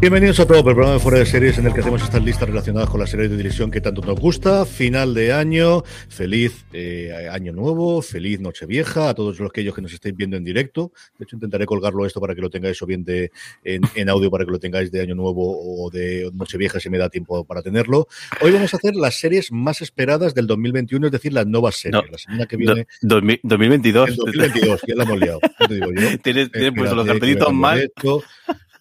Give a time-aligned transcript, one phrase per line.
[0.00, 2.48] Bienvenidos a todo el programa de Fuera de Series en el que hacemos estas listas
[2.48, 4.64] relacionadas con las series de televisión que tanto nos gusta.
[4.64, 9.92] Final de año, feliz eh, año nuevo, feliz Nochevieja a todos los aquellos que nos
[9.92, 10.90] estéis viendo en directo.
[11.18, 13.30] De hecho, intentaré colgarlo esto para que lo tengáis o bien de,
[13.62, 16.96] en, en audio para que lo tengáis de año nuevo o de Nochevieja si me
[16.96, 18.08] da tiempo para tenerlo.
[18.40, 22.02] Hoy vamos a hacer las series más esperadas del 2021, es decir, las nuevas series.
[22.02, 22.86] No, la semana que viene.
[23.02, 24.08] Do- 2000 2022.
[24.08, 25.40] El 2022, ya la hemos liado.
[25.58, 26.08] ¿qué te digo yo?
[26.22, 27.92] Tienes, tienes puesto los cartelitos mal.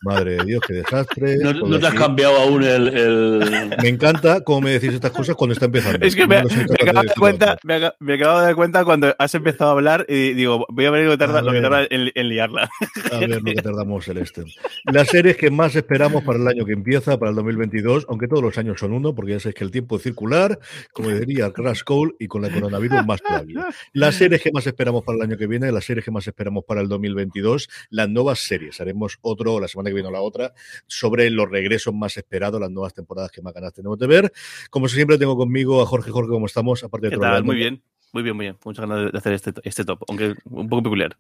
[0.02, 1.38] Madre de Dios, qué desastre.
[1.38, 2.88] No, no te has cambiado aún el.
[2.88, 6.06] el- Me encanta cómo me decís estas cosas cuando está empezando.
[6.06, 8.56] Es que me, No me de acabo de cuenta, me, acabo, me acabo de dar
[8.56, 11.52] cuenta cuando has empezado a hablar y digo, voy a ver lo que tarda, lo
[11.52, 12.70] que tarda en, en liarla.
[13.12, 14.44] A ver lo que tardamos el este.
[14.86, 18.42] Las series que más esperamos para el año que empieza, para el 2022, aunque todos
[18.44, 20.60] los años son uno, porque ya sabéis que el tiempo es circular,
[20.94, 23.68] como diría Crash Cole, y con el coronavirus más todavía.
[23.94, 26.64] Las series que más esperamos para el año que viene, las series que más esperamos
[26.66, 28.80] para el 2022, las nuevas series.
[28.80, 30.54] Haremos otro, la semana que viene o la otra,
[30.88, 34.32] sobre los regresos más esperados, las nuevas temporadas que más ganas tenemos de ver.
[34.70, 36.12] Como siempre, tengo conmigo a Jorge.
[36.12, 36.84] Jorge, ¿cómo estamos?
[36.84, 37.44] Aparte de ¿Qué tal?
[37.44, 37.82] Muy bien,
[38.14, 38.58] muy bien, muy bien.
[38.66, 41.18] Muchas ganas de hacer este, este top, aunque un poco peculiar.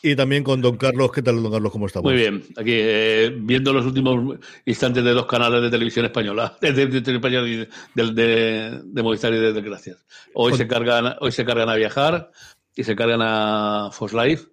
[0.00, 1.10] Y también con Don Carlos.
[1.10, 1.72] ¿Qué tal, Don Carlos?
[1.72, 2.10] ¿Cómo estamos?
[2.12, 6.72] Muy bien, aquí eh, viendo los últimos instantes de dos canales de televisión española, de,
[6.72, 10.06] de, de, de, de, de- de Movistar y de Desgracias.
[10.34, 12.30] Hoy Con- se cargan, hoy se cargan a viajar
[12.76, 14.44] y se cargan a Fox Life.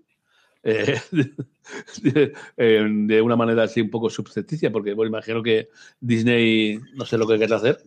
[0.66, 1.00] Eh,
[2.02, 7.06] de, eh, de una manera así un poco subcepticia, porque bueno, imagino que Disney no
[7.06, 7.80] sé lo que quiere hacer.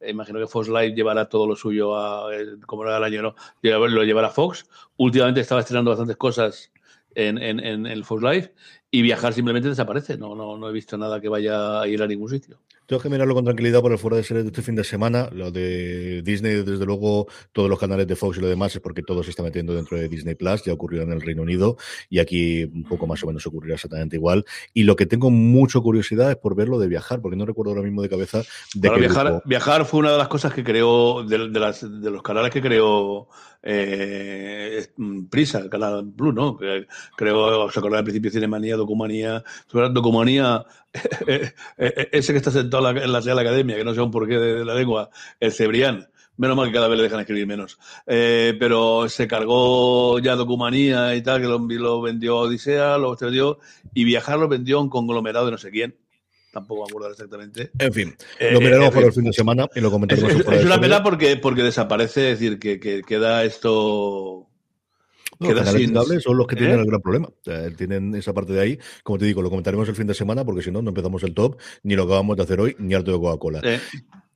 [0.00, 2.28] Eh, Imagino que Fox Life llevará todo lo suyo a,
[2.66, 3.34] como era el año, ¿no?
[3.62, 4.66] Lo llevará Fox.
[4.96, 6.72] Últimamente estaba estrenando bastantes cosas
[7.14, 8.52] en, en, en el Fox Life
[8.90, 10.18] y viajar simplemente desaparece.
[10.18, 12.58] No, no, no he visto nada que vaya a ir a ningún sitio.
[12.88, 15.28] Tengo que mirarlo con tranquilidad por el fuera de series de este fin de semana.
[15.30, 19.02] Lo de Disney, desde luego, todos los canales de Fox y lo demás es porque
[19.02, 20.64] todo se está metiendo dentro de Disney Plus.
[20.64, 21.76] Ya ocurrió en el Reino Unido
[22.08, 24.46] y aquí un poco más o menos ocurrirá exactamente igual.
[24.72, 27.82] Y lo que tengo mucha curiosidad es por verlo de viajar, porque no recuerdo ahora
[27.82, 28.40] mismo de cabeza
[28.74, 29.42] de Para qué viajar, grupo.
[29.44, 32.62] viajar fue una de las cosas que creó, de, de las, de los canales que
[32.62, 33.28] creó
[33.62, 36.56] eh, mm, Prisa, el canal Blue, ¿no?
[36.56, 36.86] Que
[37.16, 40.64] creó, os acordáis al principio, Cinemanía, Documanía, sobre Documanía,
[41.26, 44.00] eh, eh, ese que está sentado en la, en la Real Academia, que no sé
[44.00, 45.10] aún por qué de, la lengua,
[45.40, 46.08] el Cebrián.
[46.36, 47.80] Menos mal que cada vez le dejan escribir menos.
[48.06, 53.58] Pero se cargó ya Documanía y tal, que lo, vendió Odisea, lo vendió,
[53.92, 55.96] y Viajar lo vendió a un conglomerado de no sé quién.
[56.52, 57.70] Tampoco me acuerdo exactamente.
[57.78, 60.32] En fin, Eh, lo miraremos eh, eh, el fin de semana y lo Es, comentaremos
[60.32, 64.46] es- es de una pena porque, porque desaparece, es decir, que, que queda esto.
[65.40, 66.80] No, los canales son los que tienen ¿Eh?
[66.80, 67.28] el gran problema.
[67.76, 68.78] Tienen esa parte de ahí.
[69.04, 71.32] Como te digo, lo comentaremos el fin de semana porque si no, no empezamos el
[71.34, 73.60] top, ni lo acabamos de hacer hoy, ni harto de Coca-Cola.
[73.62, 73.80] eh,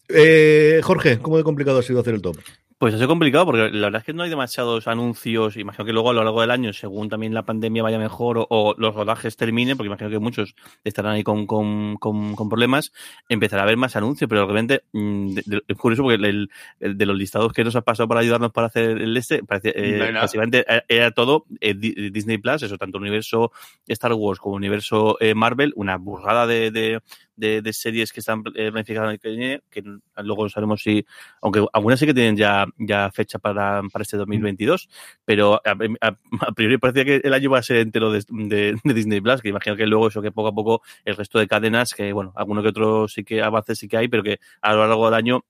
[0.09, 2.37] Eh, Jorge, ¿cómo de complicado ha sido hacer el top?
[2.82, 5.56] Pues ha sido complicado porque la verdad es que no hay demasiados anuncios.
[5.56, 8.47] Imagino que luego a lo largo del año, según también la pandemia vaya mejor o,
[8.50, 12.93] o los rodajes terminen, porque imagino que muchos estarán ahí con, con, con, con problemas,
[13.28, 14.28] empezará a haber más anuncios.
[14.28, 16.50] Pero realmente mm, de- de- es curioso porque el,
[16.81, 19.73] el- de los listados que nos ha pasado para ayudarnos para hacer el este, parece,
[19.76, 23.52] eh, No básicamente era- era todo eh, Di- Disney Plus, eso, tanto el universo
[23.87, 27.00] Star Wars como el universo eh, Marvel, una burrada de, de,
[27.37, 29.82] de, de series que están eh, planificadas en que que
[30.23, 31.05] luego sabemos si
[31.40, 34.88] aunque algunas sí que tienen ya, ya fecha para, para este 2022,
[35.25, 39.20] pero a priori parecía que el año va a ser entero de, de- de Disney
[39.20, 42.12] Plus, que imagino que luego eso que poco a poco el resto de cadenas, que
[42.12, 45.06] bueno, alguno que otro sí que avances sí que hay, pero que a lo largo
[45.06, 45.44] del año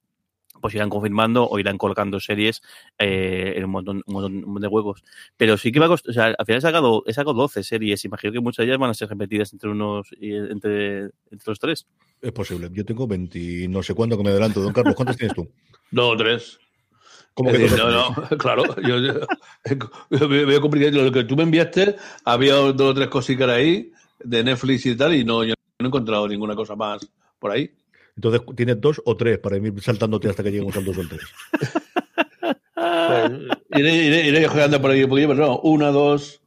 [0.62, 2.62] pues irán confirmando o irán colocando series
[2.98, 5.04] eh, en un montón, un montón- de huecos.
[5.36, 7.62] Pero sí que va a costar, o sea, al final he sacado, he sacado 12
[7.62, 11.00] series, imagino que muchas de ellas van a ser repetidas entre unos, y entre,
[11.30, 11.86] entre los tres.
[12.22, 12.70] Es posible.
[12.72, 14.60] Yo tengo 20, y no sé cuándo que me adelanto.
[14.62, 15.50] Don Carlos, ¿cuántos tienes tú?
[15.90, 16.58] Dos o tres.
[17.34, 18.64] ¿Cómo que decir, no, no, claro.
[18.82, 21.02] Yo, yo- veo complicado.
[21.02, 23.90] Lo que tú me enviaste, había dos o tres cositas ahí
[24.22, 27.70] de Netflix y tal, y no, yo no he encontrado ninguna cosa más por ahí.
[28.16, 31.20] Entonces, ¿tienes dos o tres para ir saltándote hasta que lleguemos al dos o tres?
[32.74, 33.32] Pues,
[33.76, 36.41] iré, iré, iré jugando por ahí un poquillo, pero no, una, dos,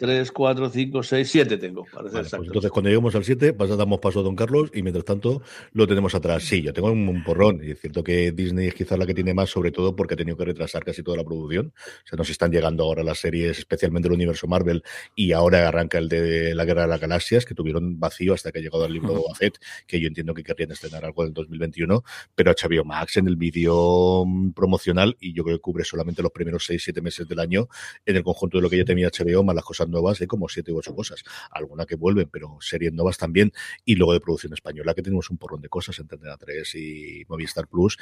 [0.00, 1.84] tres, cuatro, cinco, seis, siete tengo.
[1.84, 4.80] Para ser Vale, pues entonces cuando lleguemos al 7, damos paso a Don Carlos y
[4.82, 5.42] mientras tanto
[5.74, 6.42] lo tenemos atrás.
[6.42, 9.34] Sí, yo tengo un, porrón y es cierto que Disney es quizás la que tiene
[9.34, 11.74] más, sobre todo porque ha tenido que retrasar casi toda la producción.
[11.76, 14.82] O sea, nos están llegando ahora las series, especialmente el universo Marvel,
[15.14, 18.60] y ahora arranca el de la Guerra de las Galaxias, que tuvieron vacío hasta que
[18.60, 21.28] ha llegado el libro de Boba Fett, que yo entiendo que querrían estrenar algo en
[21.28, 22.02] el 2021,
[22.34, 26.32] pero HBO Max en el vídeo mm, promocional y yo creo que cubre solamente los
[26.32, 27.68] primeros 6-7 meses del año
[28.06, 30.48] en el conjunto de lo que ya tenía HBO, más las cosas nuevas, hay como
[30.48, 31.22] 7 u 8 cosas.
[31.50, 33.52] Alguna que vuelven, pero series nuevas también.
[33.84, 37.24] Y luego de producción española, que tenemos un porrón de cosas entre Antena 3 y
[37.28, 37.96] Movistar Plus.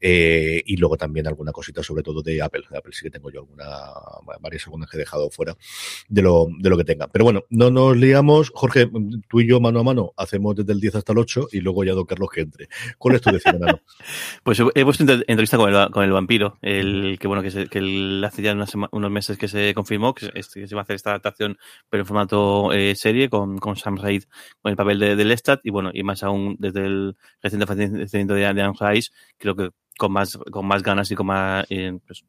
[0.00, 2.62] Eh, y luego también alguna cosita, sobre todo de Apple.
[2.70, 3.66] De Apple sí que tengo yo alguna,
[4.40, 5.56] varias algunas que he dejado fuera
[6.08, 7.08] de lo, de lo que tenga.
[7.08, 8.50] Pero bueno, no nos liamos.
[8.54, 8.90] Jorge,
[9.28, 11.84] tú y yo mano a mano hacemos desde el 10 hasta el 8 y luego
[11.84, 12.68] ya Don Carlos que entre.
[12.98, 13.60] ¿Cuál es tu decisión?
[14.42, 17.66] Pues he, puesto entre- entrevista con el, con el vampiro, el que bueno que, se-
[17.68, 20.74] que el- hace ya unas unos meses que se confirmó que se, este- que se
[20.74, 24.24] va a hacer esta adaptación, pero en formato eh, serie con, con Sam Raid
[24.60, 28.34] con el papel de, de Lestat y bueno y más aún desde el reciente fallecimiento
[28.34, 31.98] de, de Anne Rice, creo que con más con más ganas y con más eh,
[32.06, 32.24] pues,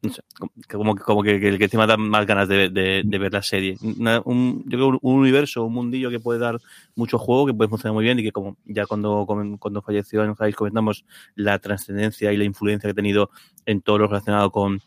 [0.00, 0.22] no sé,
[0.70, 3.76] como, como que, que, que encima da más ganas de, de, de ver la serie.
[3.98, 6.58] Una- un, yo creo un, un universo, un mundillo que puede dar
[6.94, 9.26] mucho juego, que puede funcionar muy bien y que como ya cuando,
[9.58, 11.04] cuando falleció en Javis comentamos
[11.34, 13.30] la trascendencia y la influencia que ha tenido
[13.66, 14.80] en todo lo relacionado con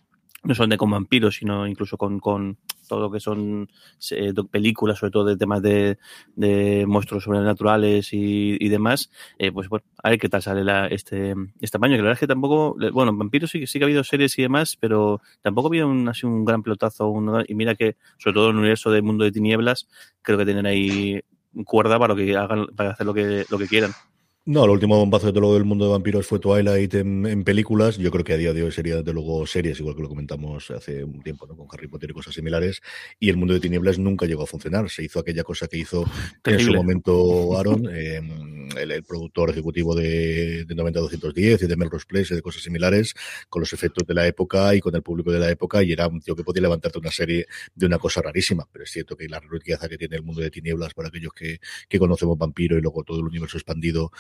[0.44, 2.58] no solamente con vampiros, sino incluso con, con
[2.88, 3.70] todo lo que son
[4.12, 5.98] eh, películas, sobre todo de temas de,
[6.36, 10.88] de monstruos sobrenaturales y, y demás, eh, pues bueno, a ver qué tal sale la,
[10.88, 13.86] este, este año, que la verdad es que tampoco, bueno, vampiros sí, que- sí que
[13.86, 17.14] ha habido series y demás, pero tampoco ha habido un, así un gran pelotazo,
[17.48, 19.88] y mira que, sobre todo en el universo del mundo de tinieblas,
[20.22, 21.22] creo que tienen ahí
[21.66, 23.92] cuerda para lo que hagan, para hacer lo que, lo que quieran.
[24.44, 27.44] No, el último bombazo de todo lo del mundo de vampiros fue Twilight en, en
[27.44, 27.98] películas.
[27.98, 30.72] Yo creo que a día de hoy sería, desde luego, series, igual que lo comentamos
[30.72, 31.56] hace un tiempo, ¿no?
[31.56, 32.82] Con Harry Potter y cosas similares.
[33.20, 34.90] Y el mundo de tinieblas nunca llegó a funcionar.
[34.90, 36.06] Se hizo aquella cosa que hizo
[36.44, 38.20] en su momento Aaron, eh,
[38.78, 43.14] el, el productor ejecutivo de, de 90-210 y de Melrose Place y de cosas similares,
[43.50, 45.84] con los efectos de la época y con el público de la época.
[45.84, 48.68] Y era un tío que podía levantarte una serie de una cosa rarísima.
[48.72, 51.60] Pero es cierto que la riqueza que tiene el mundo de tinieblas para aquellos que,
[51.90, 54.12] que conocemos vampiro y luego todo el universo expandido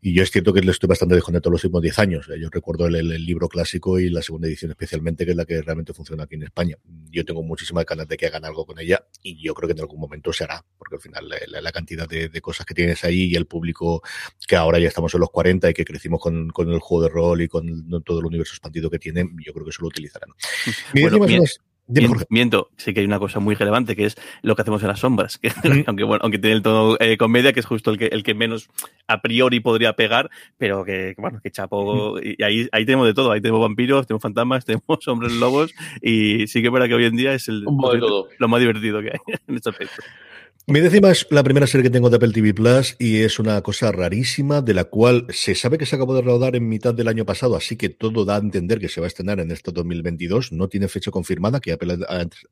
[0.00, 2.26] y yo es cierto que le estoy bastante desconectado los últimos 10 años.
[2.40, 5.44] Yo recuerdo el, el- el libro clásico y la segunda edición especialmente, que es la
[5.44, 6.76] que realmente funciona aquí en España.
[7.10, 9.80] Yo tengo muchísimas ganas de que hagan algo con ella y yo creo que en
[9.80, 12.74] algún momento se hará, porque al final la, la- la cantidad de, de cosas que
[12.74, 13.71] tienes ahí y el público
[14.46, 17.08] que ahora ya estamos en los 40 y que crecimos con, con el juego de
[17.10, 20.30] rol y con todo el universo expandido que tienen, yo creo que eso lo utilizarán.
[20.94, 21.26] Bueno.
[22.30, 25.00] Miento, sí que hay una cosa muy relevante que es lo que hacemos en las
[25.00, 25.38] sombras.
[25.38, 25.50] Que,
[25.86, 28.34] aunque bueno, aunque tiene el tono eh, comedia, que es justo el que, el que
[28.34, 28.68] menos
[29.08, 32.18] a priori podría pegar, pero que, bueno, que chapo.
[32.20, 33.32] Y ahí, ahí tenemos de todo.
[33.32, 35.74] Ahí tenemos vampiros, tenemos fantasmas, tenemos hombres lobos.
[36.00, 38.28] Y sí que es verdad que hoy en día es el, Un poco de todo.
[38.38, 40.02] lo más divertido que hay en este aspecto.
[40.68, 43.60] Mi décima es la primera serie que tengo de Apple TV Plus y es una
[43.62, 47.08] cosa rarísima de la cual se sabe que se acabó de rodar en mitad del
[47.08, 49.72] año pasado, así que todo da a entender que se va a estrenar en este
[49.72, 50.52] 2022.
[50.52, 51.98] No tiene fecha confirmada, que Apple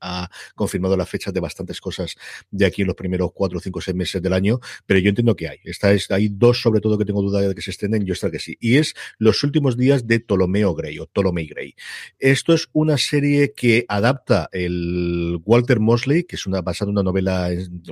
[0.01, 2.15] ha, confirmado las fechas de bastantes cosas
[2.51, 5.47] de aquí en los primeros cuatro, cinco, seis meses del año, pero yo entiendo que
[5.47, 5.59] hay.
[5.63, 8.33] Esta es, hay dos sobre todo que tengo duda de que se estrenen, yo espero
[8.33, 8.57] que sí.
[8.59, 11.75] Y es Los últimos días de Ptolomeo Grey o Ptolemy Grey.
[12.19, 17.03] Esto es una serie que adapta el Walter Mosley, que es una basada en una
[17.03, 17.49] novela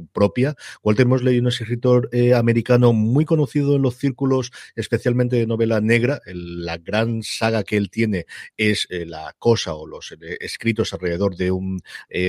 [0.10, 0.56] propia.
[0.84, 5.82] Walter Mosley es un escritor eh, americano muy conocido en los círculos, especialmente de novela
[5.82, 6.22] negra.
[6.26, 8.26] La gran saga que él tiene
[8.58, 11.82] es eh, la cosa o los eh, escritos alrededor de un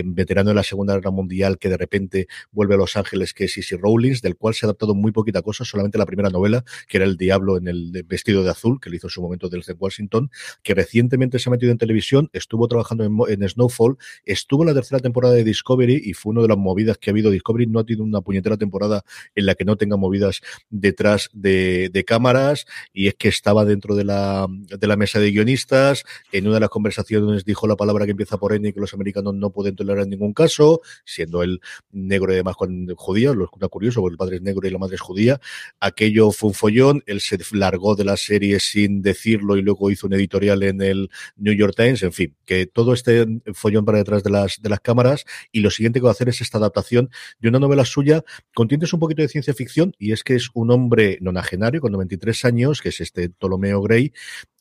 [0.05, 3.53] veterano de la Segunda Guerra Mundial que de repente vuelve a Los Ángeles, que es
[3.53, 6.99] Sissy Rowlings, del cual se ha adaptado muy poquita cosa, solamente la primera novela, que
[6.99, 9.73] era El Diablo en el vestido de azul, que le hizo en su momento desde
[9.73, 10.31] Washington,
[10.63, 14.75] que recientemente se ha metido en televisión, estuvo trabajando en, en Snowfall, estuvo en la
[14.75, 17.31] tercera temporada de Discovery y fue una de las movidas que ha habido.
[17.31, 22.05] Discovery no ha tenido una puñetera temporada en la que no tenga movidas detrás de,
[22.07, 26.05] cámaras y es que estaba dentro de la, de la mesa de guionistas.
[26.33, 28.95] En una de las conversaciones dijo la palabra que empieza por N y que los
[28.95, 31.61] americanos no pueden tolerar en ningún caso, siendo él
[31.93, 34.79] negro y además con judío, lo es curioso porque el padre es negro y la
[34.79, 35.41] madre es judía.
[35.79, 40.07] Aquello fue un follón, él se largó de la serie sin decirlo y luego hizo
[40.07, 44.23] un editorial en el New York Times, en fin, que todo este follón para detrás
[44.23, 47.11] de las, de las cámaras y lo siguiente que va a hacer es esta adaptación
[47.41, 48.25] de una novela suya,
[48.55, 52.45] contiene un poquito de ciencia ficción y es que es un hombre nonagenario con 93
[52.45, 54.13] años, que es este Ptolomeo Gray,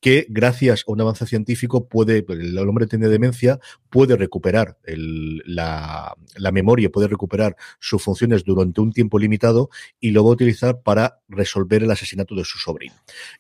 [0.02, 6.16] que gracias a un avance científico puede, el hombre tiene demencia, puede recuperar la,
[6.52, 11.20] memoria, puede recuperar sus funciones durante un tiempo limitado y lo va a utilizar para
[11.28, 12.94] resolver el asesinato de su sobrino.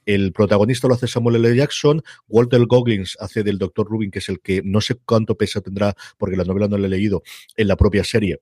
[0.05, 1.55] El protagonista lo hace Samuel L.
[1.55, 3.87] Jackson, Walter Goggins hace del Dr.
[3.87, 6.87] Rubin, que es el que no sé cuánto peso tendrá, porque la novela no la
[6.87, 7.23] he leído,
[7.55, 8.41] en la propia serie,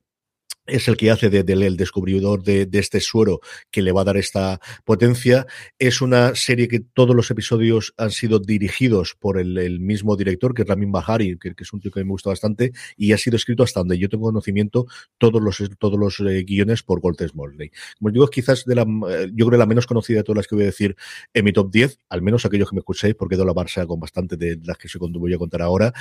[0.67, 3.39] es el que hace del descubridor de, este suero
[3.71, 5.47] que le va a dar esta potencia.
[5.79, 10.63] Es una serie que todos los episodios han sido dirigidos por el, mismo director, que
[10.63, 13.63] es Ramin Bahari, que, es un tío que me gusta bastante, y ha sido escrito
[13.63, 14.85] hasta donde yo tengo conocimiento
[15.17, 17.71] todos los, todos los eh, guiones por Walter Smalley.
[17.97, 20.55] Como digo, quizás de la, eh, yo creo la menos conocida de todas las que
[20.55, 20.95] voy a decir
[21.33, 23.85] en mi top 10, al menos aquellos que me escuchéis, porque he dado la Barça
[23.87, 25.93] con bastante de las que se voy a contar ahora.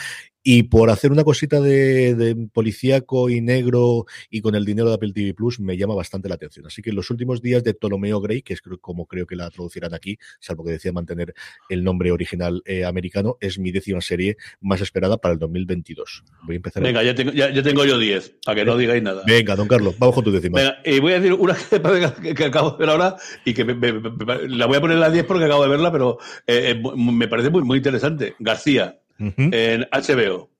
[0.43, 4.95] Y por hacer una cosita de, de policíaco y negro y con el dinero de
[4.95, 6.67] Apple TV Plus me llama bastante la atención.
[6.67, 9.51] Así que en los últimos días de Ptolomeo Gray, que es como creo que la
[9.51, 11.35] traducirán aquí, salvo que decía mantener
[11.69, 16.25] el nombre original eh, americano, es mi décima serie más esperada para el 2022.
[16.43, 16.83] Voy a empezar.
[16.83, 19.23] Venga, ya, tengo, ya, tengo yo 10, para que no digáis nada.
[19.27, 20.59] Venga, don Carlos, vamos con tu décima.
[20.59, 21.55] Venga, y voy a decir una
[22.35, 25.45] que, acabo de ver ahora y que la voy a poner a la 10 porque
[25.45, 28.35] acabo de verla, pero eh, eh, me parece muy, muy interesante.
[28.39, 30.56] García, en HBO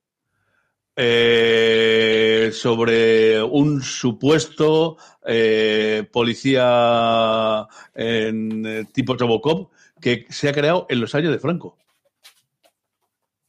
[0.97, 11.01] eh, sobre un supuesto eh, policía en eh, tipo Robocop que se ha creado en
[11.01, 11.77] los años de Franco.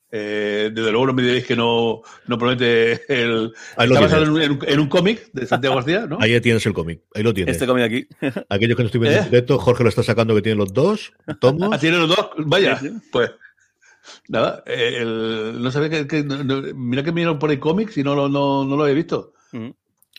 [0.10, 3.54] Eh, desde luego no me diréis que no, no promete el.
[3.77, 6.18] Está basado en, un, cómic de Santiago García, ¿no?
[6.22, 7.56] Ahí tienes el cómic, ahí lo tienes.
[7.56, 8.08] Este cómic aquí.
[8.48, 11.12] Aquellos que no estoy viendo en directo, Jorge lo está sacando que tiene los dos
[11.42, 11.70] tomos.
[11.74, 12.80] Ah, tiene los dos, vaya,
[13.12, 13.32] pues
[14.29, 15.03] Nada, eh,
[15.55, 16.23] no sabía que.
[16.75, 18.29] mira que me por el cómics y no, no,
[18.65, 19.33] no, lo he visto.
[19.51, 19.69] Mm.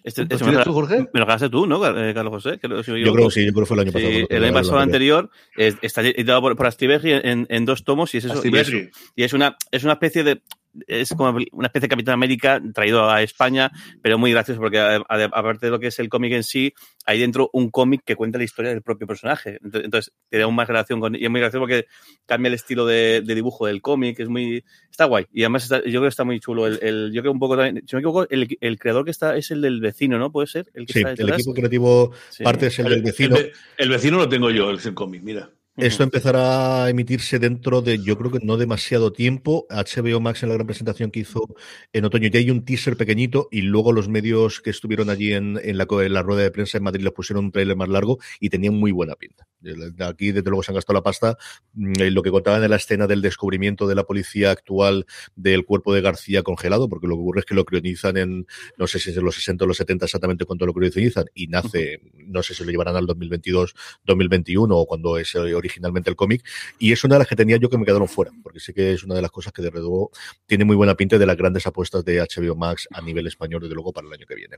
[0.04, 1.08] Este, ¿Lo este tú, Jorge?
[1.12, 2.58] Me lo ganaste tú, ¿no, eh, Carlos José?
[2.62, 4.12] yo, creo que sí, yo creo que fue el año pasado.
[4.28, 8.40] el año pasado anterior está editado por, por en, en, dos tomos y es eso.
[8.44, 8.72] Y es,
[9.16, 10.40] y es, una, es una especie de
[10.86, 13.70] es como una especie de Capitán América traído a España,
[14.02, 16.72] pero muy gracioso porque aparte de lo que es el cómic en sí,
[17.06, 19.58] hay dentro un cómic que cuenta la historia del propio personaje.
[19.62, 21.14] Entonces, te da aún más relación con...
[21.14, 21.86] Y es muy gracioso porque
[22.26, 24.64] cambia el estilo de, dibujo del cómic, es muy...
[24.90, 25.26] Está guay.
[25.32, 26.66] Y además yo creo que está muy chulo.
[26.66, 27.84] El, yo creo un poco también...
[27.86, 30.30] Si me equivoco, el, creador que está es el del vecino, ¿no?
[30.30, 30.66] ¿Puede ser?
[30.74, 33.36] El sí, el equipo creativo parte es el, del vecino.
[33.76, 35.50] El, vecino lo tengo yo, el cómic, mira.
[35.78, 39.64] Esto empezará a emitirse dentro de, yo creo que no demasiado tiempo.
[39.70, 41.54] HBO Max en la gran presentación que hizo
[41.92, 45.54] en otoño ya hay un teaser pequeñito y luego los medios que estuvieron allí en,
[45.54, 48.74] la, la, rueda de prensa en Madrid les pusieron un trailer más largo y tenían
[48.74, 49.46] muy buena pinta.
[50.00, 51.38] Aquí, desde luego, se han gastado la pasta.
[51.74, 55.06] Mm, lo que contaban en la escena del descubrimiento de la policía actual
[55.36, 58.46] del cuerpo de García congelado, porque lo que ocurre es que lo crionizan en,
[58.78, 61.46] no sé si es en los 60 o los 70 exactamente cuando lo crionizan y
[61.46, 66.16] nace, no sé si lo llevarán al 2022, 2021 o cuando es original originalmente el
[66.16, 66.44] cómic,
[66.78, 68.92] y es una de las que tenía yo que me quedaron fuera, porque sí que
[68.92, 70.10] es una de las cosas que de luego
[70.46, 73.74] tiene muy buena pinta de las grandes apuestas de HBO Max a nivel español, desde
[73.74, 74.56] luego, para el año que viene.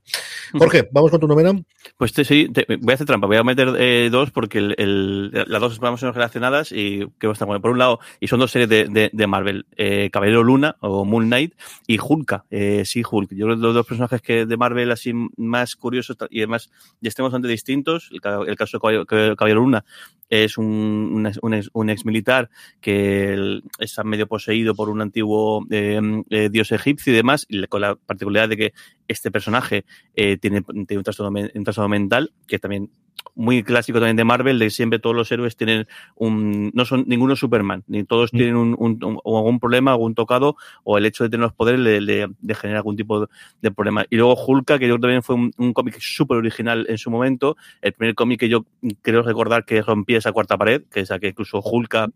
[0.52, 1.52] Jorge, ¿vamos con tu novena?
[1.97, 2.49] Pues sí,
[2.81, 6.12] voy a hacer trampa, voy a meter eh, dos porque el, las dos vamos ser
[6.12, 7.61] relacionadas y que están bueno.
[7.61, 11.26] Por un lado, y son dos series de, de, Marvel, eh, Caballero Luna o Moon
[11.26, 11.55] Knight
[11.87, 13.33] y Hulka, eh, sí, Hulk.
[13.33, 17.09] Yo creo que los dos personajes que de Marvel así más curiosos y además ya
[17.09, 18.21] estemos bastante distintos, el,
[18.57, 19.85] caso de Caballero Luna
[20.31, 26.73] es un, un, ex, militar que está medio poseído por un antiguo eh, eh, dios
[26.73, 28.73] egipcio y demás, y con la particularidad de que
[29.09, 32.90] este personaje eh, tiene, tiene un, trastorno, un trastorno mental, que también
[33.35, 37.37] muy clásico también de Marvel, de siempre todos los héroes tienen un, no son ninguno
[37.37, 38.37] Superman, ni todos mm.
[38.37, 42.00] tienen un, un, algún problema, algún tocado, o el hecho de tener los poderes le,
[42.00, 43.29] le, genera algún tipo
[43.61, 44.05] de, problema.
[44.11, 47.93] Y luego Hulka, que yo también fue un, cómic súper original en su momento, el
[47.93, 48.67] primer cómic que yo
[49.03, 52.11] creo recordar que rompía esa cuarta pared, que es a que incluso Hulka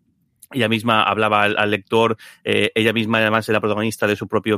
[0.51, 4.57] ella misma hablaba al, lector, eh, ella misma además era protagonista de su propio,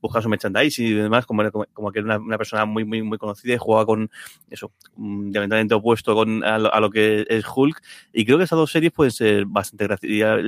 [0.00, 3.54] buscaba su merchandising y demás, como, como, que era una, persona muy, muy, muy conocida
[3.54, 4.10] y jugaba con
[4.50, 7.82] eso, mm, diametralmente opuesto con, a lo, que es Hulk.
[8.12, 10.40] Y creo que esas dos series pueden ser bastante graciosas.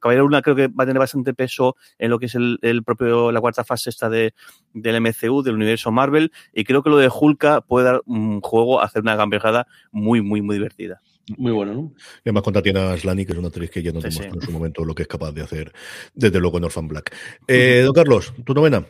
[0.00, 2.82] Caballero Luna creo que va a tener bastante peso en lo que es el, el
[2.84, 4.34] propio, la cuarta fase esta de,
[4.74, 8.80] del MCU, del universo Marvel, y creo que lo de Hulk puede dar un juego
[8.80, 11.00] a hacer una gamberjada muy, muy, muy divertida.
[11.36, 11.92] Muy bueno, ¿no?
[12.24, 14.40] Y además contra tiene a Slani, que es una actriz que ya no tenemos en
[14.40, 15.72] su momento lo que es capaz de hacer,
[16.14, 17.14] desde luego en Orphan Black.
[17.46, 18.86] Eh, don Carlos, ¿tu novena?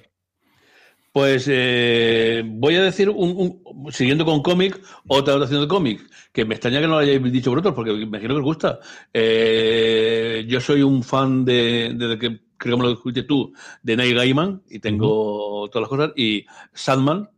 [1.12, 6.00] Pues eh, voy a decir, un, siguiendo con cómic, otra adaptación de cómic,
[6.32, 8.78] que me extraña que no lo hayáis dicho vosotros, porque me imagino que os gusta.
[9.12, 13.96] Eh, yo soy un fan de, desde que creo que me lo escuché tú, de
[13.96, 17.28] Neil Gaiman, y tengo todas las cosas, y Sandman,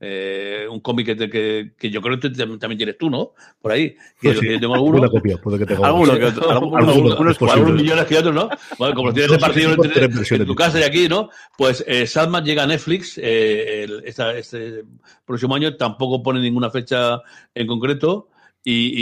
[0.00, 3.32] eh, un cómic que, que, que, yo creo que también tienes tú, ¿no?
[3.60, 3.96] Por ahí.
[4.20, 4.98] Que tengo alguno.
[4.98, 8.48] Una copia, puede que tenga alguno, que otro, algunos, algunos, algunos, millones que otros, ¿no?
[8.78, 11.30] Bueno, como tienes repartido entre, en tu casa y aquí, ¿no?
[11.56, 12.06] Pues eh,
[12.44, 14.84] llega a Netflix eh, el, esta, este
[15.24, 17.20] próximo año, tampoco pone ninguna fecha
[17.54, 18.28] en concreto.
[18.64, 18.92] Y,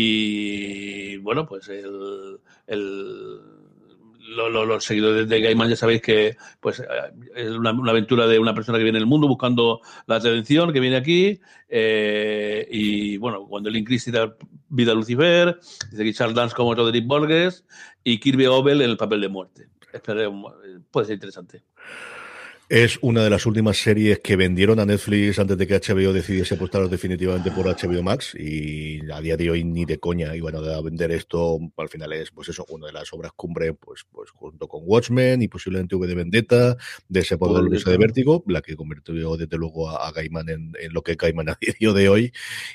[1.12, 3.55] y bueno, pues el, el
[4.28, 6.84] lo, lo, los seguidores de Gaiman ya sabéis que pues eh,
[7.34, 10.80] es una, una, aventura de una persona que viene el mundo buscando la atención, que
[10.80, 14.34] viene aquí, eh, y bueno, cuando el Incris da
[14.68, 15.58] vida a Lucifer,
[15.90, 17.64] dice que Charles Dance como Roderick Borges
[18.02, 19.68] y Kirby Obel en el papel de muerte.
[19.92, 20.54] Esperemos,
[20.90, 21.62] puede ser interesante.
[22.68, 26.56] Es una de las últimas series que vendieron a Netflix antes de que HBO decidiese
[26.56, 30.80] apostar definitivamente por HBO Max y a día de hoy ni de coña iban a
[30.80, 31.60] vender esto.
[31.76, 35.42] Al final es, pues eso, una de las obras cumbre, pues, pues junto con Watchmen
[35.42, 36.76] y posiblemente V de Vendetta,
[37.08, 40.92] de ese poder de Vértigo, la que convirtió desde luego a, a Gaiman en, en,
[40.92, 42.32] lo que Gaiman a día de hoy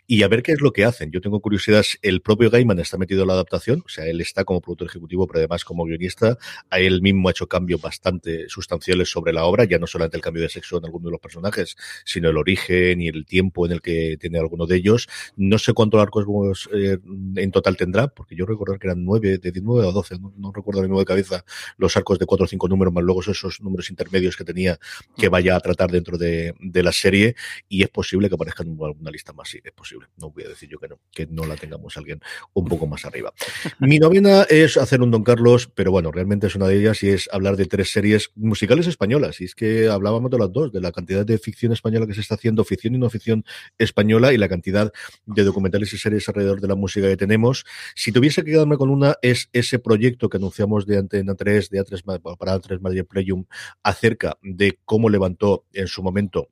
[0.07, 1.11] y a ver qué es lo que hacen.
[1.11, 4.45] Yo tengo curiosidad, el propio Gaiman está metido en la adaptación, o sea, él está
[4.45, 6.37] como productor ejecutivo, pero además como guionista,
[6.69, 10.23] a él mismo ha hecho cambios bastante sustanciales sobre la obra, ya no solamente el
[10.23, 13.73] cambio de sexo en alguno de los personajes, sino el origen y el tiempo en
[13.73, 15.09] el que tiene alguno de ellos.
[15.35, 16.97] No sé cuántos arcos eh,
[17.35, 20.51] en total tendrá, porque yo recuerdo que eran nueve, de 19 a 12, no, no
[20.53, 21.43] recuerdo de nuevo de cabeza
[21.77, 24.79] los arcos de cuatro o cinco números, más luego esos números intermedios que tenía
[25.17, 27.35] que vaya a tratar dentro de, de la serie,
[27.67, 30.07] y es posible que aparezca en alguna lista más, sí, es posible.
[30.17, 32.21] No voy a decir yo que no, que no la tengamos alguien
[32.53, 33.33] un poco más arriba.
[33.79, 37.09] Mi novena es hacer un Don Carlos, pero bueno, realmente es una de ellas y
[37.09, 40.81] es hablar de tres series musicales españolas, y es que hablábamos de las dos, de
[40.81, 43.43] la cantidad de ficción española que se está haciendo, ficción y no ficción
[43.77, 44.91] española, y la cantidad
[45.25, 47.65] de documentales y series alrededor de la música que tenemos.
[47.95, 51.81] Si tuviese que quedarme con una, es ese proyecto que anunciamos de Antena 3, de
[51.81, 53.45] A3, para A3 Madrid Playum,
[53.83, 56.49] acerca de cómo levantó en su momento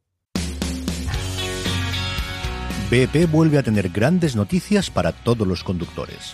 [2.90, 6.34] BP vuelve a tener grandes noticias para todos los conductores.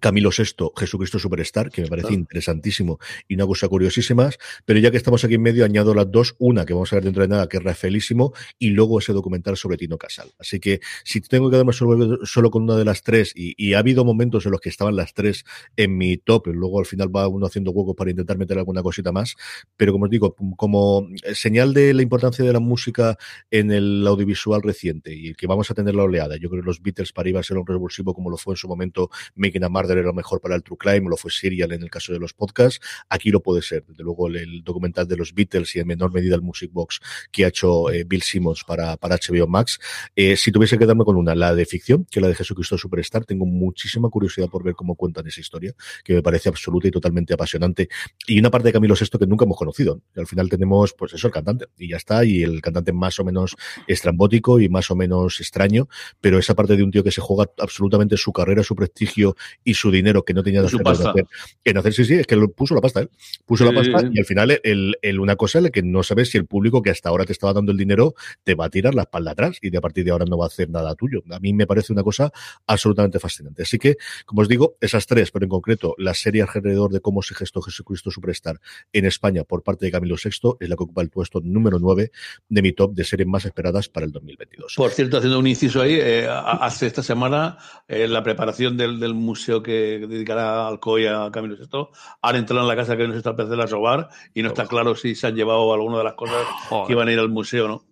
[0.00, 2.20] Camilo VI, Jesucristo Superstar, que me parece claro.
[2.20, 4.30] interesantísimo y una cosa curiosísima,
[4.64, 7.04] pero ya que estamos aquí en medio, añado las dos, una que vamos a ver
[7.04, 10.30] dentro de nada, que es Rafaelísimo, y luego ese documental sobre Tino Casal.
[10.38, 13.74] Así que si tengo que quedarme solo, solo con una de las tres, y, y,
[13.74, 15.44] ha habido momentos en los que estaban las tres
[15.76, 19.12] en mi top, luego al final va uno haciendo huecos para intentar meter alguna cosita
[19.12, 19.36] más,
[19.76, 23.16] pero como os digo, como señal de la importancia de la música
[23.50, 26.82] en el audiovisual reciente, y que vamos a tener la oleada, yo creo que los
[26.82, 29.68] Beatles para iba a ser un revulsivo como lo fue en su momento Making a
[29.88, 32.34] Murder era mejor para el True Crime, lo fue Serial en el caso de los
[32.34, 33.84] podcasts, aquí lo puede ser.
[33.86, 37.00] Desde luego el, el documental de los Beatles y en menor medida el Music Box
[37.30, 39.78] que ha hecho eh, Bill Simmons para, para HBO Max.
[40.14, 43.24] Eh, si tuviese que darme con una, la de ficción, que la de Jesucristo Superstar,
[43.24, 45.74] tengo muchísima curiosidad por ver cómo cuentan esa historia,
[46.04, 47.88] que me parece absoluta y totalmente apasionante.
[48.26, 50.02] Y una parte de Camilo Sesto que nunca hemos conocido.
[50.16, 53.24] Al final tenemos, pues eso, el cantante, y ya está, y el cantante más o
[53.24, 55.88] menos estrambótico y más o menos extraño,
[56.20, 59.74] pero esa parte de un tío que se juega absolutamente su carrera, su prestigio y
[59.78, 61.10] su dinero que no tenía su pasta.
[61.10, 61.26] hacer,
[61.64, 63.10] en hacer, sí, sí, es que lo puso la pasta, él.
[63.46, 66.38] Puso la pasta y al final el, el, una cosa es que no sabes si
[66.38, 68.14] el público que hasta ahora te estaba dando el dinero
[68.44, 70.44] te va a tirar la espalda atrás y de a partir de ahora no va
[70.44, 71.22] a hacer nada tuyo.
[71.30, 72.32] A mí me parece una cosa
[72.66, 73.62] absolutamente fascinante.
[73.62, 77.22] Así que, como os digo, esas tres, pero en concreto la serie alrededor de cómo
[77.22, 78.60] se gestó Jesucristo Superstar
[78.92, 82.10] en España por parte de Camilo VI es la que ocupa el puesto número 9
[82.48, 84.74] de mi top de series más esperadas para el 2022.
[84.76, 89.14] Por cierto, haciendo un inciso ahí, eh, hace esta semana eh, la preparación del, del
[89.14, 91.88] museo que dedicará a Alcoy a Camilo VI
[92.22, 94.94] han entrado en la casa que nos está empezando a robar y no está claro
[94.94, 96.86] si se han llevado alguna de las cosas Joder.
[96.86, 97.84] que iban a ir al museo, ¿no?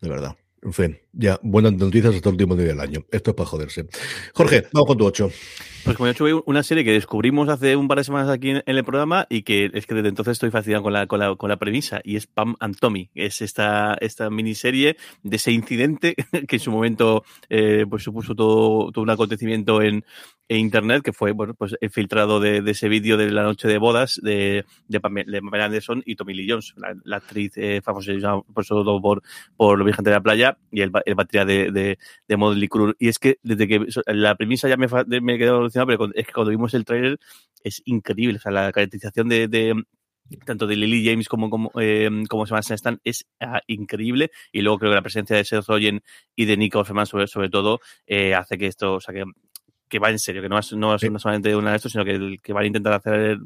[0.00, 0.36] De verdad.
[0.60, 3.04] En fin, ya, buenas noticias hasta el último día del año.
[3.12, 3.86] Esto es para joderse.
[4.34, 5.30] Jorge, vamos con tu 8.
[5.84, 8.62] Pues como he hecho una serie que descubrimos hace un par de semanas aquí en,
[8.66, 11.48] el programa y que es que desde entonces estoy fascinado con la, con la, con
[11.48, 13.08] la premisa y es Pam and Tommy.
[13.14, 16.16] Es esta, esta miniserie de ese incidente
[16.48, 20.04] que en su momento eh, pues supuso todo, todo un acontecimiento en,
[20.48, 23.78] en internet que fue bueno pues el filtrado de, ese vídeo de la noche de
[23.78, 28.12] bodas de, de, Pamela, Anderson y Tommy Lee Jones, la, actriz eh, famosa
[28.52, 32.36] por todo por, Lo Virgen de la Playa y el, el batería de, de, de
[32.36, 32.94] Model Crew.
[32.98, 34.88] Y es que desde que la premisa ya me,
[35.20, 37.18] me quedó pero es que cuando vimos el trailer
[37.62, 38.38] es increíble.
[38.38, 39.74] O sea, la caracterización de, de
[40.44, 44.78] tanto de Lily James como, como, eh, como Sebastian Stan es uh, increíble y luego
[44.78, 46.02] creo que la presencia de Seth Rogen
[46.36, 49.24] y de Nico Offerman sobre, sobre todo eh, hace que esto, o sea que,
[49.88, 51.08] que va en serio, que no es, no es sí.
[51.18, 53.38] solamente una de estos, sino que, que van a intentar hacer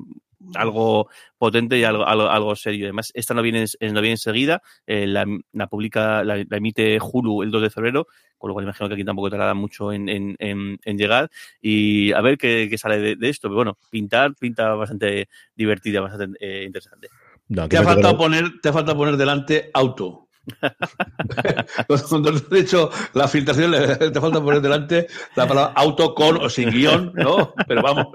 [0.55, 2.87] algo potente y algo, algo, algo serio.
[2.87, 7.43] Además, esta no viene, no viene enseguida, eh, la, la, publica, la, la, emite Hulu
[7.43, 8.07] el 2 de febrero,
[8.39, 11.31] con lo cual imagino que aquí tampoco tardará mucho en, en, en, en llegar.
[11.61, 13.49] Y a ver qué, qué sale de, de, esto.
[13.49, 17.09] Pero bueno, pintar, pinta bastante divertida, bastante eh, interesante.
[17.49, 20.22] No, te, ha faltado poner, te ha faltado poner delante auto.
[22.09, 26.71] Cuando de hecho la filtración te falta poner delante la palabra auto con o sin
[26.71, 27.55] guion, ¿no?
[27.67, 28.07] Pero vamos.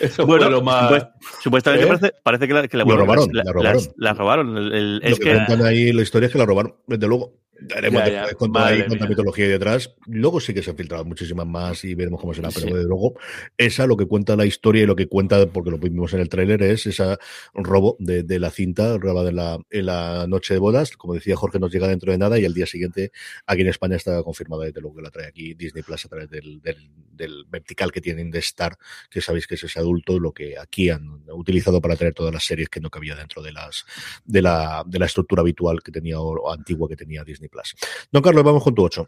[0.00, 0.88] Eso bueno, fue lo más.
[0.88, 1.06] Pues,
[1.42, 1.88] supuestamente ¿Eh?
[1.88, 3.82] parece, parece, que la, que la, lo robaron, la, la robaron.
[3.96, 4.56] La, robaron.
[4.56, 7.06] El, el, lo es que, que cuentan ahí la historia es que la robaron, desde
[7.06, 7.34] luego.
[7.74, 8.34] Haremos ya, ya.
[8.34, 9.94] con toda la mitología detrás.
[10.06, 12.72] Luego sí que se han filtrado muchísimas más y veremos cómo será, pero sí.
[12.72, 13.14] desde luego,
[13.56, 16.28] esa lo que cuenta la historia y lo que cuenta, porque lo vimos en el
[16.28, 17.16] tráiler, es ese
[17.54, 20.96] robo de, de, la cinta robada en la, en la noche de bodas.
[20.96, 23.12] Como decía Jorge, nos llega dentro de nada y al día siguiente
[23.46, 26.30] aquí en España está confirmado desde luego que la trae aquí Disney Plus a través
[26.30, 28.76] del, del, del vertical que tienen de Star,
[29.10, 32.44] que sabéis que es ese adulto, lo que aquí han utilizado para traer todas las
[32.44, 33.84] series que no cabía dentro de las
[34.24, 37.74] de la, de la estructura habitual que tenía o antigua que tenía Disney Plus.
[38.10, 39.06] Don Carlos, vamos con tu 8.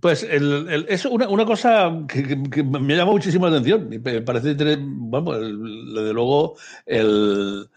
[0.00, 3.88] Pues el, es una, cosa que, que, que, me llama muchísimo la atención.
[3.88, 7.68] Me parece, vamos, el, desde luego, el,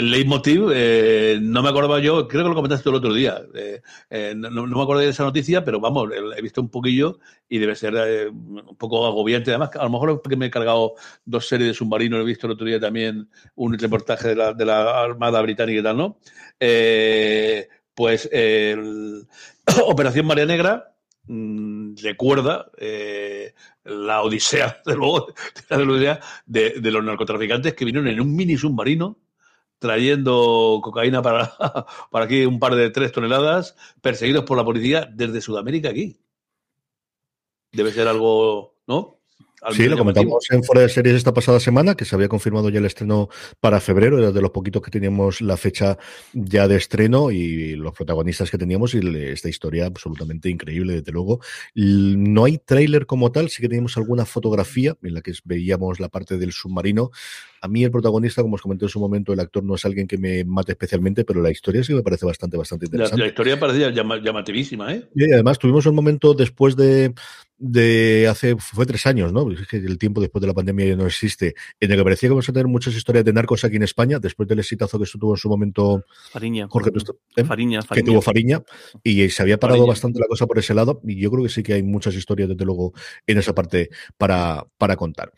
[0.00, 3.42] leitmotiv, eh, no me acordaba yo, creo que lo comentaste el otro día.
[3.54, 7.58] Eh, eh, no, me acordé de esa noticia, pero vamos, he visto un poquillo y
[7.58, 9.50] debe ser un poco agobiante.
[9.50, 10.94] Además, a lo mejor porque me he cargado
[11.26, 14.64] dos series de submarinos, he visto el otro día también un reportaje de la, de
[14.64, 16.18] la Armada Británica y tal, ¿no?
[16.60, 18.30] Eh, pues
[19.88, 20.94] Operación María Negra
[21.26, 25.34] mmm, recuerda eh, la odisea, de, luego,
[26.46, 29.18] de, de, los narcotraficantes que vinieron en un mini submarino
[29.80, 31.52] trayendo cocaína para,
[32.12, 36.20] para aquí un par de tres toneladas, perseguidos por la policía desde Sudamérica aquí.
[37.72, 39.17] Debe ser algo, ¿no?
[39.70, 42.78] Sí, lo comentamos en Fuera de Series esta pasada semana, que se había confirmado ya
[42.78, 43.28] el estreno
[43.60, 45.98] para febrero, era de los poquitos que teníamos la fecha
[46.32, 51.40] ya de estreno y los protagonistas que teníamos y esta historia absolutamente increíble, desde luego.
[51.74, 56.08] No hay tráiler como tal, sí que teníamos alguna fotografía en la que veíamos la
[56.08, 57.10] parte del submarino.
[57.60, 60.06] A mí el protagonista, como os comenté en su momento, el actor no es alguien
[60.06, 63.18] que me mate especialmente, pero la historia sí me parece bastante, bastante interesante.
[63.18, 65.08] La, la historia parecía llam llamativísima, ¿eh?
[65.14, 67.12] Y además tuvimos un momento después de,
[67.58, 69.50] de hace, fue tres años, ¿no?
[69.50, 72.28] Es que el tiempo después de la pandemia ya no existe, en el que parecía
[72.28, 75.04] que vamos a tener muchas historias de narcos aquí en España, después del exitazo que
[75.04, 76.68] esto tuvo en su momento Fariña.
[76.68, 76.90] Jorge,
[77.36, 77.44] ¿eh?
[77.44, 78.62] Fariña, Fariña, que tuvo Fariña,
[79.02, 79.92] y se había parado Fariña.
[79.92, 82.48] bastante la cosa por ese lado, y yo creo que sí que hay muchas historias,
[82.48, 82.92] desde luego,
[83.26, 85.32] en esa parte para, para contar.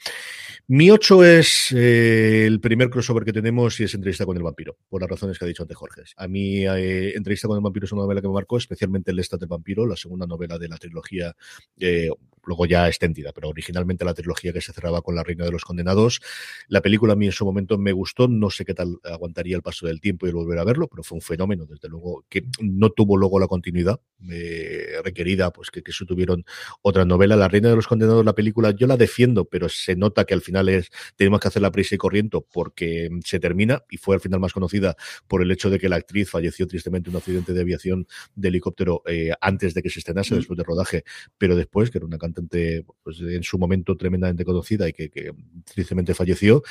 [0.72, 4.76] Mi 8 es eh, el primer crossover que tenemos y es entrevista con el vampiro,
[4.88, 6.02] por las razones que ha dicho antes Jorge.
[6.16, 9.18] A mí, eh, entrevista con el vampiro es una novela que me marcó, especialmente el
[9.18, 11.34] Estat del vampiro, la segunda novela de la trilogía,
[11.80, 12.18] eh, it
[12.50, 15.64] luego ya extendida, pero originalmente la trilogía que se cerraba con La Reina de los
[15.64, 16.20] Condenados.
[16.68, 19.62] La película a mí en su momento me gustó, no sé qué tal aguantaría el
[19.62, 22.90] paso del tiempo y volver a verlo, pero fue un fenómeno, desde luego, que no
[22.90, 26.44] tuvo luego la continuidad eh, requerida, pues que, que tuvieron
[26.82, 27.36] otra novela.
[27.36, 30.40] La Reina de los Condenados, la película, yo la defiendo, pero se nota que al
[30.40, 34.20] final es, tenemos que hacer la prisa y corriendo porque se termina y fue al
[34.20, 34.96] final más conocida
[35.28, 38.48] por el hecho de que la actriz falleció tristemente en un accidente de aviación de
[38.48, 40.38] helicóptero eh, antes de que se estrenase, mm.
[40.38, 41.04] después de rodaje,
[41.38, 45.32] pero después, que era una cantante pues, en su momento tremendamente conocida y que,
[45.64, 46.62] tristemente falleció.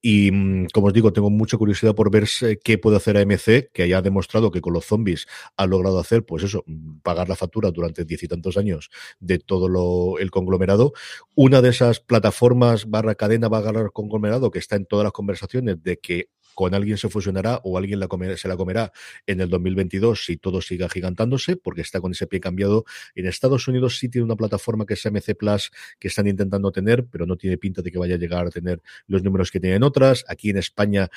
[0.00, 2.28] Y mm, como os digo, tengo mucha curiosidad por ver
[2.62, 6.44] qué puede hacer AMC, que haya demostrado que con los zombies ha logrado hacer, pues
[6.44, 6.64] eso,
[7.02, 10.92] pagar la factura durante diez y tantos años de todo lo, el conglomerado.
[11.34, 15.12] Una de esas plataformas barra cadena va a ganar conglomerado que está en todas las
[15.12, 18.00] conversaciones de que con alguien se fusionará o alguien
[18.36, 18.92] se la comerá
[19.28, 22.84] en el 2022 si todo siga gigantándose, porque está con ese pie cambiado.
[23.14, 27.06] En Estados Unidos sí tiene una plataforma que es MC Plus que están intentando tener,
[27.06, 29.84] pero no tiene pinta de que vaya a llegar a tener los números que tienen
[29.84, 30.24] otras.
[30.26, 31.08] Aquí en España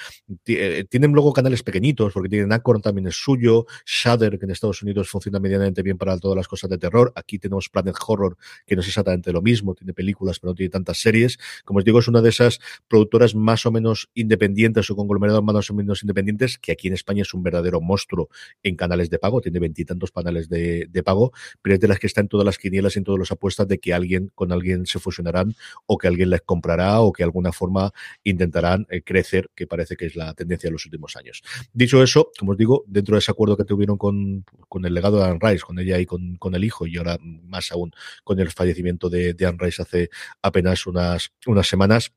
[0.46, 4.84] eh, tienen luego canales pequeñitos, porque tienen Acorn también es suyo, Shudder, que en Estados
[4.84, 7.14] Unidos funciona medianamente bien para todas las cosas de terror.
[7.16, 10.70] Aquí tenemos Planet Horror, que no es exactamente lo mismo, tiene películas, pero no tiene
[10.70, 11.40] tantas series.
[11.66, 14.96] Como os digo, es una de esas productoras más o menos independientes o
[15.32, 18.30] conglomerados más o menos independientes, que aquí en España es un verdadero monstruo
[18.64, 22.08] en canales de pago, tiene veintitantos canales de, de, pago, pero es de las que
[22.08, 24.86] está en todas las quinielas y en todas las apuestas de que alguien con alguien
[24.86, 27.92] se fusionarán o que alguien les comprará o que de alguna forma
[28.24, 31.42] intentarán eh, crecer, que parece que es la tendencia de los últimos años.
[31.74, 35.18] Dicho eso, como os digo, dentro de ese acuerdo que tuvieron con, con el legado
[35.18, 37.92] de Anne Rice, con ella y con, con, el hijo, y ahora más aún
[38.24, 40.10] con el fallecimiento de, de Anne Rice hace
[40.42, 42.14] apenas unas, unas semanas,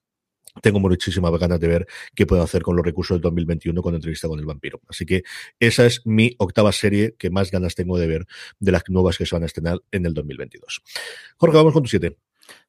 [0.63, 4.29] tengo muchísimas ganas de ver qué puedo hacer con los recursos del 2021 con entrevista
[4.29, 4.81] con el vampiro.
[4.89, 5.23] Así que
[5.59, 8.27] esa es mi octava serie que más ganas tengo de ver
[8.59, 10.83] de las nuevas que se van a estrenar en el 2022.
[11.37, 12.17] Jorge, vamos con tu siete.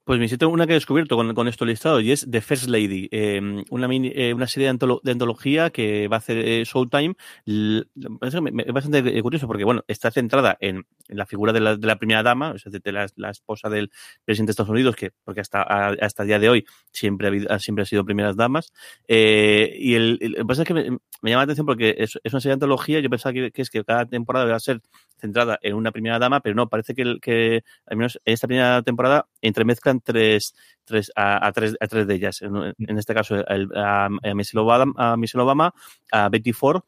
[0.06, 2.68] Pues me siento una que he descubierto con, con esto listado y es The First
[2.68, 3.42] Lady, eh,
[3.72, 7.16] una, mini, eh, una serie de, antolo de, antología que va a hacer eh, Showtime.
[7.48, 12.60] Es bastante curioso porque, bueno, está centrada en, la figura de la, primera dama, o
[12.60, 13.90] sea, de, la, esposa del
[14.24, 17.60] presidente de Estados Unidos, que porque hasta, hasta el día de hoy siempre ha, habido,
[17.60, 18.74] siempre ha sido primeras damas.
[19.08, 22.42] Eh, y el, el, que pasa es que me, llama la atención porque es, una
[22.42, 24.82] serie de antología, yo pensaba que, que, es que cada temporada va a ser
[25.18, 28.84] centrada en una primera dama, pero no, parece que, que al menos en esta primera
[28.84, 30.54] temporada entremezclan tres,
[30.84, 32.42] tres, a, a, tres, a tres de ellas.
[32.42, 35.74] En, en este caso, el, a, a, Michelle Obama, a Michelle Obama,
[36.12, 36.84] a Betty Ford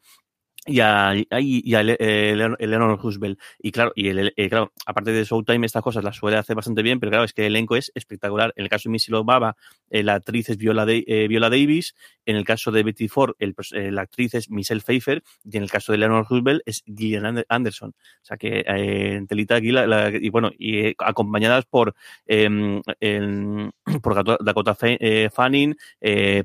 [0.68, 3.40] y a, y a Eleanor Roosevelt.
[3.58, 6.82] Y claro, y el, el, claro, aparte de Showtime, estas cosas las suele hacer bastante
[6.82, 8.52] bien, pero claro, es que el elenco es espectacular.
[8.56, 9.56] En el caso de Missy Obama,
[9.90, 11.94] eh, la actriz es Viola, de, eh, Viola Davis.
[12.26, 15.22] En el caso de Betty Ford, el, eh, la actriz es Michelle Pfeiffer.
[15.50, 17.90] Y en el caso de Eleanor Roosevelt es Gillian Anderson.
[17.90, 21.94] O sea que eh, en telita aquí, y bueno, y acompañadas por,
[22.26, 23.70] eh, el,
[24.02, 25.74] por Dakota Fanning,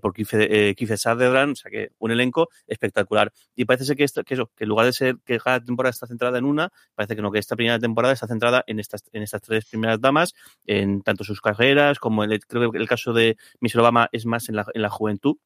[0.02, 0.30] por Keith,
[0.78, 1.52] Keith Sutherland.
[1.52, 3.34] O sea que un elenco espectacular.
[3.56, 5.92] Y parece ser que esto, que eso, que en lugar de ser que cada temporada
[5.92, 9.04] está centrada en una, parece que no, que esta primera temporada está centrada en estas,
[9.12, 10.34] en estas tres primeras damas,
[10.66, 14.50] en tanto sus carreras como el, creo que el caso de Michelle Obama es más
[14.50, 15.38] en la, en la juventud,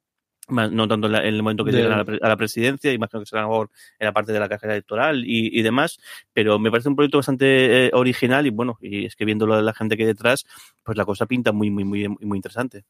[0.49, 3.19] no tanto en, la, en, el momento que llegan a la, a la, presidencia, imagino
[3.19, 5.97] que será mejor en la parte de la carrera electoral y, y demás,
[6.31, 9.57] pero me parece un proyecto bastante eh, original y bueno, y es que viendo lo
[9.57, 10.45] de la gente que hay detrás,
[10.83, 12.85] pues la cosa pinta muy, muy, muy, muy interesante.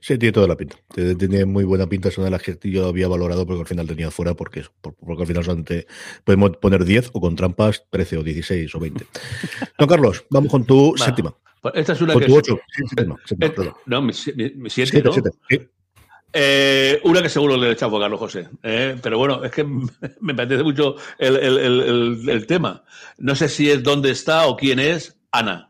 [0.00, 0.76] Sí, tiene toda la pinta.
[0.94, 2.08] Tiene muy buena pinta.
[2.08, 5.22] Es una de las que yo había valorado porque al final tenía fuera porque, porque
[5.22, 5.86] al final solamente
[6.24, 9.06] podemos poner 10 o con trampas 13 o 16 o 20.
[9.78, 11.04] Don Carlos, vamos con tu Va.
[11.04, 11.34] séptima.
[11.74, 12.28] Esta es una con que...
[12.28, 12.60] tu 8.
[12.76, 15.12] Sí, séptima, séptima, eh, no, mi 7, ¿no?
[15.12, 15.60] Siete, sí.
[16.32, 19.64] Eh, una que seguro le he echado a Carlos José, eh, pero bueno, es que
[20.20, 22.84] me apetece mucho el, el, el, el, tema.
[23.18, 25.69] No sé si es dónde está o quién es Ana.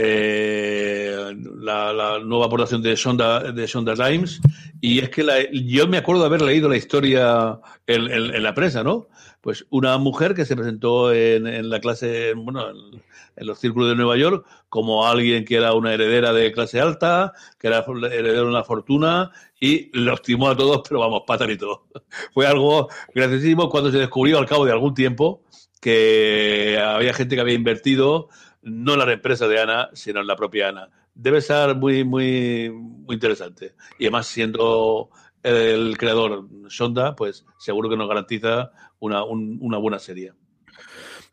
[0.00, 4.40] Eh, la, nueva aportación de Sonda, de Sonda Times
[4.80, 7.58] y es que la, yo me acuerdo de haber leído la historia
[7.88, 9.08] en, la prensa, ¿no?
[9.40, 14.16] Pues una mujer que se presentó en, la clase, bueno, en, los círculos de Nueva
[14.16, 18.62] York como alguien que era una heredera de clase alta, que era heredera de una
[18.62, 21.86] fortuna y los timó a todos, pero vamos, patan y todo.
[22.32, 25.42] Fue algo graciosísimo cuando se descubrió al cabo de algún tiempo
[25.80, 28.28] que había gente que había invertido
[28.62, 30.90] no la empresa de Ana, sino en la propia Ana.
[31.14, 33.74] Debe ser muy, muy, muy interesante.
[33.98, 35.10] Y además, siendo
[35.42, 40.32] el creador Sonda, pues seguro que nos garantiza una, un, una buena serie.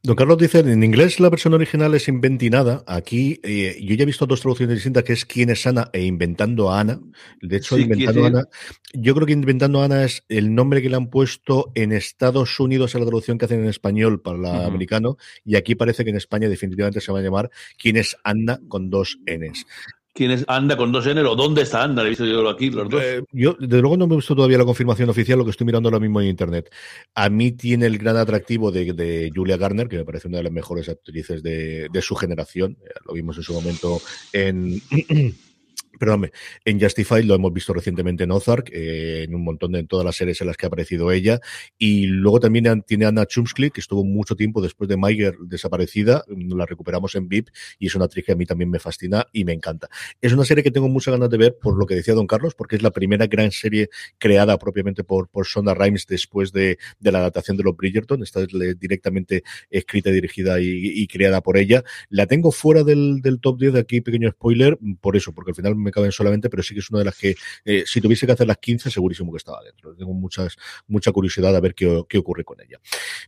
[0.06, 2.84] Don Carlos dice, en inglés la versión original es Inventinada.
[2.86, 6.04] Aquí eh, yo ya he visto dos traducciones distintas, que es Quién es Ana e
[6.04, 7.00] Inventando a Ana.
[7.42, 8.44] De hecho, sí, Inventando a Ana,
[8.94, 12.60] yo creo que Inventando a Ana es el nombre que le han puesto en Estados
[12.60, 14.68] Unidos a la traducción que hacen en español para el uh -huh.
[14.68, 18.60] americano, y aquí parece que en España definitivamente se va a llamar Quién es Ana
[18.68, 19.66] con dos Ns
[20.16, 22.90] quién es Anda con dos N o dónde está Anda, he visto yo aquí los
[22.90, 23.04] dos.
[23.04, 25.66] Eh, yo, desde luego, no me he visto todavía la confirmación oficial, lo que estoy
[25.66, 26.74] mirando ahora mismo en internet.
[27.14, 30.54] A mí tiene el gran atractivo de, Julia Garner, que me parece una de las
[30.54, 32.78] mejores actrices de, de su generación.
[33.06, 34.02] Lo vimos en su momento
[34.32, 34.82] en.
[36.00, 36.32] Perdóname,
[36.66, 40.06] en Justified lo hemos visto recientemente en Ozark, eh, en un montón de en todas
[40.06, 41.40] las series en las que ha aparecido ella.
[41.78, 46.24] Y luego también tiene Anna Chumsky, que estuvo mucho tiempo después de Maiger desaparecida.
[46.28, 49.46] La recuperamos en VIP y es una actriz que a mí también me fascina y
[49.46, 49.90] me encanta.
[50.22, 52.56] Es una serie que tengo muchas ganas de ver por lo que decía Don Carlos,
[52.56, 57.12] porque es la primera gran serie creada propiamente por, por Sonda Rhimes después de, de
[57.12, 58.24] la adaptación de los Bridgerton.
[58.24, 61.84] Está directamente escrita, dirigida y, y, creada por ella.
[62.10, 65.56] La tengo fuera del, del top 10 de aquí, pequeño spoiler, por eso, porque al
[65.56, 68.26] final me caben solamente, pero sí que es una de las que, eh, si tuviese
[68.26, 69.96] que hacer las 15, segurísimo que estaba dentro.
[69.96, 72.80] Tengo muchas, mucha curiosidad a ver qué, qué ocurre con ella.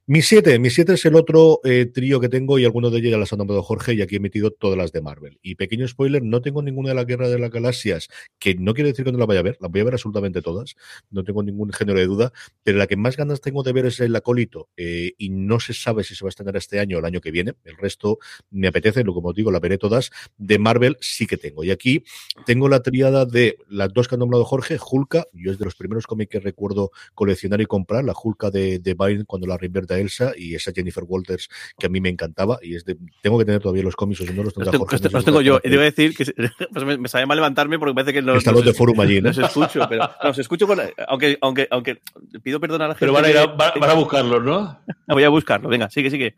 [0.06, 3.12] Mi 7, mi 7 es el otro eh, trío que tengo y algunos de ellos
[3.12, 5.39] ya las ha nombrado Jorge y aquí he metido todas las de Marvel.
[5.41, 8.89] Y pequeño spoiler, no tengo ninguna de la Guerra de las Galaxias, que no quiere
[8.89, 10.76] decir que no la vaya a ver, las voy a ver absolutamente todas,
[11.10, 14.00] no tengo ningún género de duda, pero la que más ganas tengo de ver es
[14.00, 17.00] el acólito eh, y no se sabe si se va a estrenar este año o
[17.00, 17.54] el año que viene.
[17.63, 20.12] El resto me apetece, como os digo, la veré todas.
[20.38, 21.63] De Marvel sí que tengo.
[21.63, 22.04] Y aquí
[22.48, 25.76] tengo la triada de las dos que ha nombrado Jorge, Hulka, yo es de los
[25.76, 29.96] primeros cómics que recuerdo coleccionar y comprar, la Hulka de, de Biden cuando la reinvierte
[29.96, 33.38] a Elsa y esa Jennifer Walters que a mí me encantaba y es de, tengo
[33.38, 34.98] que tener todavía los cómics, o si no los tendrá Jorge.
[35.12, 36.24] Los, tengo yo, y debo decir que
[36.72, 39.20] pues me, me, sabe mal levantarme porque parece que los, Están los de Forum allí,
[39.20, 39.28] ¿no?
[39.28, 42.02] Los escucho, pero los escucho con, aunque, aunque, aunque
[42.44, 43.02] pido perdón a la gente.
[43.02, 44.80] Pero van a, ir a, van, van a buscarlos, ¿no?
[45.10, 46.36] Voy a buscarlo, venga, sigue, sigue.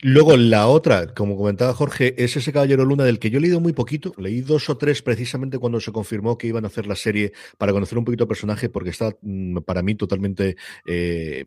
[0.00, 3.60] Luego la otra, como comentaba Jorge, es ese Caballero Luna del que yo he leído
[3.60, 5.27] muy poquito, leí dos o tres precisamente
[5.58, 8.68] cuando se confirmó que iban a hacer la serie para conocer un poquito el personaje,
[8.68, 11.44] porque está mm, para mí totalmente, eh,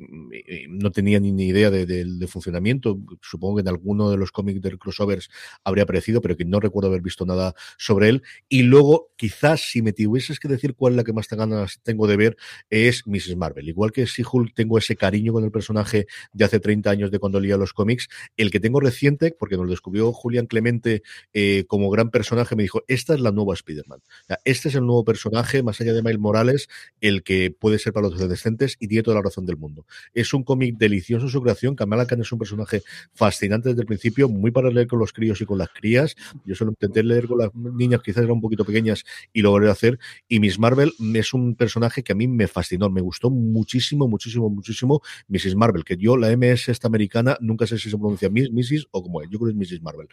[0.70, 3.00] no tenía ni, idea de, funcionamiento.
[3.22, 5.30] Supongo que en alguno de los cómics del crossovers
[5.64, 8.24] habría aparecido, pero que no recuerdo haber visto nada sobre él.
[8.48, 12.08] Y luego, quizás si me tuvieses que decir cuál es la que más ganas tengo
[12.08, 12.38] de ver,
[12.70, 13.36] es Mrs.
[13.36, 13.68] Marvel.
[13.68, 17.20] Igual que si Hulk tengo ese cariño con el personaje de hace 30 años de
[17.20, 21.66] cuando leía los cómics, el que tengo reciente, porque nos lo descubrió Julián Clemente eh,
[21.68, 24.00] como gran personaje, me dijo, esta es la nueva Spider-Man.
[24.00, 27.80] O sea, este es el nuevo personaje, más allá de Miles Morales, el que puede
[27.80, 29.86] ser para los adolescentes y tiene toda la razón del mundo.
[30.14, 31.76] Es un cómic delicioso en su creación.
[31.76, 35.42] Kamala Khan es un personaje fascinante desde el principio, muy para leer con los críos
[35.42, 36.16] y con las crías.
[36.46, 39.04] Yo solo intenté leer con las niñas, quizás eran un poquito pequeñas
[39.34, 40.00] y lo volveré a hacer.
[40.28, 44.50] Y Miss Marvel es un personaje que a mí me fascinó, me gustó muchísimo, muchísimo,
[44.50, 45.56] muchísimo Mrs.
[45.56, 48.88] Marvel, que yo, la MS esta americana, nunca sé si se pronuncia Miss, Mrs.
[48.92, 49.82] o como es, yo creo que es Mrs.
[49.82, 50.08] Marvel.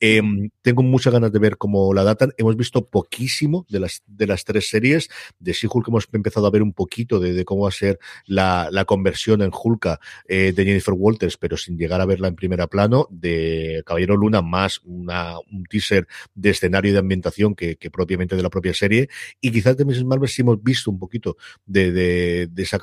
[0.00, 0.20] Eh,
[0.62, 2.32] tengo muchas ganas de ver cómo la datan.
[2.36, 5.08] Hemos visto poquísimo de las, de las tres series.
[5.40, 8.84] De She-Hulk hemos empezado a ver un poquito de, cómo va a ser la, la
[8.84, 13.08] conversión en Hulka eh, de Jennifer Walters, pero sin llegar a verla en primera plano.
[13.10, 18.36] De Caballero Luna, más una, un teaser de escenario y de ambientación que, que, propiamente
[18.36, 19.08] de la propia serie.
[19.40, 20.04] Y quizás de Mrs.
[20.04, 21.36] Marvel sí hemos visto un poquito
[21.66, 22.78] de, de, de esa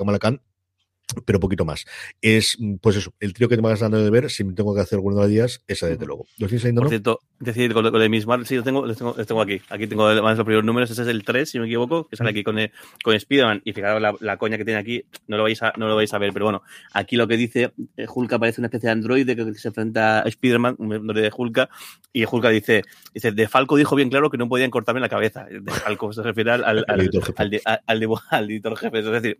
[1.25, 1.85] pero poquito más.
[2.21, 4.81] Es, pues eso, el trío que te más ganas de ver, si me tengo que
[4.81, 6.25] hacer alguno de días, esa desde luego.
[6.37, 6.81] ¿Lo tienes ahí, no?
[6.81, 9.61] Por cierto, decir, con, el Miss Marvel, sí, lo tengo, tengo, tengo aquí.
[9.69, 12.15] Aquí tengo además los primeros números, ese es el 3, si no me equivoco, que
[12.15, 12.71] sale aquí con, el,
[13.03, 13.61] con Spider-Man.
[13.65, 16.13] Y fijaros la, la, coña que tiene aquí, no lo, vais a, no lo vais
[16.13, 19.35] a ver, pero bueno, aquí lo que dice, eh, Hulk aparece una especie de androide
[19.35, 21.69] que se enfrenta a Spider-Man, un androide de Hulk,
[22.13, 25.45] y Hulk dice, dice, de Falco dijo bien claro que no podían cortarme la cabeza.
[25.45, 28.99] De Falco se refiere al, al, al, editor jefe.
[28.99, 29.39] Es decir,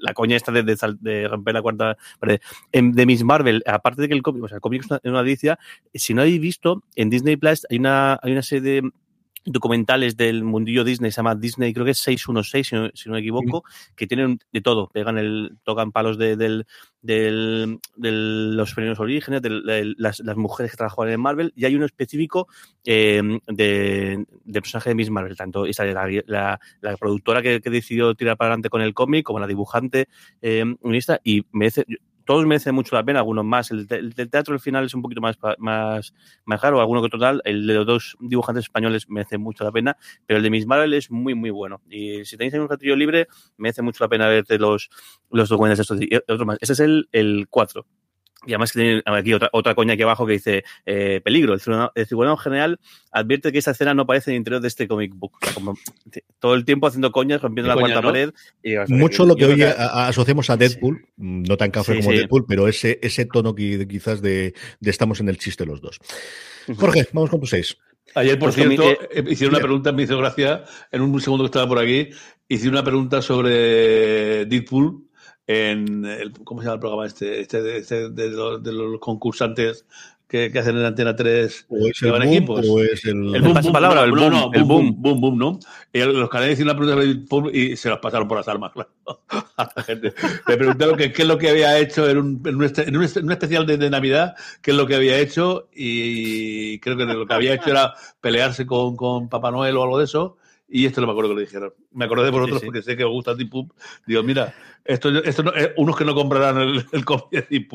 [0.00, 1.96] la coña esta de, de, de romper la cuarta
[2.72, 5.56] de Miss Marvel, aparte de que el cómic, o sea, el cómic es una, una
[5.94, 8.90] si no habéis visto, en Disney Plus hay una, hay una serie de
[9.44, 13.14] documentales del mundillo Disney, se llama Disney, creo que es 616, si no, si no
[13.14, 16.66] me equivoco, que tienen de todo, pegan el, tocan palos de, del,
[17.02, 21.64] del, de los primeros orígenes, de, de las, las, mujeres que trabajan en Marvel, y
[21.66, 22.48] hay uno específico
[22.84, 27.70] eh, de, de personaje de Miss Marvel, tanto esa la, la, la productora que, que,
[27.70, 30.08] decidió tirar para adelante con el cómic, como la dibujante
[30.40, 30.64] eh,
[31.24, 31.84] y merece,
[32.24, 33.70] todos merecen mucho la pena, algunos más.
[33.70, 37.08] El, el, el, teatro al final es un poquito más, más, más caro, alguno que
[37.08, 37.40] total.
[37.44, 40.94] El de los dos dibujantes españoles merece mucho la pena, pero el de Miss Marvel
[40.94, 41.82] es muy, muy bueno.
[41.90, 44.90] Y si tenéis un ratillo libre, merece mucho la pena verte los,
[45.30, 46.58] los documentos estos y otros más.
[46.60, 47.86] Ese es el, el 4.
[48.46, 51.54] Y además que tiene aquí otra, otra coña aquí abajo que dice eh, peligro.
[51.54, 52.80] El ciudadano, el general
[53.10, 55.32] advierte que esta escena no aparece en el interior de este comic book.
[55.40, 55.78] O sea, como
[56.38, 58.08] todo el tiempo haciendo coñas, rompiendo la cuarta ¿no?
[58.08, 58.30] pared.
[58.62, 61.12] Y, o sea, Mucho lo que hoy asociamos a Deadpool, sí.
[61.16, 62.18] no tan café sí, como sí.
[62.18, 65.98] Deadpool, pero ese, ese tono que, quizás de, de, estamos en el chiste los dos.
[66.76, 67.76] Jorge, vamos con tu seis.
[68.14, 71.48] Ayer, por pues cierto, eh, hicieron una pregunta, me hizo gracia, en un segundo que
[71.48, 72.10] estaba por aquí,
[72.48, 75.03] hice una pregunta sobre Deadpool
[75.46, 77.40] en el, ¿cómo se llama el programa este?
[77.40, 79.84] este, este de, los, de, los, concursantes
[80.26, 82.66] que, que, hacen en Antena 3 o es el boom, equipos.
[82.68, 85.58] O es el, el boom, boom, palabra, el boom, no, el boom, boom, boom, ¿no?
[85.92, 88.90] Y los canales hicieron una pregunta y se las pasaron por las armas, claro.
[89.56, 90.14] A la gente.
[90.48, 93.04] Me preguntaron que, qué es lo que había hecho en un, en un, en un,
[93.04, 97.04] en un especial de, de, Navidad, qué es lo que había hecho y creo que
[97.04, 100.38] lo que había hecho era pelearse con, con Papá Noel o algo de eso
[100.68, 101.72] y esto no me acuerdo que lo dijeron.
[101.92, 103.52] Me acordé de vosotros porque sé que os gusta Deep
[104.06, 104.54] Digo, mira,
[104.84, 107.68] esto, esto no, eh, unos que no comprarán el, el copy de Deep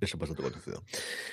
[0.00, 0.82] eso pasa todo conocido.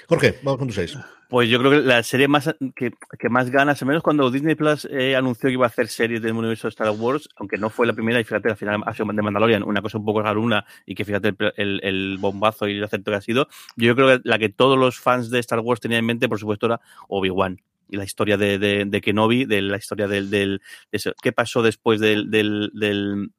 [0.09, 0.97] Jorge, vamos con tu seis.
[1.29, 4.55] Pues yo creo que la serie más que, que más ganas, al menos cuando Disney
[4.55, 7.69] Plus eh, anunció que iba a hacer series del universo de Star Wars, aunque no
[7.69, 10.21] fue la primera, y fíjate, al final ha sido de Mandalorian, una cosa un poco
[10.21, 13.47] raruna, y que fíjate el, el, bombazo y el acepto que ha sido,
[13.77, 16.39] yo creo que la que todos los fans de Star Wars tenían en mente, por
[16.39, 20.61] supuesto, era Obi-Wan la historia de, de, de, Kenobi, de la historia del, del
[20.91, 23.31] de qué pasó después del, del, del,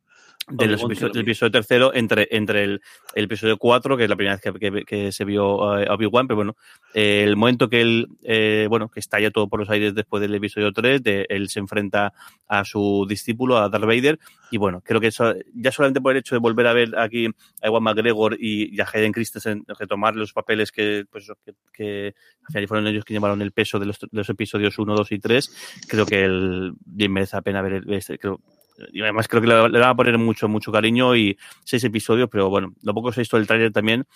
[0.51, 2.83] del episodio, episodio, tercero entre, entre el,
[3.15, 6.27] el, episodio 4, que es la primera vez que, que, que se vio uh, Obi-Wan,
[6.27, 6.57] pero bueno,
[6.95, 10.35] eh, el momento que él, eh, bueno, que estalla todo por los aires después del
[10.35, 12.13] episodio 3, de, él se enfrenta
[12.47, 14.19] a su discípulo, a Darth Vader,
[14.51, 17.27] y bueno, creo que eso, ya solamente por el hecho de volver a ver aquí
[17.63, 22.15] a Ewan McGregor y, y a Hayden Christensen retomar los papeles que, pues, que, que
[22.45, 25.13] al final fueron ellos que llevaron el peso de los, de los episodios 1, 2
[25.13, 28.41] y 3, creo que el, bien merece la pena ver, este, creo,
[28.93, 32.29] y además creo que le, le, van a poner mucho, mucho cariño y seis episodios,
[32.31, 34.07] pero bueno, lo poco se ha visto del tráiler también,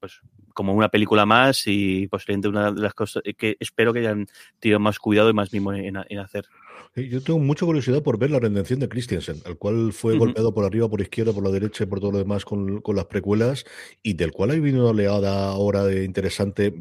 [0.00, 0.20] pues
[0.56, 4.26] como una película más y posiblemente una de las cosas que espero que hayan
[4.58, 6.46] tenido más cuidado y más mimo en, en hacer.
[6.94, 10.18] Yo tengo mucha curiosidad por ver la redención de Christiansen, al cual fue uh -huh.
[10.20, 12.96] golpeado por arriba, por izquierda, por la derecha y por todo lo demás con, con
[12.96, 13.66] las precuelas,
[14.02, 16.74] y del cual ha habido una oleada ahora de interesante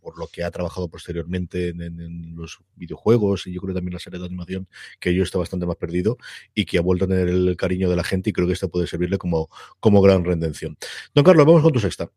[0.00, 3.92] por lo que ha trabajado posteriormente en, en, en, los videojuegos y yo creo también
[3.92, 4.66] la serie de animación,
[5.00, 6.16] que yo está bastante más perdido
[6.54, 8.68] y que ha vuelto a tener el cariño de la gente y creo que esta
[8.68, 9.50] puede servirle como,
[9.80, 10.78] como gran redención.
[11.14, 12.10] Don Carlos, vamos con tu sexta.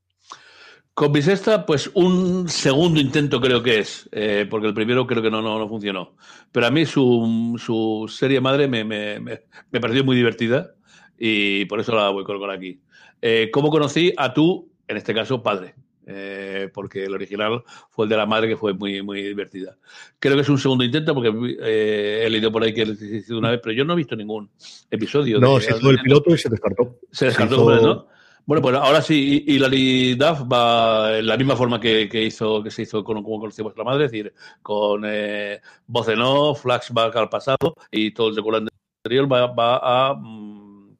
[0.94, 5.24] Con mi sexta, pues un segundo intento creo que es, eh, porque el primero creo
[5.24, 6.16] que no, no, no funcionó.
[6.52, 10.76] Pero a mí su, su serie madre me, me, me, me, pareció muy divertida
[11.18, 12.82] y por eso la voy a colocar aquí.
[13.22, 15.76] Eh, ¿Cómo conocí a tu, en este caso, padre?
[16.08, 19.78] Eh, porque el original fue el de la madre que fue muy, muy divertida.
[20.20, 21.32] Creo que es un segundo intento porque
[21.62, 24.16] eh, he leído por ahí que lo hizo una vez, pero yo no he visto
[24.16, 24.50] ningún
[24.90, 25.40] episodio.
[25.40, 27.00] No, de, se hizo el piloto y se descartó.
[27.12, 27.88] Se descartó, se hizo...
[27.88, 28.08] ¿no?
[28.46, 32.72] Bueno, pues ahora sí, Hilary Duff va en la misma forma que, que hizo, que
[32.72, 37.16] se hizo con como conoció vuestra madre, es decir, con eh, voz en off, flashback
[37.16, 38.68] al pasado y todo el recuerdo
[39.04, 40.98] anterior va, mm,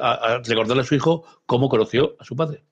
[0.00, 2.64] a, a recordarle a su hijo cómo conoció a su padre.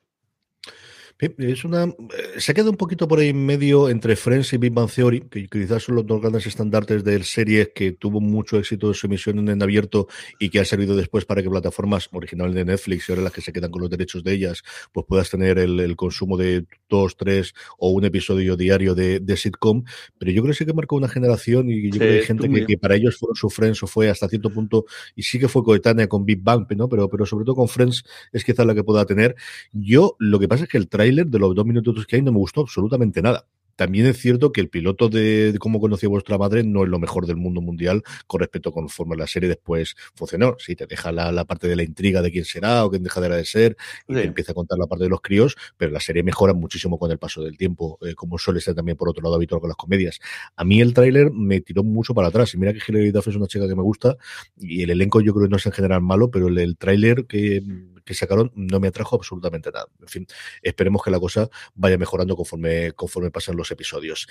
[1.19, 1.95] Es una.
[2.39, 5.47] Se queda un poquito por ahí en medio entre Friends y Big Bang Theory, que
[5.47, 9.49] quizás son los dos grandes estandartes de series que tuvo mucho éxito en su emisión
[9.49, 10.09] en abierto
[10.41, 13.43] y que ha servido después para que plataformas originales de Netflix y ahora las que
[13.43, 17.17] se quedan con los derechos de ellas, pues puedas tener el, el consumo de dos,
[17.17, 19.85] tres o un episodio diario de, de, sitcom.
[20.19, 22.27] Pero yo creo que sí que marcó una generación y yo sí, creo que hay
[22.27, 24.85] gente que, que, para ellos fueron su Friends o fue hasta cierto punto
[25.15, 26.89] y sí que fue coetánea con Big Bang, ¿no?
[26.89, 29.37] Pero, pero sobre todo con Friends es quizás la que pueda tener.
[29.73, 32.33] Yo lo que pasa es que el tráiler de los dos minutos que hay no
[32.33, 33.47] me gustó absolutamente nada.
[33.77, 37.01] También es cierto que el piloto de, de cómo conoció vuestra madre no es lo
[37.01, 40.55] mejor del mundo mundial con respecto a conforme la serie después funcionó.
[40.59, 43.35] Sí, te deja la, la parte de la intriga de quién será o quién dejará
[43.35, 43.77] de ser
[44.07, 44.21] y sí.
[44.21, 47.11] te empieza a contar la parte de los críos, pero la serie mejora muchísimo con
[47.11, 49.77] el paso del tiempo, eh, como suele ser también por otro lado habitual con las
[49.77, 50.21] comedias.
[50.55, 53.35] A mí el tráiler me tiró mucho para atrás y mira que Hilary Duff es
[53.35, 54.17] una chica que me gusta
[54.57, 57.27] y el elenco yo creo que no es en general malo, pero el, el tráiler
[57.27, 57.61] que
[58.05, 59.87] que sacaron no me atrajo absolutamente nada.
[60.01, 60.27] En fin,
[60.63, 64.27] esperemos que la cosa vaya mejorando conforme, conforme pasan los episodios.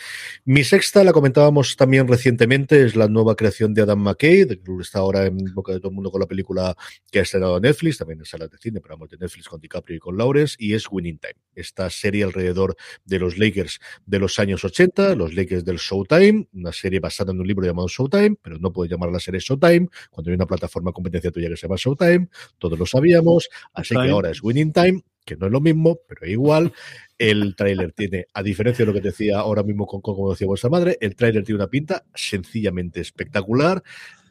[0.45, 4.99] Mi sexta la comentábamos también recientemente, es la nueva creación de Adam McKay, que está
[4.99, 6.75] ahora en boca de todo el mundo con la película
[7.11, 9.59] que ha estrenado en Netflix, también en salas de cine, pero vamos, de Netflix con
[9.59, 11.35] DiCaprio y con Lawrence, y es Winning Time.
[11.55, 16.71] Esta serie alrededor de los Lakers de los años 80, los Lakers del Showtime, una
[16.71, 20.31] serie basada en un libro llamado Showtime, pero no puedes llamar la serie Showtime, cuando
[20.31, 24.29] hay una plataforma competencia tuya que se llama Showtime, todos lo sabíamos, Así que ahora
[24.29, 26.73] es Winning Time, que no es lo mismo, pero igual.
[27.17, 30.47] El tráiler tiene, a diferencia de lo que decía ahora mismo con, con como decía
[30.47, 33.83] vuestra madre, el tráiler tiene una pinta sencillamente espectacular.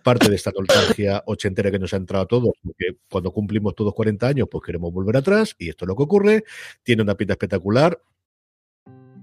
[0.02, 3.94] Parte de esta nostalgia ochentera que nos ha entrado a todos, porque cuando cumplimos todos
[3.94, 6.44] 40 años, pues queremos volver atrás, y esto es lo que ocurre.
[6.82, 8.00] Tiene una pinta espectacular.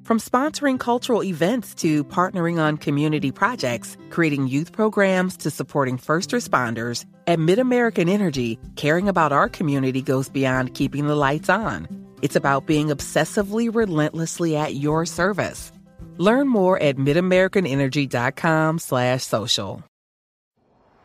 [0.10, 6.32] From sponsoring cultural events to partnering on community projects, creating youth programs to supporting first
[6.32, 11.88] responders, at MidAmerican Energy, caring about our community goes beyond keeping the lights on.
[12.24, 15.72] It's about being obsessively relentlessly at your service.
[16.18, 19.84] Learn more at midamericanenergy.com slash social.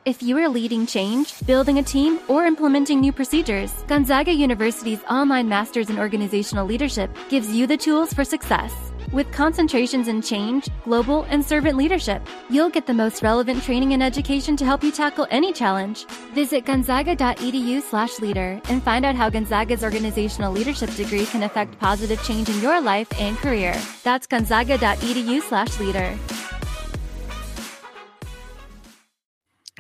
[0.07, 5.49] If you are leading change, building a team, or implementing new procedures, Gonzaga University's online
[5.49, 8.94] Masters in Organizational Leadership gives you the tools for success.
[9.13, 14.03] With concentrations in change, global, and servant leadership, you'll get the most relevant training and
[14.03, 16.07] education to help you tackle any challenge.
[16.35, 22.61] Visit gonzaga.edu/leader and find out how Gonzaga's organizational leadership degree can affect positive change in
[22.61, 23.81] your life and career.
[24.03, 26.34] That's gonzaga.edu/leader.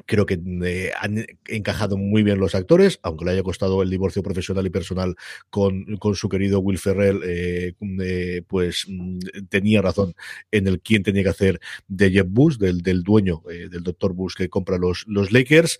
[0.06, 0.40] Creo que
[1.00, 5.16] han encajado muy bien los actores, aunque le haya costado el divorcio profesional y personal
[5.50, 10.14] con, con su querido Will Ferrell, eh, eh, pues mm, tenía razón
[10.50, 14.14] en el quién tenía que hacer de Jeff Bush, del, del dueño, eh, del doctor
[14.14, 15.78] Bush que compra los, los Lakers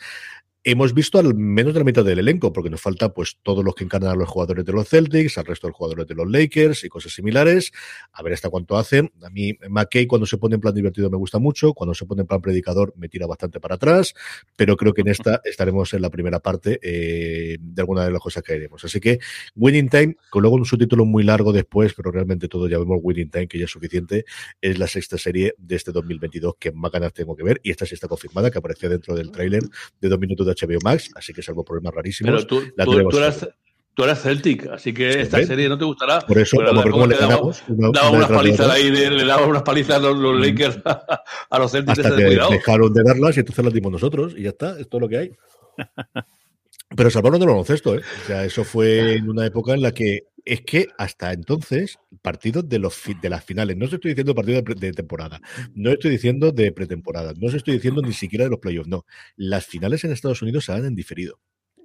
[0.65, 3.75] hemos visto al menos de la mitad del elenco, porque nos falta pues todos los
[3.75, 6.31] que encarnan a los jugadores de los Celtics, al resto de los jugadores de los
[6.31, 7.71] Lakers y cosas similares.
[8.12, 9.12] A ver hasta cuánto hacen.
[9.23, 12.23] A mí, McKay, cuando se pone en plan divertido me gusta mucho, cuando se pone
[12.23, 14.15] en plan predicador me tira bastante para atrás,
[14.57, 18.23] pero creo que en esta estaremos en la primera parte eh, de alguna de las
[18.23, 18.83] cosas que haremos.
[18.85, 19.19] Así que
[19.55, 23.31] Winning Time, con luego un subtítulo muy largo después, pero realmente todo ya vemos Winning
[23.31, 24.25] Time, que ya es suficiente,
[24.62, 27.85] es la sexta serie de este 2022 que más ganas tengo que ver, y esta
[27.85, 29.62] sí está confirmada, que aparecía dentro del tráiler
[30.01, 32.33] de dos minutos de HBO Max, así que salvo problemas rarísimos.
[32.33, 33.49] Pero tú, la tú, tú eras,
[33.95, 36.21] tú eras Celtic, así que esta serie no te gustará.
[36.21, 39.97] Por eso, Pero como le ganamos, Daba unas palizas ahí, de- le daba unas palizas
[39.97, 41.99] a los, los Lakers a, a los Celtics.
[41.99, 42.51] hasta de que cuidado.
[42.51, 45.19] dejaron de darlas y entonces las dimos nosotros y ya está, es todo lo que
[45.19, 45.31] hay.
[46.97, 48.03] Pero salvaron del baloncesto, ¿eh?
[48.23, 52.68] O sea, eso fue en una época en la que es que hasta entonces, partidos
[52.68, 55.40] de, los de las finales, no os estoy diciendo partidos de, temporada,
[55.74, 59.07] no estoy diciendo de pretemporada, no os estoy diciendo ni siquiera de los playoffs, no.
[59.36, 61.40] Las finales en Estados Unidos se dan en diferido.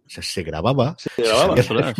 [0.09, 1.93] O sea, se grababa, Se grababa, se había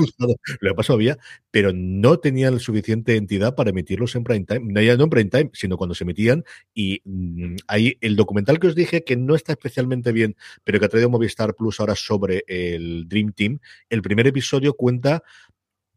[0.62, 1.20] lo que pasó había,
[1.52, 5.30] pero no tenían suficiente entidad para emitirlos en prime time, no ya no en prime
[5.30, 6.44] time, sino cuando se emitían.
[6.74, 10.88] Y mm, ahí el documental que os dije que no está especialmente bien, pero que
[10.88, 13.60] ha traído Movistar Plus ahora sobre el Dream Team,
[13.92, 15.22] el primer episodio cuenta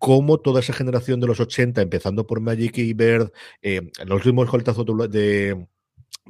[0.03, 3.30] cómo toda esa generación de los 80, empezando por Magic y Bird,
[3.62, 5.64] eh, los últimos coltazos de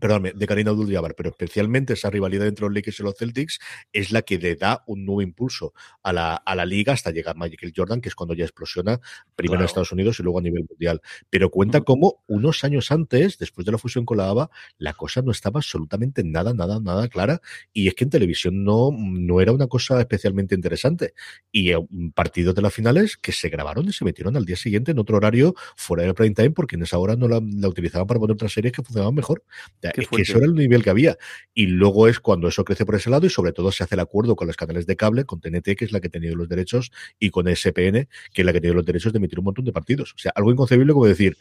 [0.01, 3.59] perdóname, de Karina Abdul-Jabbar, pero especialmente esa rivalidad entre los Lakers y los Celtics
[3.93, 7.37] es la que le da un nuevo impulso a la, a la liga hasta llegar
[7.37, 9.01] Michael Jordan, que es cuando ya explosiona,
[9.37, 9.65] primero Claro.
[9.65, 11.03] en Estados Unidos y luego a nivel mundial.
[11.29, 15.21] Pero cuenta cómo unos años antes, después de la fusión con la ABA, la cosa
[15.21, 17.43] no estaba absolutamente nada, nada, nada clara.
[17.75, 21.13] Y es que en televisión no, no era una cosa especialmente interesante.
[21.53, 21.79] Y eh,
[22.15, 25.19] partidos de las finales que se grabaron y se metieron al día siguiente en otro
[25.19, 28.35] horario fuera del prime time, porque en esa hora no la, la utilizaban para poner
[28.35, 29.45] otras series que funcionaban mejor.
[29.81, 30.23] Es que fuerte.
[30.23, 31.17] eso era el nivel que había.
[31.55, 34.01] Y luego es cuando eso crece por ese lado y sobre todo se hace el
[34.01, 36.49] acuerdo con los canales de cable, con TNT, que es la que ha tenido los
[36.49, 39.47] derechos, y con SPN, que es la que ha tenido los derechos de emitir un
[39.47, 40.13] montón de partidos.
[40.15, 41.37] O sea, algo inconcebible como decir,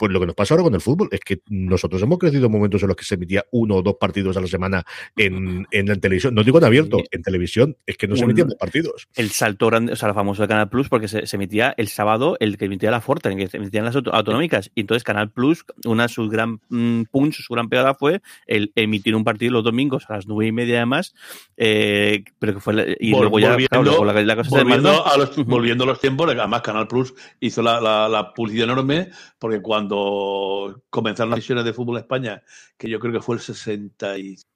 [0.00, 2.52] pues lo que nos pasa ahora con el fútbol es que nosotros hemos crecido en
[2.52, 4.82] momentos en los que se emitía uno o dos partidos a la semana
[5.14, 6.34] en, en la televisión.
[6.34, 7.04] No digo en abierto, Sí.
[7.10, 9.06] en televisión, es que no se emitían dos partidos.
[9.14, 11.88] el salto grande, o sea, el famoso de Canal Plus, porque se, se emitía el
[11.88, 14.70] sábado el que emitía la Forte, en que se emitían las auto- autonómicas.
[14.74, 18.72] Y entonces Canal Plus, una de sus gran mm, punch, su gran pegada fue el
[18.76, 21.14] emitir un partido los domingos a las nueve y media además,
[21.56, 24.50] eh, pero que fue la- y Vol- luego ya volviendo- claro, luego la, la cosa
[24.50, 25.12] se volviendo, desmandó.
[25.12, 29.08] a los, volviendo a los tiempos, además Canal Plus hizo la, la, la publicidad enorme,
[29.38, 29.89] porque cuando
[30.90, 32.42] comenzaron las sesiones de fútbol en España,
[32.76, 34.46] que yo creo que fue el 65,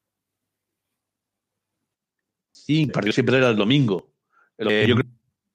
[2.66, 4.11] el partido siempre era el domingo.
[4.59, 5.07] Eh, yo creo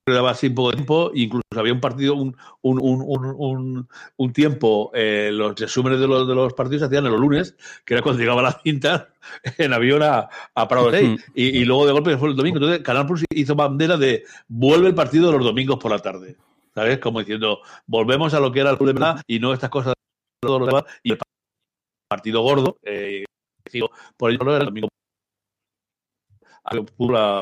[0.06, 4.34] que daba así poco tiempo, incluso había un partido, un, un, un, un, un, un
[4.34, 7.56] tiempo, eh, los resúmenes de los, de los partidos se hacían en los lunes,
[7.86, 9.14] que era cuando llegaba la cinta
[9.58, 11.16] en avión a, a Prado Rey.
[11.34, 12.58] Y, y luego de golpe fue el domingo.
[12.58, 16.38] Entonces, Canal Plus hizo bandera de vuelve el partido de los domingos por la tarde.
[16.80, 17.00] ¿Sabes?
[17.00, 19.94] Como diciendo, volvemos a lo que era el de verdad y no estas cosas.
[21.04, 21.20] Y el
[22.10, 23.26] partido gordo, eh,
[24.16, 24.88] por ello el domingo.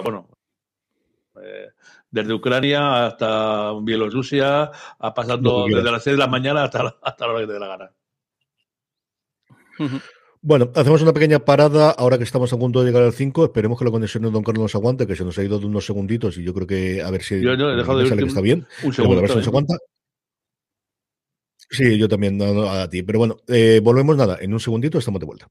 [0.02, 0.28] Bueno,
[1.40, 1.70] eh,
[2.10, 7.28] desde Ucrania hasta Bielorrusia, a pasando desde las 6 de la mañana hasta, la- hasta
[7.28, 7.92] la hora que te dé la gana.
[10.42, 13.46] Bueno, hacemos una pequeña parada ahora que estamos a punto de llegar al 5.
[13.46, 15.66] Esperemos que la conexión de Don Carlos nos aguante, que se nos ha ido de
[15.66, 18.22] unos segunditos y yo creo que a ver si Yo no, he dejado de sale
[18.22, 18.66] que está bien.
[18.84, 19.18] Un Pero bueno, segundo.
[19.20, 19.66] a ver si nos también.
[19.66, 19.78] aguanta.
[21.70, 23.04] Sí, yo también no, no, a ti.
[23.04, 24.38] Pero bueno, eh, volvemos nada.
[24.40, 25.48] En un segundito estamos de vuelta.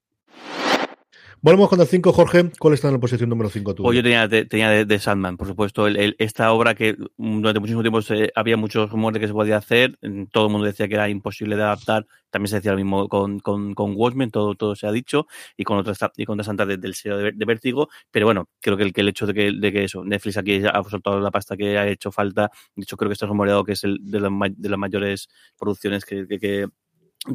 [1.46, 2.50] Volvemos con el 5, Jorge.
[2.58, 3.84] ¿Cuál está en la posición número 5 tú?
[3.84, 6.96] Pues yo tenía, te- tenía de, de Sandman, por supuesto, el- el- esta obra que
[7.18, 10.46] mm, durante muchísimo tiempo se- había muchos rumores de que se podía hacer, mm, todo
[10.46, 13.74] el mundo decía que era imposible de adaptar, también se decía lo mismo con, con,
[13.74, 16.94] con Watchmen, todo, todo se ha dicho, y con otras y con otras antes del
[16.96, 19.72] sello de, de Vértigo, pero bueno, creo que el, que el hecho de que, de
[19.72, 23.08] que eso, Netflix aquí ha soltado la pasta que ha hecho falta, de hecho creo
[23.08, 26.66] que está rumoreado que es el de, las de las mayores producciones que, que, que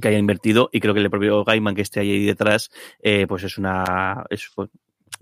[0.01, 2.71] que haya invertido y creo que el propio Gaiman que esté ahí detrás
[3.01, 4.69] eh, pues es una es, pues,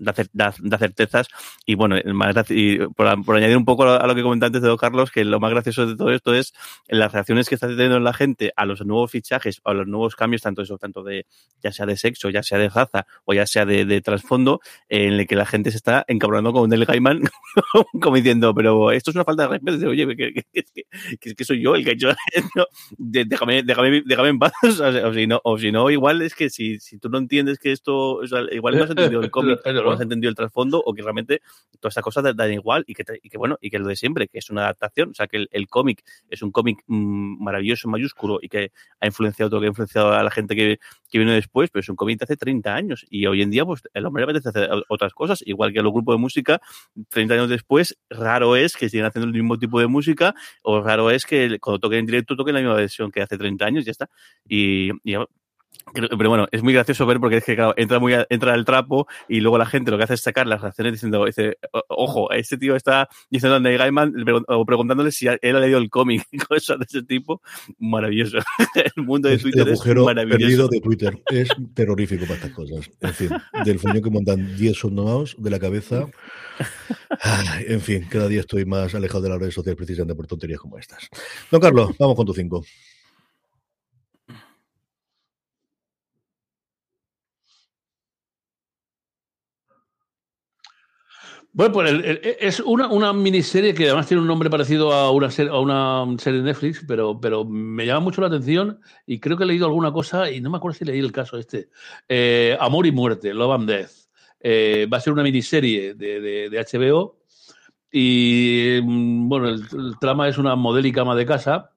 [0.00, 0.14] da,
[0.62, 1.28] da- certezas.
[1.66, 4.68] Y bueno más y por, por añadir un poco a lo que comentaba antes de
[4.68, 6.52] Don Carlos que lo más gracioso de todo esto es
[6.88, 10.42] las reacciones que está teniendo la gente a los nuevos fichajes a los nuevos cambios
[10.42, 11.26] tanto eso tanto de
[11.62, 15.12] ya sea de sexo ya sea de raza o ya sea de, de trasfondo en
[15.14, 17.20] el que la gente se está encabronando con el Gaiman
[18.00, 20.44] como diciendo pero esto es una falta de respeto oye que, que,
[21.20, 22.66] que, que- soy yo el que ha hecho esto
[22.98, 24.52] déjame, déjame, déjame en paz.
[24.80, 27.72] O, si no, o si no, igual es que si, si tú no entiendes que
[27.72, 29.60] esto, o sea, igual no has entendido el cómic
[29.90, 31.42] no has entendido el trasfondo o que realmente
[31.80, 34.28] todas estas cosas dan igual y que, y que bueno, y que lo de siempre,
[34.28, 37.88] que es una adaptación, o sea, que el, el cómic es un cómic mmm, maravilloso,
[37.88, 40.78] mayúsculo y que ha influenciado todo, que ha influenciado a la gente que,
[41.10, 43.06] que vino después, pero es un cómic de hace 30 años.
[43.10, 45.92] Y hoy en día, pues el hombre le apetece hacer otras cosas, igual que los
[45.92, 46.60] grupos de música,
[47.10, 51.10] 30 años después, raro es que sigan haciendo el mismo tipo de música o raro
[51.10, 53.92] es que cuando toquen en directo toquen la misma versión que hace 30 años, ya
[53.92, 54.08] está.
[54.48, 55.16] Y, y
[55.92, 58.64] pero bueno, es muy gracioso ver porque es que, claro, entra, muy a, entra el
[58.64, 61.58] trapo y luego la gente lo que hace es sacar las reacciones diciendo, dice,
[61.88, 64.14] ojo, este tío está diciendo a Neil Gaiman
[64.48, 67.42] o preguntándole si él ha leído el cómic y cosas de ese tipo.
[67.78, 68.38] Maravilloso.
[68.96, 70.38] el mundo de Twitter es maravilloso.
[70.38, 72.90] perdido de Twitter es terrorífico para estas cosas.
[73.00, 73.30] En fin,
[73.64, 76.06] del fuño que montan 10 sondados de la cabeza.
[77.20, 80.60] Ay, en fin, cada día estoy más alejado de las redes sociales precisamente por tonterías
[80.60, 81.08] como estas.
[81.50, 82.64] Don Carlos, vamos con tu 5.
[91.52, 95.10] Bueno, pues el, el, es una, una, miniserie que además tiene un nombre parecido a
[95.10, 99.18] una, serie, a una serie de Netflix, pero, pero me llama mucho la atención y
[99.18, 101.68] creo que he leído alguna cosa y no me acuerdo si leí el caso este.
[102.08, 103.90] Eh, Amor y Muerte, Love and Death.
[104.38, 107.18] Eh, va a ser una miniserie de, de, de HBO
[107.90, 111.72] y bueno, el, el, trama es una modélica ama de casa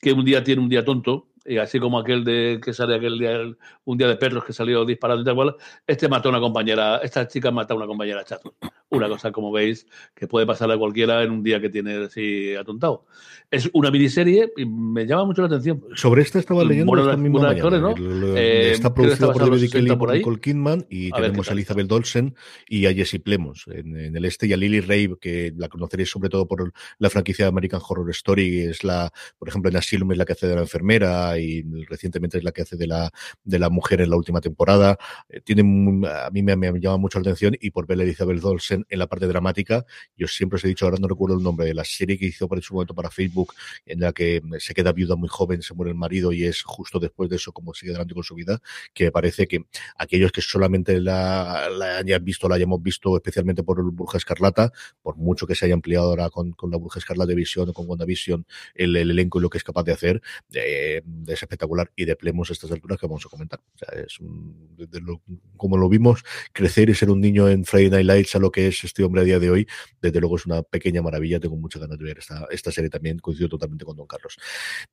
[0.00, 3.18] que un día tiene un día tonto y así como aquel de que sale aquel
[3.18, 3.40] día,
[3.84, 7.26] un día de perros que salió disparando y tal, este mató a una compañera, esta
[7.28, 8.56] chica mata a una compañera chato.
[8.88, 12.54] Una cosa, como veis, que puede pasarle a cualquiera en un día que tiene así
[12.54, 13.04] atontado.
[13.50, 15.82] Es una miniserie y me llama mucho la atención.
[15.94, 17.50] Sobre esta estaba leyendo bueno, esta misma.
[17.50, 17.94] Actores, ¿no?
[18.36, 21.90] eh, está producida por David Kelly y por Nicole Kidman y a tenemos a Elizabeth
[21.90, 22.36] Olsen
[22.68, 26.10] y a Jesse Plemons en, en, el este y a Lily Rabe, que la conoceréis
[26.10, 30.12] sobre todo por la franquicia de American Horror Story, es la, por ejemplo, en Asylum
[30.12, 33.10] es la que hace de la enfermera y recientemente es la que hace de la,
[33.44, 34.98] de la mujer en la última temporada.
[35.28, 35.62] Eh, tiene,
[36.08, 38.98] a mí me, me, llama mucho la atención y por ver a Elizabeth Olsen en
[38.98, 39.84] la parte dramática,
[40.16, 42.48] yo siempre os he dicho, ahora no recuerdo el nombre de la serie que hizo
[42.48, 43.54] por su momento para Facebook,
[43.84, 46.98] en la que se queda viuda muy joven, se muere el marido y es justo
[46.98, 48.60] después de eso como sigue adelante con su vida,
[48.92, 49.64] que me parece que
[49.96, 54.72] aquellos que solamente la, la hayan visto, la hayamos visto especialmente por el Bruja Escarlata,
[55.02, 57.72] por mucho que se haya ampliado ahora con, con la Bruja Escarlata de Visión o
[57.72, 60.22] con WandaVision el, el elenco y lo que es capaz de hacer,
[60.52, 63.60] eh, es espectacular y de Plemos a estas alturas que vamos a comentar.
[63.74, 65.22] O sea, es un, de lo,
[65.56, 68.65] como lo vimos crecer y ser un niño en Friday Night Lights a lo que
[68.66, 69.66] es este hombre a día de hoy,
[70.00, 71.40] desde luego es una pequeña maravilla.
[71.40, 74.36] Tengo muchas ganas de ver esta, esta serie también, coincido totalmente con Don Carlos.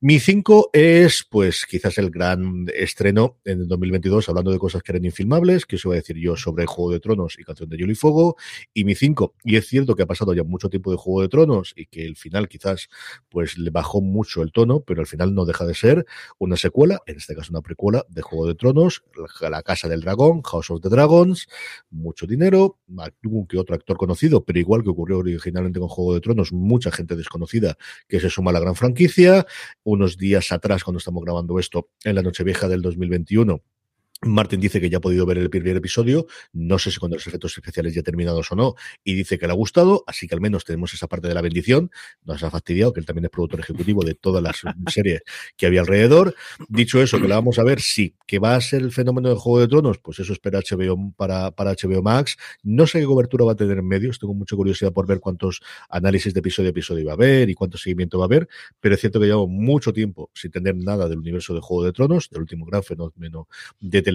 [0.00, 4.92] Mi 5 es, pues, quizás el gran estreno en el 2022, hablando de cosas que
[4.92, 7.76] eran infilmables, que os iba a decir yo sobre Juego de Tronos y Canción de
[7.76, 8.36] Hielo y Fuego.
[8.72, 11.28] Y mi 5, y es cierto que ha pasado ya mucho tiempo de Juego de
[11.28, 12.88] Tronos y que el final quizás,
[13.28, 16.06] pues, le bajó mucho el tono, pero al final no deja de ser
[16.38, 19.02] una secuela, en este caso una precuela de Juego de Tronos,
[19.40, 21.48] la Casa del Dragón, House of the Dragons,
[21.90, 26.20] mucho dinero, algún que otro actor conocido, pero igual que ocurrió originalmente con Juego de
[26.20, 27.76] Tronos, mucha gente desconocida
[28.08, 29.46] que se suma a la gran franquicia.
[29.82, 33.62] Unos días atrás, cuando estamos grabando esto, en la Nochevieja del 2021,
[34.24, 37.26] Martin dice que ya ha podido ver el primer episodio, no sé si con los
[37.26, 40.40] efectos especiales ya terminados o no, y dice que le ha gustado, así que al
[40.40, 41.90] menos tenemos esa parte de la bendición,
[42.24, 44.62] nos ha fastidiado, que él también es productor ejecutivo de todas las
[44.92, 45.22] series
[45.56, 46.34] que había alrededor.
[46.68, 49.38] Dicho eso, que la vamos a ver, sí, que va a ser el fenómeno del
[49.38, 52.36] Juego de Tronos, pues eso espera HBO para, para HBO Max.
[52.62, 55.60] No sé qué cobertura va a tener en medios, tengo mucha curiosidad por ver cuántos
[55.88, 58.48] análisis de episodio a episodio va a haber y cuánto seguimiento va a haber,
[58.80, 61.92] pero es cierto que llevo mucho tiempo sin tener nada del universo de Juego de
[61.92, 63.48] Tronos, del último gran fenómeno
[63.80, 64.13] de televisión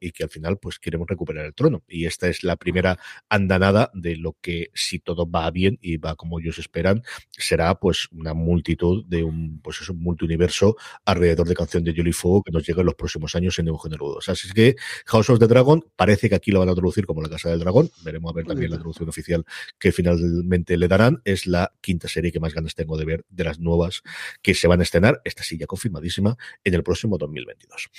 [0.00, 1.82] y que al final pues queremos recuperar el trono.
[1.88, 6.16] Y esta es la primera andanada de lo que si todo va bien y va
[6.16, 11.54] como ellos esperan, será pues una multitud de un pues es un multiuniverso alrededor de
[11.54, 14.28] Canción de Hielo y Fuego que nos llega en los próximos años en Eugenio Rudos.
[14.28, 14.76] Así que
[15.06, 17.60] House of the Dragon parece que aquí lo van a traducir como la Casa del
[17.60, 17.90] Dragón.
[18.04, 19.44] Veremos a ver también la traducción oficial
[19.78, 21.20] que finalmente le darán.
[21.24, 24.02] Es la quinta serie que más ganas tengo de ver de las nuevas
[24.42, 25.20] que se van a estrenar.
[25.24, 27.90] Esta sí ya confirmadísima en el próximo 2022.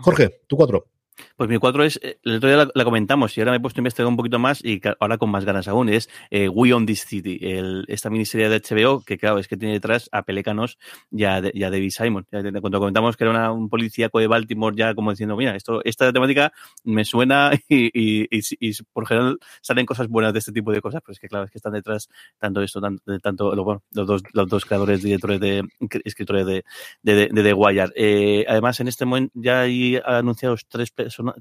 [0.00, 0.87] Jorge, tu cuatro.
[1.36, 3.82] Pues mi cuatro es, el otro día la, comentamos y ahora me he puesto a
[3.82, 7.04] investigar un poquito más y ahora con más ganas aún, es eh, We on This
[7.06, 10.78] City, el, esta miniserie de HBO que claro, es que tiene detrás a Pelécanos
[11.10, 12.26] y a, David Simon.
[12.30, 16.12] Cuando comentamos que era una, un policíaco de Baltimore ya como diciendo, mira, esto, esta
[16.12, 16.52] temática
[16.84, 18.28] me suena y, y,
[18.60, 21.44] y, por general salen cosas buenas de este tipo de cosas, pero es que claro,
[21.44, 22.08] es que están detrás
[22.38, 25.62] tanto esto, tanto, tanto bueno, los, dos, los dos creadores, directores de,
[26.04, 26.64] escritores de,
[27.02, 27.92] de, de, de The Wire.
[27.94, 30.90] Eh, además, en este momento ya hay anunciados tres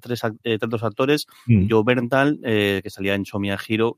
[0.01, 1.67] tres eh, tantos actores, mm.
[1.69, 3.97] Joe Berntal, eh, que salía en Somia Hero,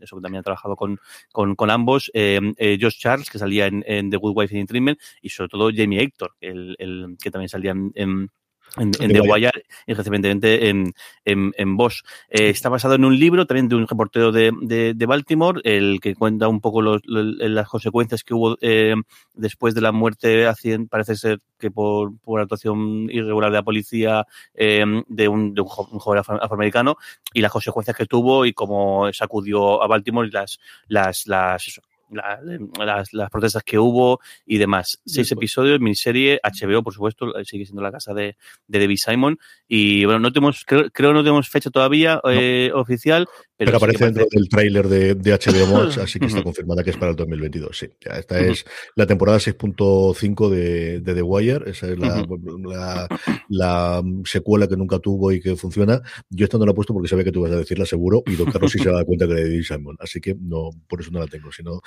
[0.00, 1.00] eso también ha trabajado con,
[1.32, 2.40] con, con ambos, eh,
[2.80, 6.02] Josh Charles, que salía en, en, The Good Wife in Treatment, y sobre todo Jamie
[6.02, 8.30] Hector, el, el, que también salía en, en
[8.76, 9.64] en, en The Wire.
[9.86, 10.92] Y recientemente en,
[11.24, 12.02] en, en Bosch.
[12.28, 16.00] Eh, está basado en un libro también de un reportero de, de, de Baltimore, el
[16.00, 18.94] que cuenta un poco los, los- las consecuencias que hubo eh,
[19.34, 20.46] después de la muerte,
[20.90, 25.66] parece ser que por, por actuación irregular de la policía eh, de, un, de un,
[25.68, 26.96] jo- un joven afro- afroamericano
[27.32, 30.58] y las consecuencias que tuvo y cómo sacudió a Baltimore y las,
[30.88, 31.80] las, las,
[32.14, 32.40] la-
[32.84, 35.00] las, las protestas que hubo y demás.
[35.04, 35.32] Seis Después.
[35.32, 38.36] episodios, miniserie, HBO, por supuesto, sigue siendo la casa de,
[38.66, 39.38] de David Simon.
[39.68, 43.26] Y bueno, no tenemos, creo, creo que no tenemos fecha todavía eh, oficial,
[43.64, 46.90] pero, aparece dentro parece- del tráiler de, de HBO Max, así que está confirmada que
[46.90, 47.76] es para el 2022.
[47.76, 51.70] Sí, ya esta es la temporada 6.5 de, de The Wire.
[51.70, 52.26] Esa es la,
[52.64, 53.08] la,
[53.48, 56.00] la, mm, secuela que nunca tuvo y que funciona.
[56.30, 58.36] Yo esta no la he puesto porque sabía que tú ibas a decirla seguro y
[58.36, 59.96] Don Carlos sí se da cuenta que le di Simon.
[60.00, 61.50] Así que no, por eso no la tengo.
[61.52, 61.80] Sino,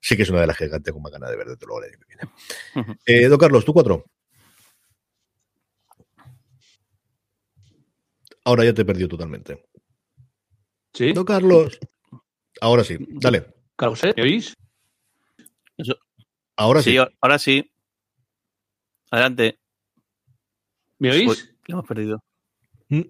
[0.00, 1.90] sí que es una de las que tengo más ganas de ver desde luego el
[1.90, 2.32] año que viene.
[2.92, 2.98] Ujú.
[3.06, 4.04] Eh, Don Carlos, tú cuatro.
[8.44, 9.62] Ahora ya te he perdido totalmente.
[10.94, 11.12] ¿Sí?
[11.12, 11.78] Don Carlos.
[12.60, 13.46] Ahora sí, dale.
[13.76, 14.12] Carlos, ¿eh?
[14.16, 14.54] ¿Me oís?
[16.56, 16.90] Ahora sí.
[16.92, 17.70] sí, ahora sí.
[19.10, 19.58] Adelante.
[20.98, 21.28] ¿Me oís?
[21.28, 21.36] Uy,
[21.66, 22.24] lo hemos perdido.
[22.88, 23.02] Mm.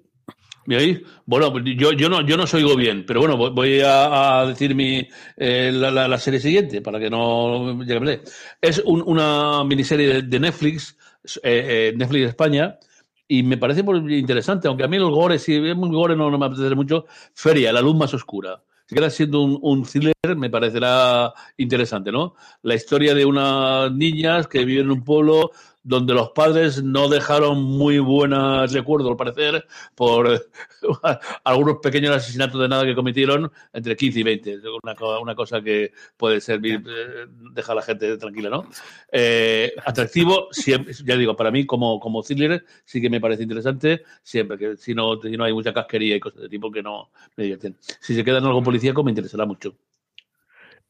[0.67, 1.01] ¿Me oís?
[1.25, 4.47] Bueno, pues yo, yo, no, yo no os oigo bien, pero bueno, voy- a, a
[4.47, 5.09] decir mi,
[5.39, 8.23] eh, la, la- la serie siguiente para que no llegue a perder.
[8.61, 10.95] Es un- una miniserie de, de Netflix,
[11.43, 12.79] eh, eh, Netflix España,
[13.29, 16.39] y me parece interesante, aunque a mí el gore, si es muy gore, no, no
[16.39, 17.05] me apetece mucho.
[17.35, 18.63] Feria, la luz más oscura.
[18.87, 22.35] Si queda siendo un, un thriller, me parecerá interesante, ¿no?
[22.63, 25.51] La historia de unas niñas que viven en un pueblo
[25.89, 30.47] donde los padres no dejaron muy buenos recuerdos, al parecer, por
[31.45, 34.59] algunos pequeños asesinatos de nada que cometieron entre 15 y 20.
[34.83, 38.69] Una, co- una cosa que puede servir, eh, dejar a la gente tranquila, ¿no?
[39.11, 44.03] Eh, atractivo, siempre, ya digo, para mí como, como thriller sí que me parece interesante,
[44.23, 47.11] siempre que si no, si no hay mucha casquería y cosas de tipo que no
[47.37, 47.77] me divierten.
[48.01, 49.75] Si se queda en algo policíaco me interesará mucho.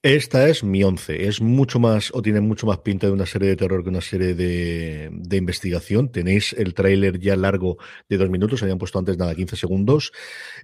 [0.02, 1.26] Esta es mi once.
[1.26, 4.00] Es mucho más, o tiene mucho más pinta de una serie de terror que una
[4.00, 6.12] serie de, de investigación.
[6.12, 7.78] Tenéis el tráiler ya largo
[8.08, 10.12] de dos minutos, habían puesto antes nada, 15 segundos.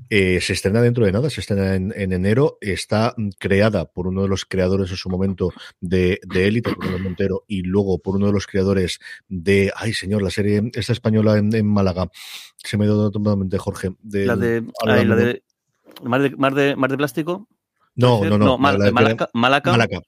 [0.09, 2.59] Eh, se estrena dentro de nada, se estrena en, en enero.
[2.61, 7.43] Está creada por uno de los creadores en su momento de, de Élite, por Montero,
[7.49, 11.53] y luego por uno de los creadores de, ay señor, la serie esta española en,
[11.53, 12.09] en Málaga.
[12.57, 13.97] Se me ha ido totalmente, Jorge.
[14.01, 15.43] De, La de, ay, la de,
[16.05, 17.49] ¿mar de, mar de, mar de plástico.
[17.97, 18.59] No, ¿Puede no, no.
[18.59, 19.71] Mal- de- Malaca, Malaca.
[19.71, 19.99] Malaca.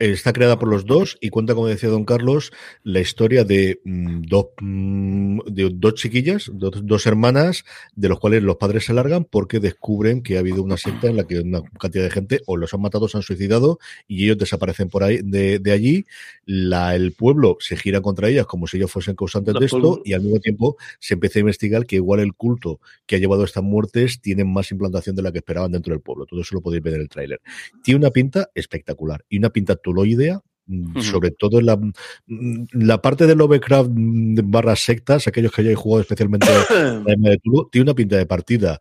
[0.00, 3.80] Eh, Está creada por los dos y cuenta, como decía don Carlos, la historia de,
[3.84, 8.94] mm, dos, mm, de dos chiquillas, dos, dos hermanas, de los cuales los padres se
[8.94, 12.40] largan porque descubren que ha habido una secta en la que una cantidad de gente
[12.46, 13.78] o los han matado o se han suicidado
[14.08, 16.06] y ellos desaparecen por ahí de, de allí.
[16.46, 20.00] La, el pueblo se gira contra ellas como si ellos fuesen causantes de esto pueblos-
[20.04, 23.42] y al mismo tiempo se empieza a investigar que igual el culto que ha llevado
[23.42, 26.26] a estas muertes tiene más implantación de la que esperaban dentro del pueblo.
[26.26, 27.35] Todo eso lo podéis ver en el tráiler
[27.82, 33.00] tiene una pinta espectacular y una pinta tuloidea mm, sobre todo en la, mm, la
[33.00, 36.46] parte de Lovecraft mm, barra sectas, aquellos que hayáis jugado especialmente
[37.06, 38.78] de Tulu, tiene una pinta de partida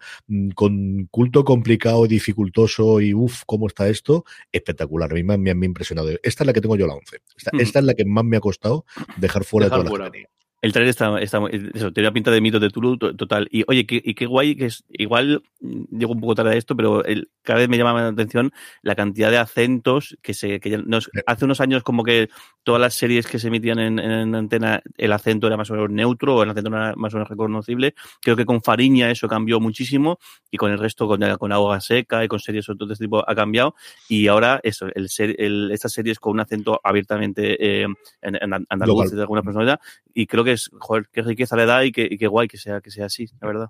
[0.56, 4.26] con culto complicado y dificultoso y uff, ¿cómo está esto?
[4.52, 6.10] Espectacular, a mí me, me ha impresionado.
[6.24, 7.18] Esta es la que tengo yo la 11.
[7.60, 8.86] Esta, es la que más me ha costado
[9.18, 10.06] dejar fuera Dejar de todas fuera.
[10.06, 10.35] las que tenía.
[10.66, 13.48] El trailer está, está eso, tiene una pinta de mito de Tulu to- total.
[13.52, 16.56] Y oye, qué, y qué guay que es, igual mm, llego un poco tarde a
[16.56, 18.52] esto, pero el, cada vez me llama la atención
[18.82, 22.30] la cantidad de acentos que se, que ya nos, hace unos años como que
[22.64, 25.92] todas las series que se emitían en, en antena, el acento era más o menos
[25.92, 27.94] neutro, o el acento era más o menos reconocible.
[28.24, 30.18] Creo que con Fariña eso cambió muchísimo,
[30.50, 33.24] y con el resto, con, con Agua Seca y con series de todo este tipo
[33.30, 33.76] ha cambiado.
[34.10, 35.08] Y ahora eso, el,
[35.38, 37.88] el, estas series con un acento abiertamente eh,
[38.24, 39.80] en, en andaluz de alguna personalidad,
[40.12, 42.82] y creo que joder, qué riqueza le da y qué, y qué guay que sea,
[42.82, 43.70] que sea así, la verdad.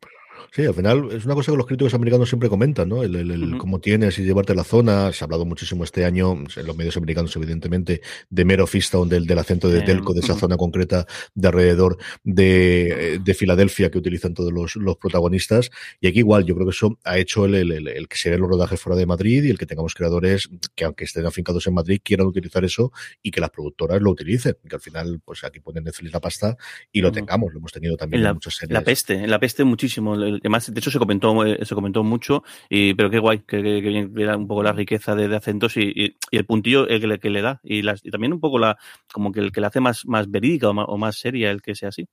[0.51, 3.03] Sí, al final es una cosa que los críticos americanos siempre comentan, ¿no?
[3.03, 3.57] El, el- el Ujú.
[3.57, 5.11] cómo tienes y llevarte a la zona.
[5.11, 9.25] Se ha hablado muchísimo este año en los medios americanos, evidentemente, de Mero Fistown, del,
[9.27, 13.97] del acento de Eh, Delco, de esa zona concreta de alrededor de, de Filadelfia que
[13.97, 15.69] utilizan todos los, los protagonistas.
[15.99, 18.49] Y aquí igual, yo creo que eso ha hecho el, el- que se den los
[18.49, 21.99] rodajes fuera de Madrid y el que tengamos creadores que, aunque estén afincados en Madrid,
[22.03, 22.91] quieran utilizar eso
[23.23, 24.55] y que las productoras lo utilicen.
[24.67, 26.57] Que al final, pues aquí ponen Netflix la pasta
[26.91, 27.51] y lo tengamos.
[27.53, 28.73] Lo hemos tenido también En muchas series.
[28.73, 30.15] la peste, en la peste muchísimo.
[30.25, 33.81] Además, de hecho, se comentó, eh, se comentó mucho, y, pero qué guay, que, que,
[33.81, 37.07] que bien que un poco la riqueza de, acentos y, y- el puntillo eh, que,
[37.07, 37.59] le, que le da.
[37.63, 38.77] Y, las, y también un poco la,
[39.13, 41.61] como que el que la hace más, más verídica o más, o más seria el
[41.61, 42.07] que sea así.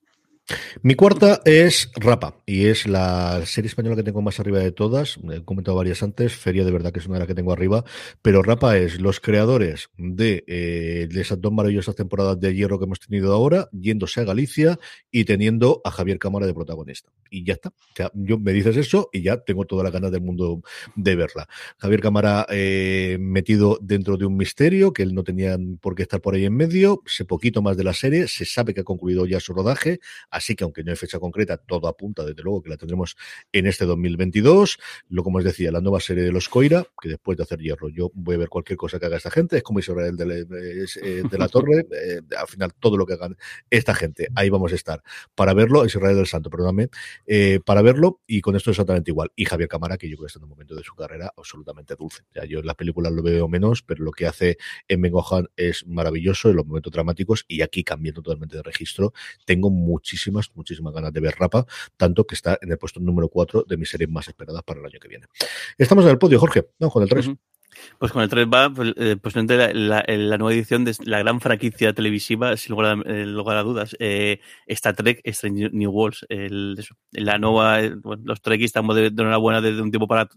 [0.83, 5.19] Mi cuarta es Rapa y es la serie española que tengo más arriba de todas.
[5.31, 6.35] He comentado varias antes.
[6.35, 7.85] Feria de verdad que es una de las que tengo arriba.
[8.23, 12.99] Pero Rapa es los creadores de, eh, esas dos maravillosas temporadas de hierro que hemos
[12.99, 14.79] tenido ahora, yéndose a Galicia
[15.11, 17.13] y teniendo a Javier Cámara de protagonista.
[17.31, 17.69] Y ya está.
[17.69, 20.63] O sea, yo me dices eso y ya tengo toda la ganas del mundo
[20.97, 21.49] de verla.
[21.79, 26.21] Javier Cámara eh, metido dentro de un misterio que él no tenía por qué estar
[26.21, 27.03] por ahí en medio.
[27.07, 28.27] Sé poquito más de la serie.
[28.27, 30.01] Se sabe que ha concluido ya su rodaje.
[30.33, 33.17] Así que aunque no hay fecha concreta, todo apunta desde luego que la tendremos
[33.53, 34.79] en este 2022.
[35.11, 37.89] Lo como os decía, la nueva serie de los Coira, que después de hacer hierro,
[37.91, 39.59] yo voy a ver cualquier cosa que haga esta gente.
[39.59, 41.87] Es como Israel de la, eh, de la Torre.
[42.03, 43.37] Eh, al final, todo lo que hagan
[43.71, 45.03] esta gente, ahí vamos a estar
[45.35, 45.85] para verlo.
[45.85, 46.89] Israel del Santo, perdóname,
[47.27, 48.21] eh, para verlo.
[48.27, 49.31] Y con esto exactamente igual.
[49.37, 51.95] Y Javier Cámara, que yo creo que está en un momento de su carrera absolutamente
[51.95, 52.23] dulce.
[52.35, 54.57] Ya yo en las películas lo veo menos, pero lo que hace
[54.89, 57.45] en Mengohan es maravilloso en los momentos dramáticos.
[57.47, 59.13] Y aquí cambiando totalmente de registro,
[59.45, 59.71] tengo
[60.23, 61.67] muchísimas, muchísimas ganas de ver Rapa,
[61.97, 64.87] tanto que está en el puesto número 4 de mis series más esperadas para el
[64.87, 65.27] año que viene.
[65.77, 67.31] Estamos en el podio, Jorge, vamos con el 3.
[67.99, 71.21] Pues con el 3 va pues, eh, pues la, la, la, nueva edición de la
[71.21, 75.91] gran franquicia televisiva, sin lugar a, eh, lugar a dudas, eh, Star Trek Strange New
[75.91, 76.27] Worlds.
[76.29, 80.29] El, la nueva, bueno, los Trekkies estamos de, de enhorabuena desde un tiempo para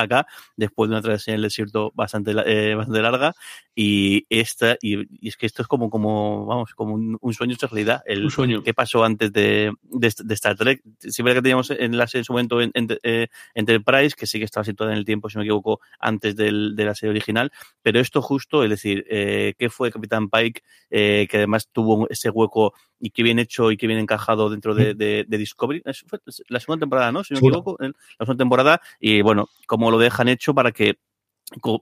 [0.00, 0.26] acá,
[0.56, 3.34] después de una travesía en el desierto bastante, eh, bastante larga.
[3.82, 7.54] Y esta, y, y, es que esto es como, como vamos, como un, un sueño
[7.54, 8.02] hecho realidad.
[8.04, 8.62] El, un sueño.
[8.62, 10.82] ¿Qué pasó antes de, de, de Star Trek?
[10.98, 14.44] Siempre que teníamos en, la, en su momento en, en, eh, Enterprise, que sí que
[14.44, 17.52] estaba situada en el tiempo, si no me equivoco, antes del, de la serie original,
[17.80, 20.60] pero esto justo, es decir, eh, ¿qué fue Capitán Pike?
[20.90, 24.74] Eh, que además tuvo ese hueco y que bien hecho y que bien encajado dentro
[24.74, 25.82] de, de, de Discovery.
[26.06, 26.18] Fue
[26.50, 27.24] la segunda temporada, ¿no?
[27.24, 30.98] Si no me equivoco, la segunda temporada, y bueno, cómo lo dejan hecho para que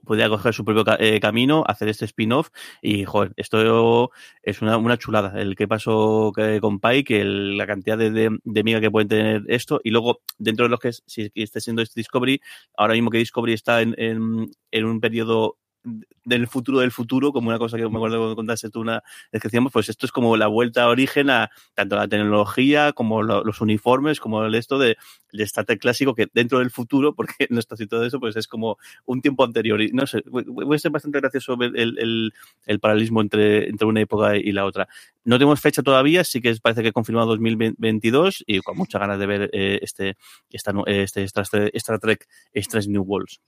[0.03, 2.49] podía coger su propio eh, camino, hacer este spin-off
[2.81, 4.11] y, joder, esto
[4.43, 5.39] es una, una chulada.
[5.39, 8.11] El que pasó con Pike, el, la cantidad de,
[8.43, 11.61] de, miga que pueden tener esto y luego dentro de lo que es, si esté
[11.61, 12.41] siendo este Discovery,
[12.77, 17.57] ahora mismo que Discovery está en, en un periodo del futuro del futuro, como una
[17.57, 19.01] cosa que me acuerdo que contaste tú una
[19.31, 22.93] vez que decíamos, pues esto es como la vuelta a origen a tanto la tecnología
[22.93, 24.97] como lo, los uniformes, como el esto de,
[25.31, 28.35] de Star Trek clásico, que dentro del futuro, porque no está así todo eso, pues
[28.35, 29.81] es como un tiempo anterior.
[29.81, 32.33] Y no sé, a ser bastante gracioso ver el, el,
[32.65, 34.87] el paralelismo entre, entre una época y la otra.
[35.23, 39.25] No tenemos fecha todavía, sí que parece que confirmado 2022 y con muchas ganas de
[39.25, 40.17] ver eh, este,
[40.49, 43.41] esta, este Star Trek Strange New Worlds.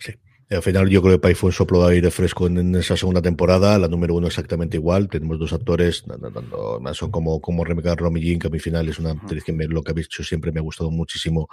[0.00, 0.12] Sí.
[0.50, 2.96] Al final yo creo que Pai fue un soplo de aire fresco en, en, esa
[2.96, 7.40] segunda temporada, la número uno exactamente igual, tenemos dos actores, no, no, no, son como,
[7.40, 9.92] como Rebecca Romy Jean, que a mi final es una actriz que me, lo que
[9.92, 11.48] habéis hecho siempre me ha gustado muchísimo,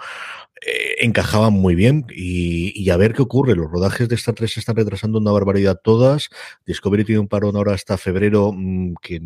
[0.66, 4.50] eh, encajaban muy bien y, y, a ver qué ocurre, los rodajes de Star Trek
[4.50, 6.28] se están retrasando una barbaridad todas,
[6.66, 9.20] Discovery tiene un parón ahora hasta febrero mmm, que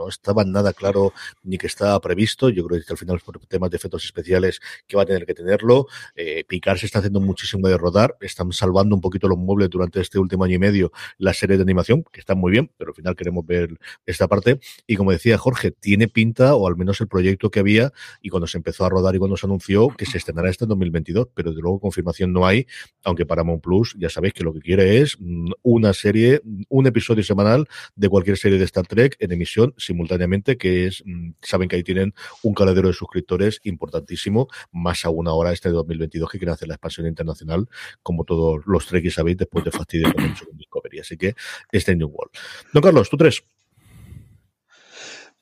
[0.00, 2.48] no estaba nada claro ni que estaba previsto.
[2.48, 5.34] Yo creo que al final por temas de efectos especiales que va a tener que
[5.34, 5.86] tenerlo.
[6.16, 10.00] Eh, Picar se está haciendo muchísimo de rodar, están salvando un poquito los muebles durante
[10.00, 12.94] este último año y medio la serie de animación, que está muy bien, pero al
[12.94, 14.60] final queremos ver esta parte.
[14.86, 17.92] Y como decía Jorge, tiene pinta, o al menos el proyecto que había,
[18.22, 20.70] y cuando se empezó a rodar y cuando se anunció, que se estrenará este en
[20.70, 22.66] 2022, pero de luego confirmación no hay,
[23.04, 25.16] aunque Paramount Plus ya sabéis que lo que quiere es
[25.62, 30.86] una serie, un episodio semanal de cualquier serie de Star Trek en emisión simultáneamente, que
[30.86, 35.68] es, mm, saben que ahí tienen un caladero de suscriptores importantísimo, más aún ahora este
[35.70, 37.68] 2022 que quieren hacer la expansión internacional,
[38.02, 41.00] como todos los Trekkies sabéis, después de fastidio con Discovery.
[41.00, 41.34] Así que
[41.72, 42.32] este New World.
[42.72, 43.42] Don Carlos, tú tres.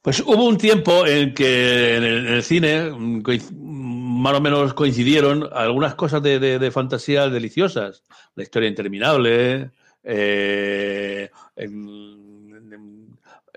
[0.01, 6.23] Pues hubo un tiempo en que en el, cine más o menos coincidieron algunas cosas
[6.23, 8.05] de fantasía deliciosas.
[8.35, 9.73] La historia interminable,
[10.11, 11.31] eh,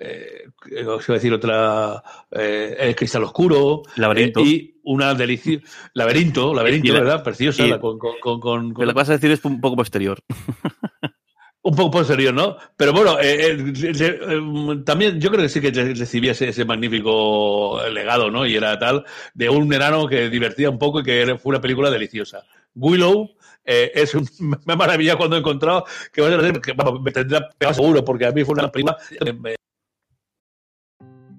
[0.02, 3.84] eh, os iba a decir otra, eh, El Cristal Oscuro.
[3.96, 4.40] Laberinto.
[4.42, 5.60] Eh, y una delicia.
[5.94, 7.24] Laberinto, laberinto, la, ¿verdad?
[7.24, 7.66] Preciosa.
[7.66, 10.20] Y, la, con, con, con, con, Lo que vas a decir es un poco posterior.
[11.64, 12.58] un poco posterior, ¿no?
[12.76, 18.32] Pero bueno, eh, eh, también yo creo que sí que recibía ese, ese, magnífico legado,
[18.32, 18.46] ¿no?
[18.46, 21.92] Y era tal de un enano que divertía un poco y que fue una película
[21.92, 22.44] deliciosa.
[22.74, 23.30] Willow
[23.64, 24.28] eh, es un,
[24.66, 26.22] me maravilla cuando he encontrado que,
[26.62, 29.56] que vamos, me tendrá pegado seguro porque a mí fue una película que me,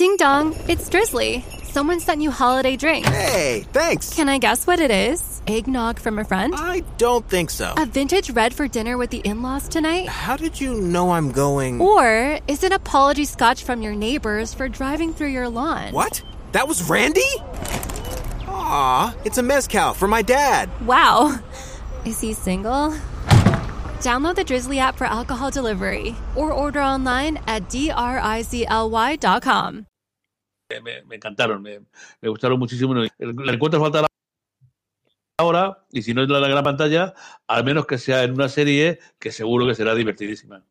[0.00, 1.44] Ding dong, it's Drizzly.
[1.62, 3.06] Someone sent you holiday drinks.
[3.10, 4.14] Hey, thanks.
[4.14, 5.42] Can I guess what it is?
[5.46, 6.54] Eggnog from a friend?
[6.56, 7.74] I don't think so.
[7.76, 10.08] A vintage red for dinner with the in laws tonight?
[10.08, 11.82] How did you know I'm going?
[11.82, 15.92] Or is it apology scotch from your neighbors for driving through your lawn?
[15.92, 16.22] What?
[16.52, 17.20] That was Randy?
[18.48, 20.70] Aw, it's a mezcal for my dad.
[20.86, 21.38] Wow.
[22.06, 22.92] Is he single?
[24.00, 28.70] Download the Drizzly app for alcohol delivery or order online at drizly.com.
[30.80, 31.80] Me, encantaron, me,
[32.22, 32.94] gustaron muchísimo.
[32.94, 34.06] Le encuentro falta la
[35.40, 37.14] ahora, y si no es la gran pantalla,
[37.48, 40.64] al menos que sea en una serie que seguro que será divertidísima.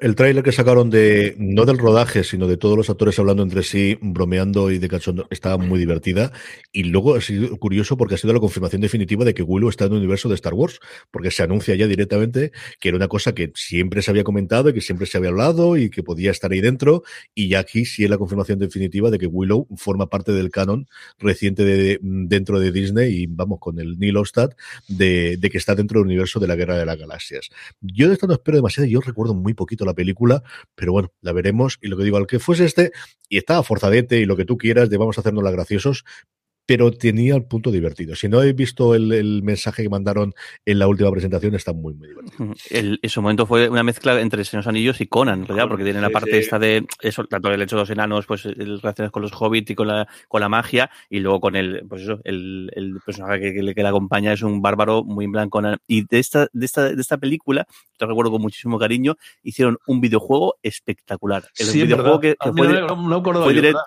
[0.00, 3.62] El tráiler que sacaron de, no del rodaje, sino de todos los actores hablando entre
[3.62, 6.32] sí, bromeando y de cachondo, estaba muy divertida.
[6.72, 9.86] Y luego ha sido curioso porque ha sido la confirmación definitiva de que Willow está
[9.86, 13.34] en el universo de Star Wars, porque se anuncia ya directamente que era una cosa
[13.34, 16.52] que siempre se había comentado y que siempre se había hablado y que podía estar
[16.52, 17.02] ahí dentro.
[17.34, 20.86] Y ya aquí sí es la confirmación definitiva de que Willow forma parte del canon
[21.18, 24.50] reciente de, dentro de Disney y vamos con el Neil Ostad
[24.88, 27.48] de, de que está dentro del universo de la Guerra de las Galaxias.
[27.80, 30.42] Yo de esto no espero demasiado, yo recuerdo muy poquito la película,
[30.74, 31.78] pero bueno, la veremos.
[31.80, 32.92] Y lo que digo, al que fuese este,
[33.28, 36.04] y estaba forzadete y lo que tú quieras, de vamos a hacernos las graciosos,
[36.66, 38.14] pero tenía el punto divertido.
[38.14, 40.34] Si no habéis visto el, el, mensaje que mandaron
[40.64, 42.54] en la última presentación, está muy, muy divertido.
[42.70, 46.00] El, ese momento fue una mezcla entre Señores Anillos y Conan, en realidad, porque tiene
[46.00, 49.10] la parte sí, esta de eso, tanto el hecho de los enanos, pues el relaciones
[49.10, 52.20] con los hobbits y con la, con la magia, y luego con el, pues eso,
[52.24, 55.60] el, el personaje que, que, que, le acompaña es un bárbaro muy en blanco.
[55.86, 57.66] Y de esta, de esta, de esta película,
[57.98, 61.44] te recuerdo con muchísimo cariño, hicieron un videojuego espectacular.
[61.58, 63.80] El sí, videojuego que, que fue, no, no, no fue directo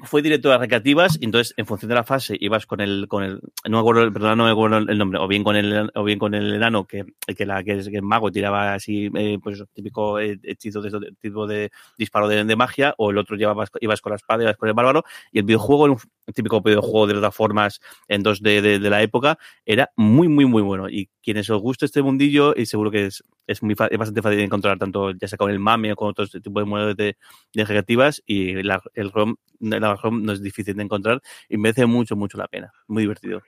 [0.00, 3.40] fue directo a recreativas entonces en función de la fase ibas con el con el
[3.64, 6.18] no me acuerdo perdón no me acuerdo el nombre o bien con el o bien
[6.18, 7.04] con el enano que
[7.36, 11.12] que la que es que el mago tiraba así eh, pues típico hechizo de, de
[11.20, 14.56] tipo de disparo de, de, magia o el otro llevabas ibas con la espada ibas
[14.56, 15.98] con el bárbaro y el videojuego un
[16.34, 20.88] típico videojuego de plataformas en 2D de, de, la época era muy muy muy bueno.
[20.88, 24.38] Y quienes os guste este mundillo y seguro que es es muy es bastante fácil
[24.38, 27.16] de encontrar tanto ya sea con el mame o con otros tipos de modelos de,
[27.52, 31.84] de recreativas y la, el ROM la ROM no es difícil de encontrar y merece
[31.86, 32.72] mucho mucho la pena.
[32.86, 33.42] Muy divertido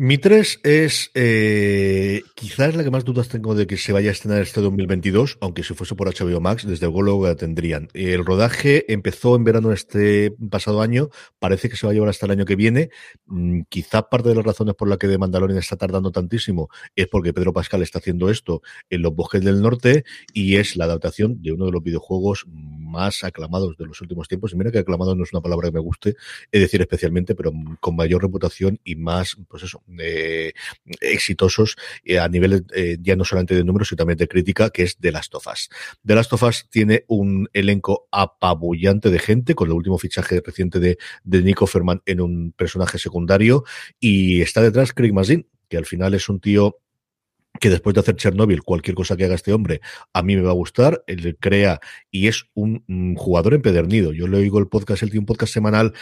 [0.00, 4.12] mi 3 es eh, quizás la que más dudas tengo de que se vaya a
[4.12, 7.88] estrenar este 2022, aunque si fuese por HBO Max, desde luego la tendrían.
[7.94, 11.08] El rodaje empezó en verano este pasado año,
[11.40, 12.90] parece que se va a llevar hasta el año que viene.
[13.26, 17.08] Mm, quizá parte de las razones por las que The Mandalorian está tardando tantísimo es
[17.08, 21.42] porque Pedro Pascal está haciendo esto en los bosques del norte y es la adaptación
[21.42, 24.52] de uno de los videojuegos más aclamados de los últimos tiempos.
[24.52, 26.14] Y mira que aclamado no es una palabra que me guste,
[26.52, 30.52] es decir, especialmente, pero con mayor reputación y más, pues eso, eh,
[31.00, 34.82] exitosos eh, a nivel eh, ya no solamente de números, sino también de crítica, que
[34.84, 35.68] es The Last of Us.
[36.04, 40.78] The Last of Us tiene un elenco apabullante de gente, con el último fichaje reciente
[40.78, 43.64] de, de Nico Ferman en un personaje secundario,
[43.98, 46.78] y está detrás Craig Mazin, que al final es un tío
[47.60, 49.80] que después de hacer Chernobyl, cualquier cosa que haga este hombre,
[50.12, 51.80] a mí me va a gustar, él crea
[52.10, 54.12] y es un, un jugador empedernido.
[54.12, 55.92] Yo le oigo el podcast, él tiene un podcast semanal,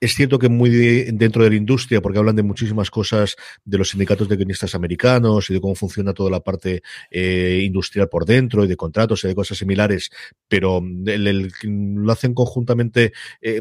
[0.00, 3.78] es cierto que muy de, dentro de la industria, porque hablan de muchísimas cosas de
[3.78, 8.24] los sindicatos de guionistas americanos y de cómo funciona toda la parte eh, industrial por
[8.24, 10.10] dentro y de contratos y de cosas similares,
[10.48, 13.60] pero el, el, lo hacen conjuntamente, eh,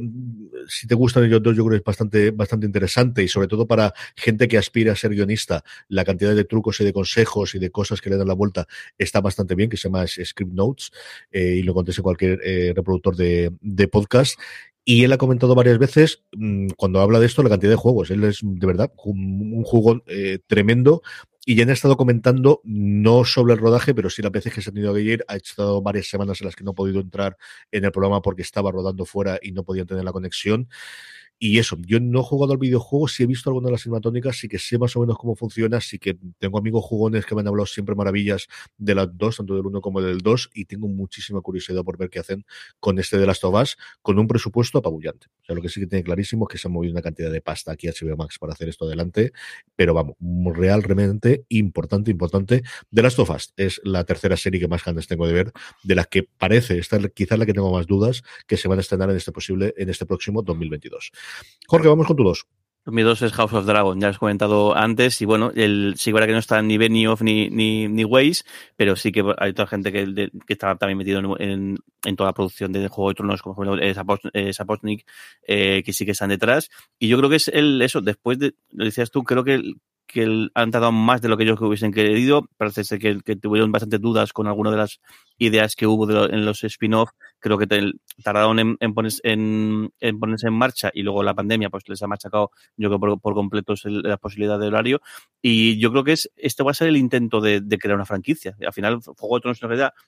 [0.67, 3.67] si te gustan ellos dos, yo creo que es bastante, bastante interesante y sobre todo
[3.67, 7.59] para gente que aspira a ser guionista, la cantidad de trucos y de consejos y
[7.59, 8.67] de cosas que le dan la vuelta
[8.97, 10.91] está bastante bien, que se llama Script Notes,
[11.31, 14.39] eh, y lo contéis en cualquier eh, reproductor de, de, podcast.
[14.85, 18.11] Y él ha comentado varias veces, mmm, cuando habla de esto, la cantidad de juegos.
[18.11, 21.01] Él es, de verdad, un, un juego eh, tremendo.
[21.45, 24.69] Y ya han estado comentando, no sobre el rodaje, pero sí las veces que se
[24.69, 25.25] han ido a ir.
[25.27, 27.35] Ha estado varias semanas en las que no ha podido entrar
[27.69, 30.69] en el programa porque estaba rodando fuera y no podían tener la conexión.
[31.39, 34.37] Y eso, yo no he jugado al videojuego, sí he visto alguna de las cinemáticas,
[34.37, 37.41] sí que sé más o menos cómo funciona, sí que tengo amigos jugones que me
[37.41, 40.87] han hablado siempre maravillas de las dos, tanto del uno como del dos, y tengo
[40.87, 42.45] muchísima curiosidad por ver qué hacen
[42.79, 45.27] con este de las Tobas, con un presupuesto apabullante.
[45.41, 47.31] O sea, lo que sí que tiene clarísimo es que se ha movido una cantidad
[47.31, 49.33] de pasta aquí a HBO Max para hacer esto adelante,
[49.75, 50.15] pero vamos,
[50.55, 52.63] real, realmente importante, importante.
[52.89, 55.51] De las Tofas es la tercera serie que más ganas tengo de ver,
[55.83, 58.79] de las que parece, esta es quizás la que tengo más dudas, que se van
[58.79, 61.11] a estrenar en este posible, en este próximo 2022.
[61.67, 62.45] Jorge, vamos con tu dos.
[62.85, 66.11] Mi dos es House of Dragon, ya lo has comentado antes, y bueno, el, sí
[66.11, 68.43] que que no está ni Benioff ni, ni, ni Weiss,
[68.75, 72.73] pero sí que hay otra gente que, está también metido en, en, toda la producción
[72.73, 74.99] de Juego de Tronos, como por ejemplo
[75.47, 76.69] eh, que sí que están detrás,
[76.99, 79.61] y yo creo que es el, eso, después de, lo decías tú, creo que
[80.07, 82.47] que han tardado más de lo que ellos hubiesen querido.
[82.57, 84.99] Parece ser que, que tuvieron bastantes dudas con algunas de las
[85.37, 87.11] ideas que hubo en los spin-off.
[87.39, 87.67] Creo que
[88.23, 92.07] tardaron en, en, ponerse, en, ponerse en marcha y luego la pandemia pues les ha
[92.07, 95.01] machacado yo creo por, por completo la posibilidad de horario.
[95.41, 98.55] Y yo creo que es este va a ser el intento de, crear una franquicia.
[98.65, 99.61] Al final, Fuego de Tronos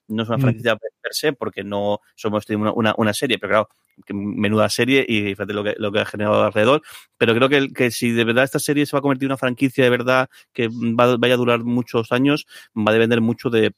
[0.08, 0.42] no es una mm.
[0.42, 3.70] franquicia per se porque no somos una, una, una serie, pero claro,
[4.10, 6.82] menuda serie y fíjate lo que, lo que ha generado alrededor.
[7.18, 9.38] Pero creo que, que si de verdad esta serie se va a convertir en una
[9.38, 13.74] franquicia de verdad que va, vaya a durar muchos años, va a depender mucho de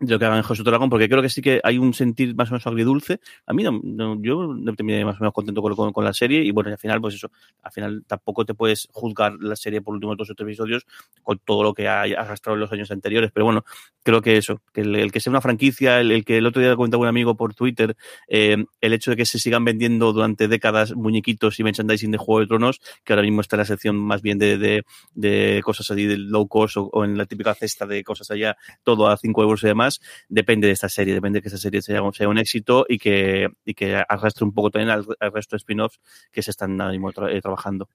[0.00, 2.50] lo que hagan en José Dragón, porque creo que sí que hay un sentir más
[2.50, 3.20] o menos agridulce.
[3.46, 3.80] A mí no,
[4.20, 7.00] yo no terminé más o menos contento con, con, la serie y bueno, al final,
[7.00, 7.30] pues eso,
[7.62, 10.86] al final tampoco te puedes juzgar la serie por últimos dos o tres episodios
[11.22, 13.64] con todo lo que ha arrastrado en los años anteriores, pero bueno,
[14.02, 17.02] creo que eso, que el, que sea una franquicia, el, que el otro día comentaba
[17.02, 17.96] un amigo por Twitter,
[18.28, 22.40] eh, el hecho de que se sigan vendiendo durante décadas muñequitos y merchandising de Juego
[22.40, 24.84] de Tronos, que ahora mismo está en la sección más bien de, de,
[25.14, 29.08] de cosas así de low cost o, en la típica cesta de cosas allá, todo
[29.08, 29.85] a 5 euros y demás,
[30.28, 33.74] depende de esta serie, depende de que esta serie sea, un éxito y que, y
[33.74, 36.00] que arrastre un poco también al, resto de spin-offs
[36.32, 37.88] que se están mismo eh, trabajando.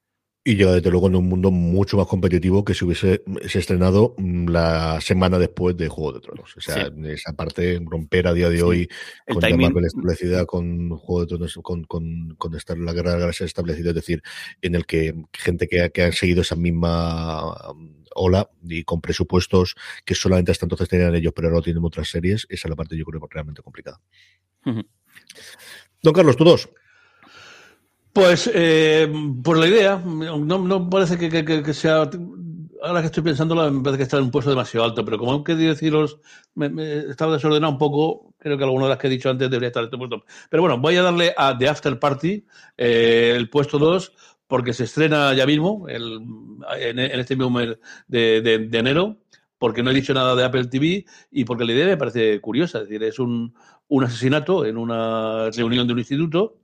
[0.44, 4.16] Y yo, desde luego, en un mundo mucho más competitivo que si hubiese se estrenado
[4.18, 6.56] mm, la semana después de Juego de Tronos.
[6.56, 8.88] O sea, esa parte, romper a día de hoy
[9.28, 13.16] con la Marvel establecida, con Juego de Tronos, con, con, con estar la Guerra de
[13.16, 14.20] la Galaxia establecida, es decir,
[14.62, 17.54] en el que gente que, que ha seguido esa misma
[18.14, 19.74] Hola, y con presupuestos
[20.04, 22.76] que solamente hasta entonces tenían ellos, pero ahora no tienen otras series, esa es la
[22.76, 24.00] parte yo creo realmente complicada.
[26.02, 26.68] Don Carlos, tú dos.
[28.12, 29.10] Pues eh,
[29.42, 32.10] por la idea, no, parece que, sea.
[32.82, 35.36] Ahora que estoy pensando, me parece que está en un puesto demasiado alto, pero como
[35.36, 36.18] he querido deciros,
[36.54, 36.66] me,
[37.08, 38.34] estaba desordenado un poco.
[38.38, 40.24] Creo que alguna de las que he dicho antes debería estar en este puesto.
[40.50, 42.44] Pero bueno, voy a darle a The After Party,
[42.76, 44.12] eh, el puesto 2,
[44.46, 46.20] porque se estrena ya mismo, el,
[46.78, 49.16] en, este mismo mes de, enero,
[49.56, 52.78] porque no he dicho nada de Apple TV y porque la idea me parece curiosa.
[52.78, 53.54] Es decir, es un,
[53.88, 56.61] un asesinato en una reunión de un instituto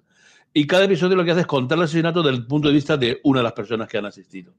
[0.58, 2.96] y cada episodio lo que hace es contar el asesinato desde el punto de vista
[2.96, 4.54] de una de las personas que han asistido.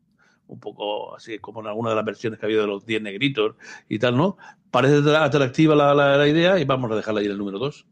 [0.48, 3.02] Un poco así como en alguna de las versiones que ha habido de los 10
[3.02, 3.56] negritos
[3.90, 4.38] y tal, ¿no?
[4.72, 7.86] Parece atractiva la, idea y vamos a dejarla ahí en el número 2.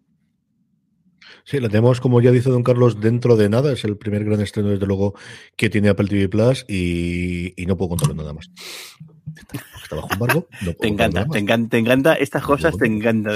[1.43, 3.73] Sí, la tenemos, como ya dice don Carlos, dentro de nada.
[3.73, 5.13] Es el primer gran estreno, desde luego,
[5.57, 8.49] que tiene Apple TV Plus y, no puedo contarlo nada más.
[9.81, 10.47] Está bajo embargo.
[10.79, 13.31] te encanta, te encanta, te encanta, estas cosas te encanta.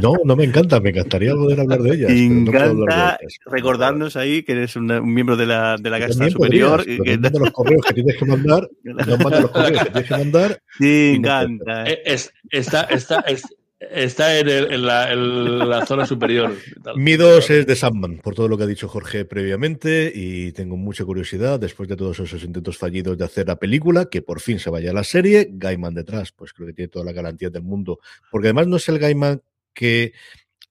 [0.00, 2.08] No, no me encanta, me encantaría poder hablar de ellas.
[2.08, 6.84] Te encanta recordarnos ahí que eres un, miembro de la, de la Casa Superior.
[6.86, 7.16] y que...
[7.16, 10.62] los correos que tienes que mandar, nos manda los correos que tienes que mandar.
[10.78, 11.84] Te encanta.
[11.84, 13.24] Es, está, está,
[13.80, 16.54] Está en, la, zona superior.
[16.96, 20.76] Mi dos es de Sandman, por todo lo que ha dicho Jorge previamente, y tengo
[20.76, 24.58] mucha curiosidad, después de todos esos intentos fallidos de hacer la película, que por fin
[24.58, 27.62] se vaya a la serie, Gaiman detrás, pues creo que tiene toda la garantía del
[27.62, 28.00] mundo,
[28.30, 29.40] porque además no es el Gaiman
[29.72, 30.12] que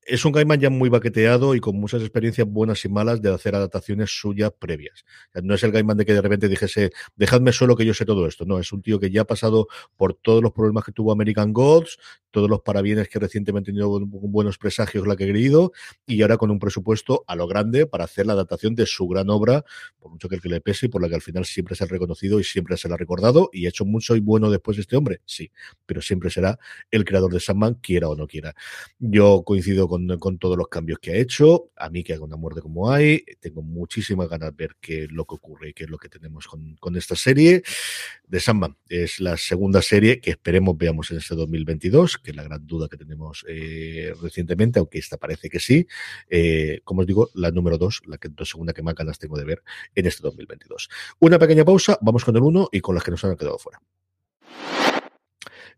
[0.10, 3.54] es un Gaiman ya muy baqueteado y con muchas experiencias buenas y malas de hacer
[3.54, 5.06] adaptaciones suyas previas.
[5.44, 8.26] no es el Gaiman de que de repente dijese, dejadme solo que yo sé todo
[8.26, 8.44] esto.
[8.46, 11.54] No, es un tío que ya ha pasado por todos los problemas que tuvo American
[11.54, 12.00] Gods,
[12.32, 15.74] todos los parabienes que recientemente ha tenido buenos presagios la que ha querido,
[16.08, 19.30] y ahora con un presupuesto a lo grande para hacer la adaptación de su gran
[19.30, 19.64] obra,
[20.00, 21.84] por mucho que el que le pese y por la que al final siempre se
[21.84, 24.82] ha reconocido y siempre se ha recordado, y ha hecho mucho y bueno después de
[24.82, 25.52] este hombre, sí,
[25.86, 26.58] pero siempre será
[26.90, 28.56] el creador de Sandman, quiera o no quiera.
[28.98, 31.72] Yo coincido con con, todos los cambios que ha hecho.
[31.76, 35.12] A mí que haga una muerte como hay, tengo muchísimas ganas de ver qué es
[35.12, 37.64] lo que ocurre y qué es lo que tenemos con, con esta serie.
[38.28, 42.44] De Sandman es la segunda serie que esperemos veamos en este 2022, que es la
[42.44, 45.88] gran duda que tenemos eh, recientemente, aunque esta parece que sí.
[46.30, 49.46] Eh, como os digo, la número dos, la que, segunda que más ganas tengo de
[49.46, 49.64] ver
[49.96, 50.90] en este 2022.
[51.20, 53.82] Una pequeña pausa, vamos con el uno y con las que nos han quedado fuera.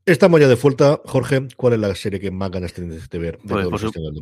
[0.06, 1.00] Estamos ya de vuelta.
[1.06, 3.38] Jorge, ¿cuál es la serie que más ganas tienes de ver?
[3.48, 3.68] Pues,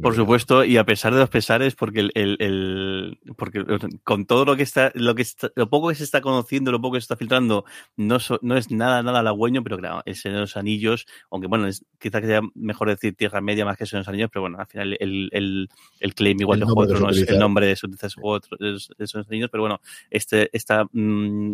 [0.02, 3.64] por, supuesto, y a pesar de los pesares, porque el, el, porque
[4.04, 5.26] con todo lo que está, lo que
[5.56, 7.64] lo poco que se está conociendo, lo poco que se está filtrando,
[7.96, 11.66] no, no es nada, nada halagüeño, pero claro, el Señor de los Anillos, aunque bueno,
[11.66, 14.68] es, quizás sea mejor decir Tierra Media más que de los Anillos, pero bueno, al
[14.68, 15.70] final el, el,
[16.02, 19.64] el claim igual de juego no es el nombre de esos, de esos Anillos, pero
[19.64, 21.54] bueno, este, esta mm,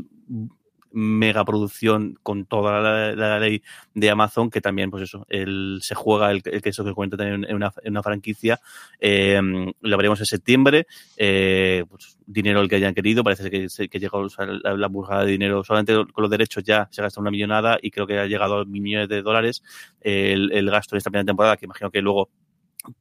[0.96, 3.62] megaproducción con toda la, ley
[3.94, 7.46] de Amazon, que también, pues eso, el, se juega el, que eso que cuenta también
[7.50, 8.60] en una, franquicia.
[9.00, 9.40] Eh,
[9.82, 10.88] lo veremos en septiembre.
[11.18, 14.26] Eh, pues, dinero el que hayan querido, parece que, que llegó
[14.64, 17.92] la, la burjada de dinero, solamente con los derechos ya se gasta una millonada y
[17.92, 19.62] creo que ha llegado a millones de dólares
[20.02, 22.30] el, el gasto en esta primera temporada, que imagino que luego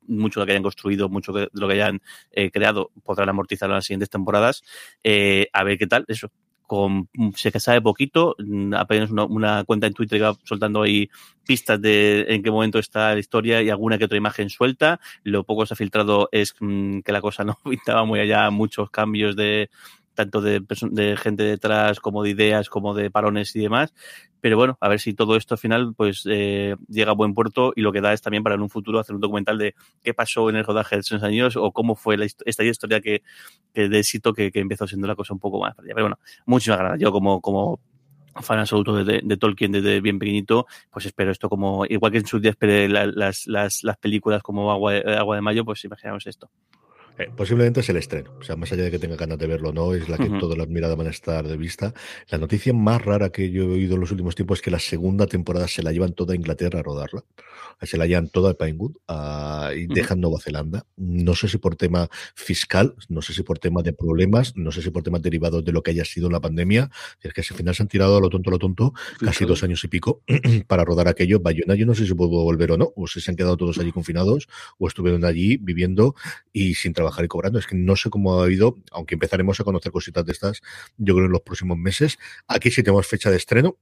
[0.06, 2.00] mucho de lo que hayan construido, mucho de lo que hayan
[2.32, 4.62] eh, creado, podrán amortizarlo en las siguientes temporadas.
[5.02, 6.30] Eh, a ver qué tal, eso,
[6.66, 10.82] con se que sabe poquito, mm, apenas una, una, cuenta en Twitter que va soltando
[10.82, 11.08] ahí
[11.46, 15.00] pistas de en qué momento está la historia y alguna que otra imagen suelta.
[15.22, 18.50] Lo poco que se ha filtrado es mm, que la cosa no pintaba muy allá,
[18.50, 19.70] muchos cambios de
[20.14, 23.92] tanto de, de, gente detrás como de ideas, como de parones y demás.
[24.40, 27.72] Pero bueno, a ver si todo esto al final pues eh, llega a buen puerto
[27.74, 30.14] y lo que da es también para en un futuro hacer un documental de qué
[30.14, 33.22] pasó en el rodaje de esos años o cómo fue la, esta historia que,
[33.72, 35.74] que de éxito que, que, empezó siendo la cosa un poco más.
[35.76, 37.00] Pero bueno, muchísimas gracias.
[37.00, 37.80] Yo como, como
[38.42, 42.26] fan absoluto de, de, Tolkien desde bien pequeñito, pues espero esto como, igual que en
[42.26, 46.26] sus días esperé la, las, las, las películas como Agua, Agua de Mayo, pues imaginamos
[46.26, 46.50] esto.
[47.16, 48.32] Eh, posiblemente es el estreno.
[48.40, 50.32] O sea, más allá de que tenga ganas de verlo no, es la que uh
[50.32, 50.40] -huh.
[50.40, 51.94] todas las miradas van a estar de vista.
[52.28, 54.80] La noticia más rara que yo he oído en los últimos tiempos es que la
[54.80, 57.24] segunda temporada se la llevan toda a Inglaterra a rodarla.
[57.82, 58.96] Se la llevan toda a Pinewood
[59.76, 60.22] y dejan uh -huh.
[60.22, 60.86] Nueva Zelanda.
[60.96, 64.82] No sé si por tema fiscal, no sé si por tema de problemas, no sé
[64.82, 66.90] si por temas derivados de lo que haya sido la pandemia.
[67.20, 69.44] Es que al final se han tirado a lo tonto, a lo tonto, sí, casi
[69.44, 70.22] dos años y pico
[70.66, 71.38] para rodar aquello.
[71.40, 73.78] Bayona, yo no sé si puedo volver o no, o si se han quedado todos
[73.78, 76.14] allí confinados, o estuvieron allí viviendo
[76.52, 77.58] y sin trabajar trabajar y cobrando.
[77.58, 80.62] Es que no sé cómo ha ido, aunque empezaremos a conocer cositas de estas,
[80.96, 82.18] yo creo en los próximos meses.
[82.48, 83.76] Aquí sí tenemos fecha de estreno.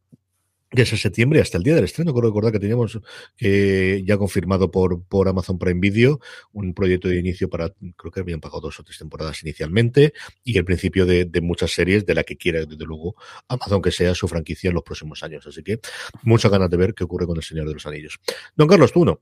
[0.74, 2.98] Desde septiembre hasta el día del estreno, creo recordar que teníamos
[3.38, 6.18] eh, ya confirmado por, por Amazon Prime Video
[6.54, 10.56] un proyecto de inicio para, creo que habían pagado dos o tres temporadas inicialmente, y
[10.56, 13.16] el principio de, de muchas series de la que quiera, desde luego,
[13.48, 15.46] Amazon que sea su franquicia en los próximos años.
[15.46, 15.78] Así que
[16.22, 18.18] muchas ganas de ver qué ocurre con El Señor de los Anillos.
[18.56, 19.20] Don Carlos, tú no.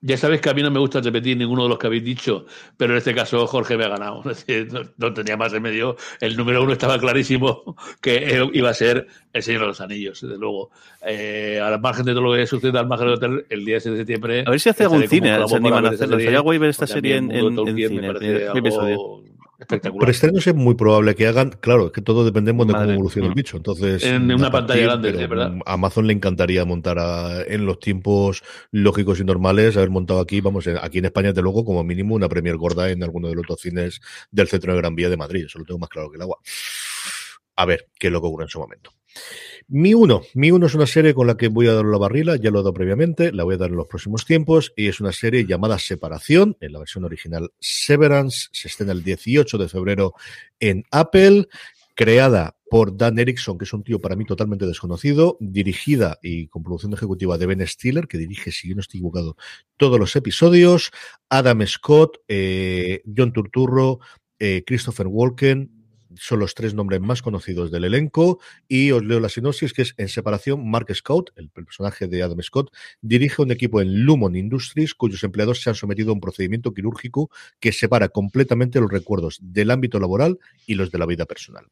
[0.00, 2.46] Ya sabes que a mí no me gusta repetir ninguno de los que habéis dicho,
[2.76, 4.22] pero en este caso Jorge me ha ganado.
[4.72, 5.96] No, no tenía más remedio.
[6.20, 10.38] El número uno estaba clarísimo que iba a ser El Señor de los Anillos, desde
[10.38, 10.70] luego.
[11.06, 13.92] Eh, al margen de todo lo que sucede al margen del hotel, el día 6
[13.92, 14.44] de septiembre.
[14.46, 16.18] A ver si hace algún cine, se animan a hacerlo.
[16.18, 18.12] Sería guay ver esta serie en, en, en cine.
[19.62, 20.00] Espectacular.
[20.00, 22.94] Por estrenos es muy probable que hagan, claro, es que todos dependemos de Madre, cómo
[22.94, 23.56] evoluciona el bicho.
[23.56, 25.54] Entonces, en una pantalla grande, sí, ¿verdad?
[25.66, 30.66] Amazon le encantaría montar a, en los tiempos lógicos y normales, haber montado aquí, vamos,
[30.66, 33.60] aquí en España, de luego, como mínimo, una premier gorda en alguno de los dos
[33.60, 35.46] cines del centro de Gran Vía de Madrid.
[35.46, 36.38] Eso lo tengo más claro que el agua.
[37.56, 38.92] A ver qué es lo que ocurre en su momento.
[39.68, 40.22] Mi 1.
[40.34, 42.60] Mi 1 es una serie con la que voy a dar la barrila, ya lo
[42.60, 45.46] he dado previamente, la voy a dar en los próximos tiempos, y es una serie
[45.46, 50.14] llamada Separación, en la versión original Severance, se estrena el 18 de febrero
[50.60, 51.48] en Apple,
[51.94, 56.62] creada por Dan Erickson, que es un tío para mí totalmente desconocido, dirigida y con
[56.62, 59.36] producción ejecutiva de Ben Stiller, que dirige, si yo no estoy equivocado,
[59.76, 60.90] todos los episodios,
[61.28, 64.00] Adam Scott, eh, John Turturro,
[64.38, 65.81] eh, Christopher Walken,
[66.16, 69.94] son los tres nombres más conocidos del elenco y os leo la sinopsis que es
[69.96, 74.94] en separación Mark Scott, el personaje de Adam Scott, dirige un equipo en Lumon Industries
[74.94, 77.30] cuyos empleados se han sometido a un procedimiento quirúrgico
[77.60, 81.66] que separa completamente los recuerdos del ámbito laboral y los de la vida personal.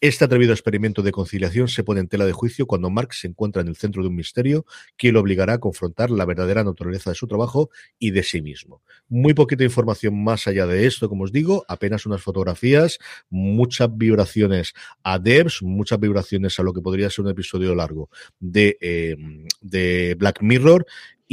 [0.00, 3.62] Este atrevido experimento de conciliación se pone en tela de juicio cuando Mark se encuentra
[3.62, 4.66] en el centro de un misterio
[4.96, 8.82] que lo obligará a confrontar la verdadera naturaleza de su trabajo y de sí mismo.
[9.08, 12.98] Muy poquita información más allá de esto, como os digo, apenas unas fotografías,
[13.30, 18.76] mucha vibraciones a devs, muchas vibraciones a lo que podría ser un episodio largo de,
[18.80, 19.16] eh,
[19.60, 20.86] de Black Mirror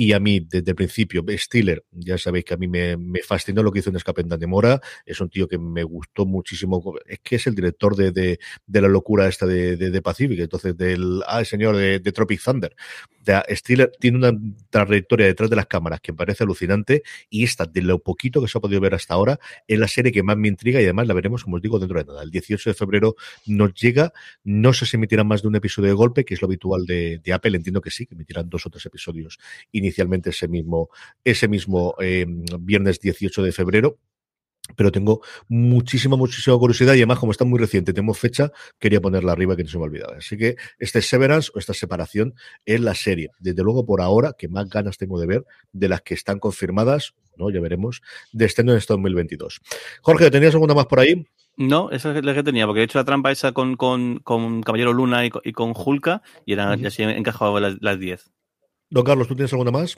[0.04, 3.72] y a mí, desde el principio, Stiller, ya sabéis que a mí me, fascinó lo
[3.72, 7.36] que hizo en Escape de Mora, es un tío que me gustó muchísimo, es que
[7.36, 11.76] es el director de, la locura esta de, de, Pacific, entonces del, ah, el señor
[11.76, 12.76] de, Tropic Thunder.
[13.24, 14.36] De, Stiller tiene una
[14.72, 18.48] trayectoria detrás de las cámaras que me parece alucinante y esta, de lo poquito que
[18.48, 21.06] se ha podido ver hasta ahora, es la serie que más me intriga y además
[21.06, 22.24] la veremos, como os digo, dentro de nada.
[22.24, 23.16] El 18 de febrero
[23.46, 24.14] nos llega,
[24.44, 27.22] no sé si emitirán más de un episodio de golpe, que es lo habitual de,
[27.32, 29.38] Apple, entiendo que sí, que emitirán dos o tres episodios
[29.92, 30.90] inicialmente ese mismo,
[31.24, 32.26] ese mismo eh,
[32.60, 34.00] viernes 18 de febrero.
[34.78, 39.34] Pero tengo muchísima, muchísima curiosidad y además, como está muy reciente, tenemos fecha, quería ponerla
[39.34, 40.18] arriba que no se me olvidaba.
[40.18, 42.36] Así que este Severance o esta separación
[42.66, 46.04] es la serie, desde luego por ahora, que más ganas tengo de ver de las
[46.04, 47.50] que están confirmadas, ¿no?
[47.50, 48.02] Ya veremos,
[48.32, 49.62] de estreno en este 2022.
[50.04, 51.26] Jorge, ¿tenías alguna más por ahí?
[51.58, 54.62] No, esa es la que tenía, porque he hecho la trampa esa con, con, con
[54.62, 56.82] Caballero Luna y con, y con Hulka y era, uh -huh.
[56.82, 58.32] ya así encajaba las 10.
[58.92, 59.96] Don Carlos, ¿tú tienes alguna más?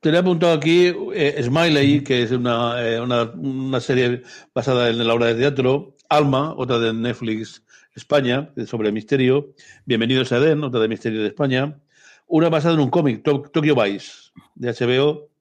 [0.00, 4.22] Tenía apuntado aquí eh, Smiley, que es una, eh, una, una, serie
[4.54, 5.96] basada en la obra de teatro.
[6.08, 7.62] Alma, otra de Netflix
[7.94, 9.54] España, sobre misterio.
[9.84, 11.78] Bienvenidos a Eden, otra de misterio de España.
[12.26, 15.33] Una basada en un cómic, Tokyo Vice, de HBO.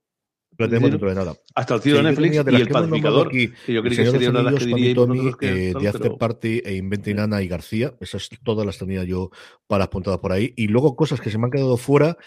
[0.57, 1.33] Lo tenemos dentro de nada.
[1.55, 3.27] Hasta el tío de Netflix de y el pacificador.
[3.27, 5.73] aquí, que yo El creí que de sería una de las que diríais Tommy, eh,
[5.79, 7.93] The After Party e Inventing Anna y García.
[7.99, 9.31] Esas todas las tenía yo
[9.67, 10.53] para apuntadas por ahí.
[10.55, 12.17] Y luego cosas que se me han quedado fuera.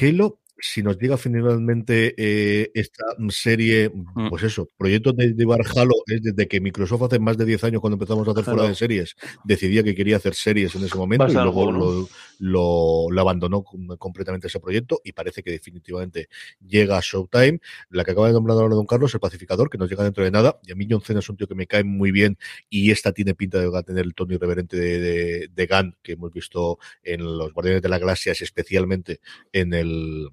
[0.00, 4.28] Halo, si nos llega finalmente eh, esta serie, Mm.
[4.28, 7.80] pues eso, proyecto de llevar Halo es desde que Microsoft hace más de 10 años
[7.80, 9.14] cuando empezamos a hacer fuera de series,
[9.44, 12.08] decidía que quería hacer series en ese momento y luego lo,
[12.40, 16.28] lo, lo abandonó com- completamente ese proyecto y parece que definitivamente
[16.66, 17.60] llega a Showtime.
[17.90, 20.30] La que acaba de nombrar ahora Don Carlos, el pacificador, que nos llega dentro de
[20.30, 20.58] nada.
[20.66, 22.36] Y a mí John Cena es un tío que me cae muy bien
[22.68, 26.32] y esta tiene pinta de tener el tono irreverente de, de, de Gunn que hemos
[26.32, 29.20] visto en los Guardianes de la Galaxia, especialmente
[29.52, 30.28] en el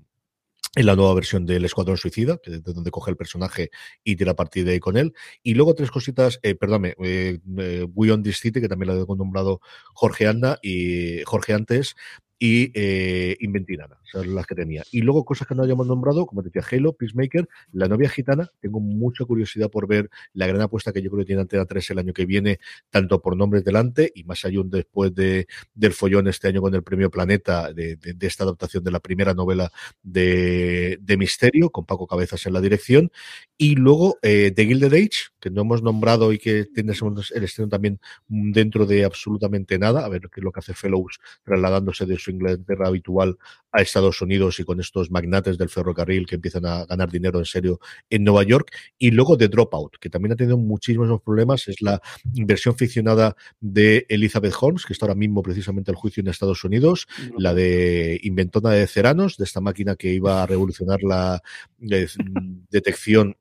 [0.76, 3.70] en la nueva versión del Escuadrón Suicida, que es de donde coge el personaje
[4.04, 5.14] y tira partido de ahí con él.
[5.42, 7.88] Y luego tres cositas, eh, perdóname, eh, eh,
[8.34, 9.62] City, que también la he nombrado
[9.94, 11.96] Jorge Anda y Jorge antes,
[12.38, 14.84] y eh, Inventinana, las que tenía.
[14.92, 18.80] Y luego cosas que no hayamos nombrado, como decía, Halo, Peacemaker, La novia gitana, tengo
[18.80, 22.00] mucha curiosidad por ver la gran apuesta que yo creo que tiene Antena 3 el
[22.00, 22.60] año que viene,
[22.90, 26.84] tanto por nombres delante y más allá después de, del follón este año con el
[26.84, 29.72] premio Planeta, de, de- esta adaptación de la primera novela
[30.02, 33.12] de, de Misterio, con Paco Cabezas en la dirección,
[33.58, 37.70] y luego eh, The Gilded Age, que no hemos nombrado y que tiene el estreno
[37.70, 42.18] también dentro de absolutamente nada, a ver qué es lo que hace Fellows trasladándose de
[42.18, 43.38] su Inglaterra habitual
[43.72, 47.46] a Estados Unidos y con estos magnates del ferrocarril que empiezan a ganar dinero en
[47.46, 47.80] serio
[48.10, 52.02] en Nueva York, y luego The Dropout, que también ha tenido muchísimos problemas, es la
[52.24, 57.08] versión ficcionada de Elizabeth Holmes, que está ahora mismo precisamente el juicio en Estados Unidos,
[57.38, 61.42] la de inventona de Ceranos, de esta máquina que iba a revolucionar la
[61.82, 62.08] eh,
[62.70, 63.36] detección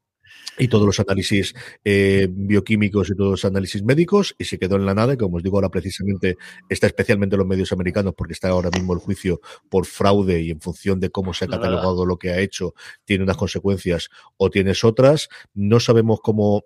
[0.59, 1.55] y todos los análisis
[1.85, 5.37] eh, bioquímicos y todos los análisis médicos y se quedó en la nada y como
[5.37, 6.37] os digo ahora precisamente
[6.69, 10.51] está especialmente en los medios americanos porque está ahora mismo el juicio por fraude y
[10.51, 14.51] en función de cómo se ha catalogado lo que ha hecho tiene unas consecuencias o
[14.51, 15.29] tienes otras.
[15.55, 16.65] No sabemos cómo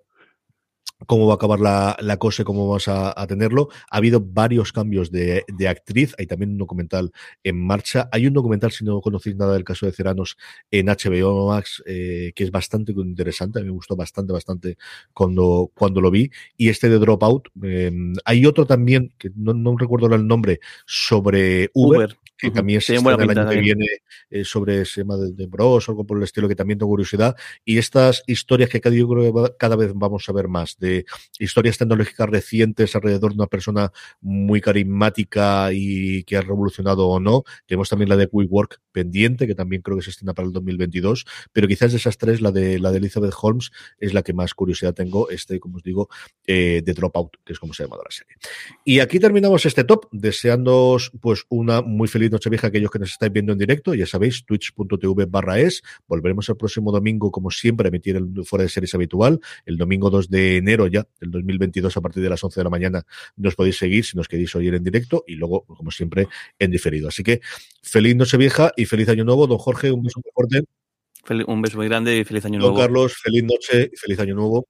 [1.07, 3.69] cómo va a acabar la, la cosa y cómo vamos a, a tenerlo.
[3.89, 7.11] Ha habido varios cambios de, de actriz, hay también un documental
[7.43, 8.09] en marcha.
[8.11, 10.37] Hay un documental, si no conocéis nada del caso de Ceranos,
[10.71, 14.77] en HBO Max, eh, que es bastante interesante, a mí me gustó bastante, bastante
[15.13, 16.29] cuando, cuando lo vi.
[16.57, 17.91] Y este de Dropout, eh,
[18.25, 22.17] hay otro también, que no, no recuerdo el nombre, sobre Uber, Uber.
[22.37, 23.85] que también se estrena el año que viene
[24.29, 26.89] eh, sobre ese tema de, de Bros o algo por el estilo que también tengo
[26.89, 30.77] curiosidad y estas historias que cada, yo creo que cada vez vamos a ver más
[30.77, 30.88] de
[31.37, 33.91] historias tecnológicas recientes alrededor de una persona
[34.21, 37.43] muy carismática y que ha revolucionado o no.
[37.65, 41.25] Tenemos también la de WeWork pendiente que también creo que se estrena para el 2022
[41.53, 44.53] pero quizás de esas tres la de la de Elizabeth Holmes es la que más
[44.53, 46.09] curiosidad tengo este como os digo
[46.47, 48.35] eh, de Dropout que es como se ha llamado la serie.
[48.83, 52.99] Y aquí terminamos este top, deseándoos pues una muy feliz noche vieja a aquellos que
[52.99, 57.51] nos estáis viendo en directo, ya sabéis, twitch.tv barra es, volveremos el próximo domingo como
[57.51, 61.31] siempre a emitir el fuera de series habitual, el domingo 2 de enero ya del
[61.31, 63.05] 2022 a partir de las 11 de la mañana
[63.35, 66.27] nos podéis seguir si nos queréis oír en directo y luego como siempre
[66.57, 67.41] en diferido, así que
[67.81, 70.63] feliz noche vieja y feliz año nuevo, don Jorge, un beso muy fuerte,
[71.25, 72.77] Fel- Un beso muy grande y feliz año don nuevo.
[72.79, 74.67] Carlos, feliz noche y feliz año nuevo.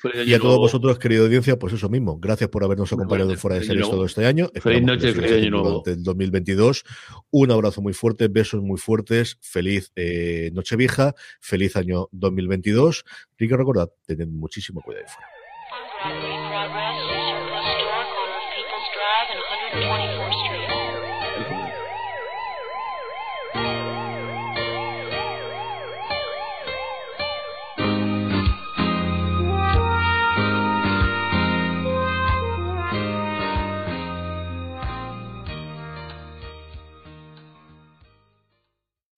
[0.00, 0.60] Feliz Y a todos nuevo.
[0.62, 2.18] vosotros, querida audiencia, pues eso mismo.
[2.20, 4.48] Gracias por habernos acompañado en fuera de feliz series todo este año.
[4.54, 5.68] Esperamos noche, feliz año nuevo.
[5.70, 6.84] durante el 2022.
[7.30, 9.38] Un abrazo muy fuerte, besos muy fuertes.
[9.40, 13.04] Feliz eh, Nochevieja, feliz año 2022.
[13.38, 16.37] Y que recordad, tened muchísimo cuidado ahí fuera.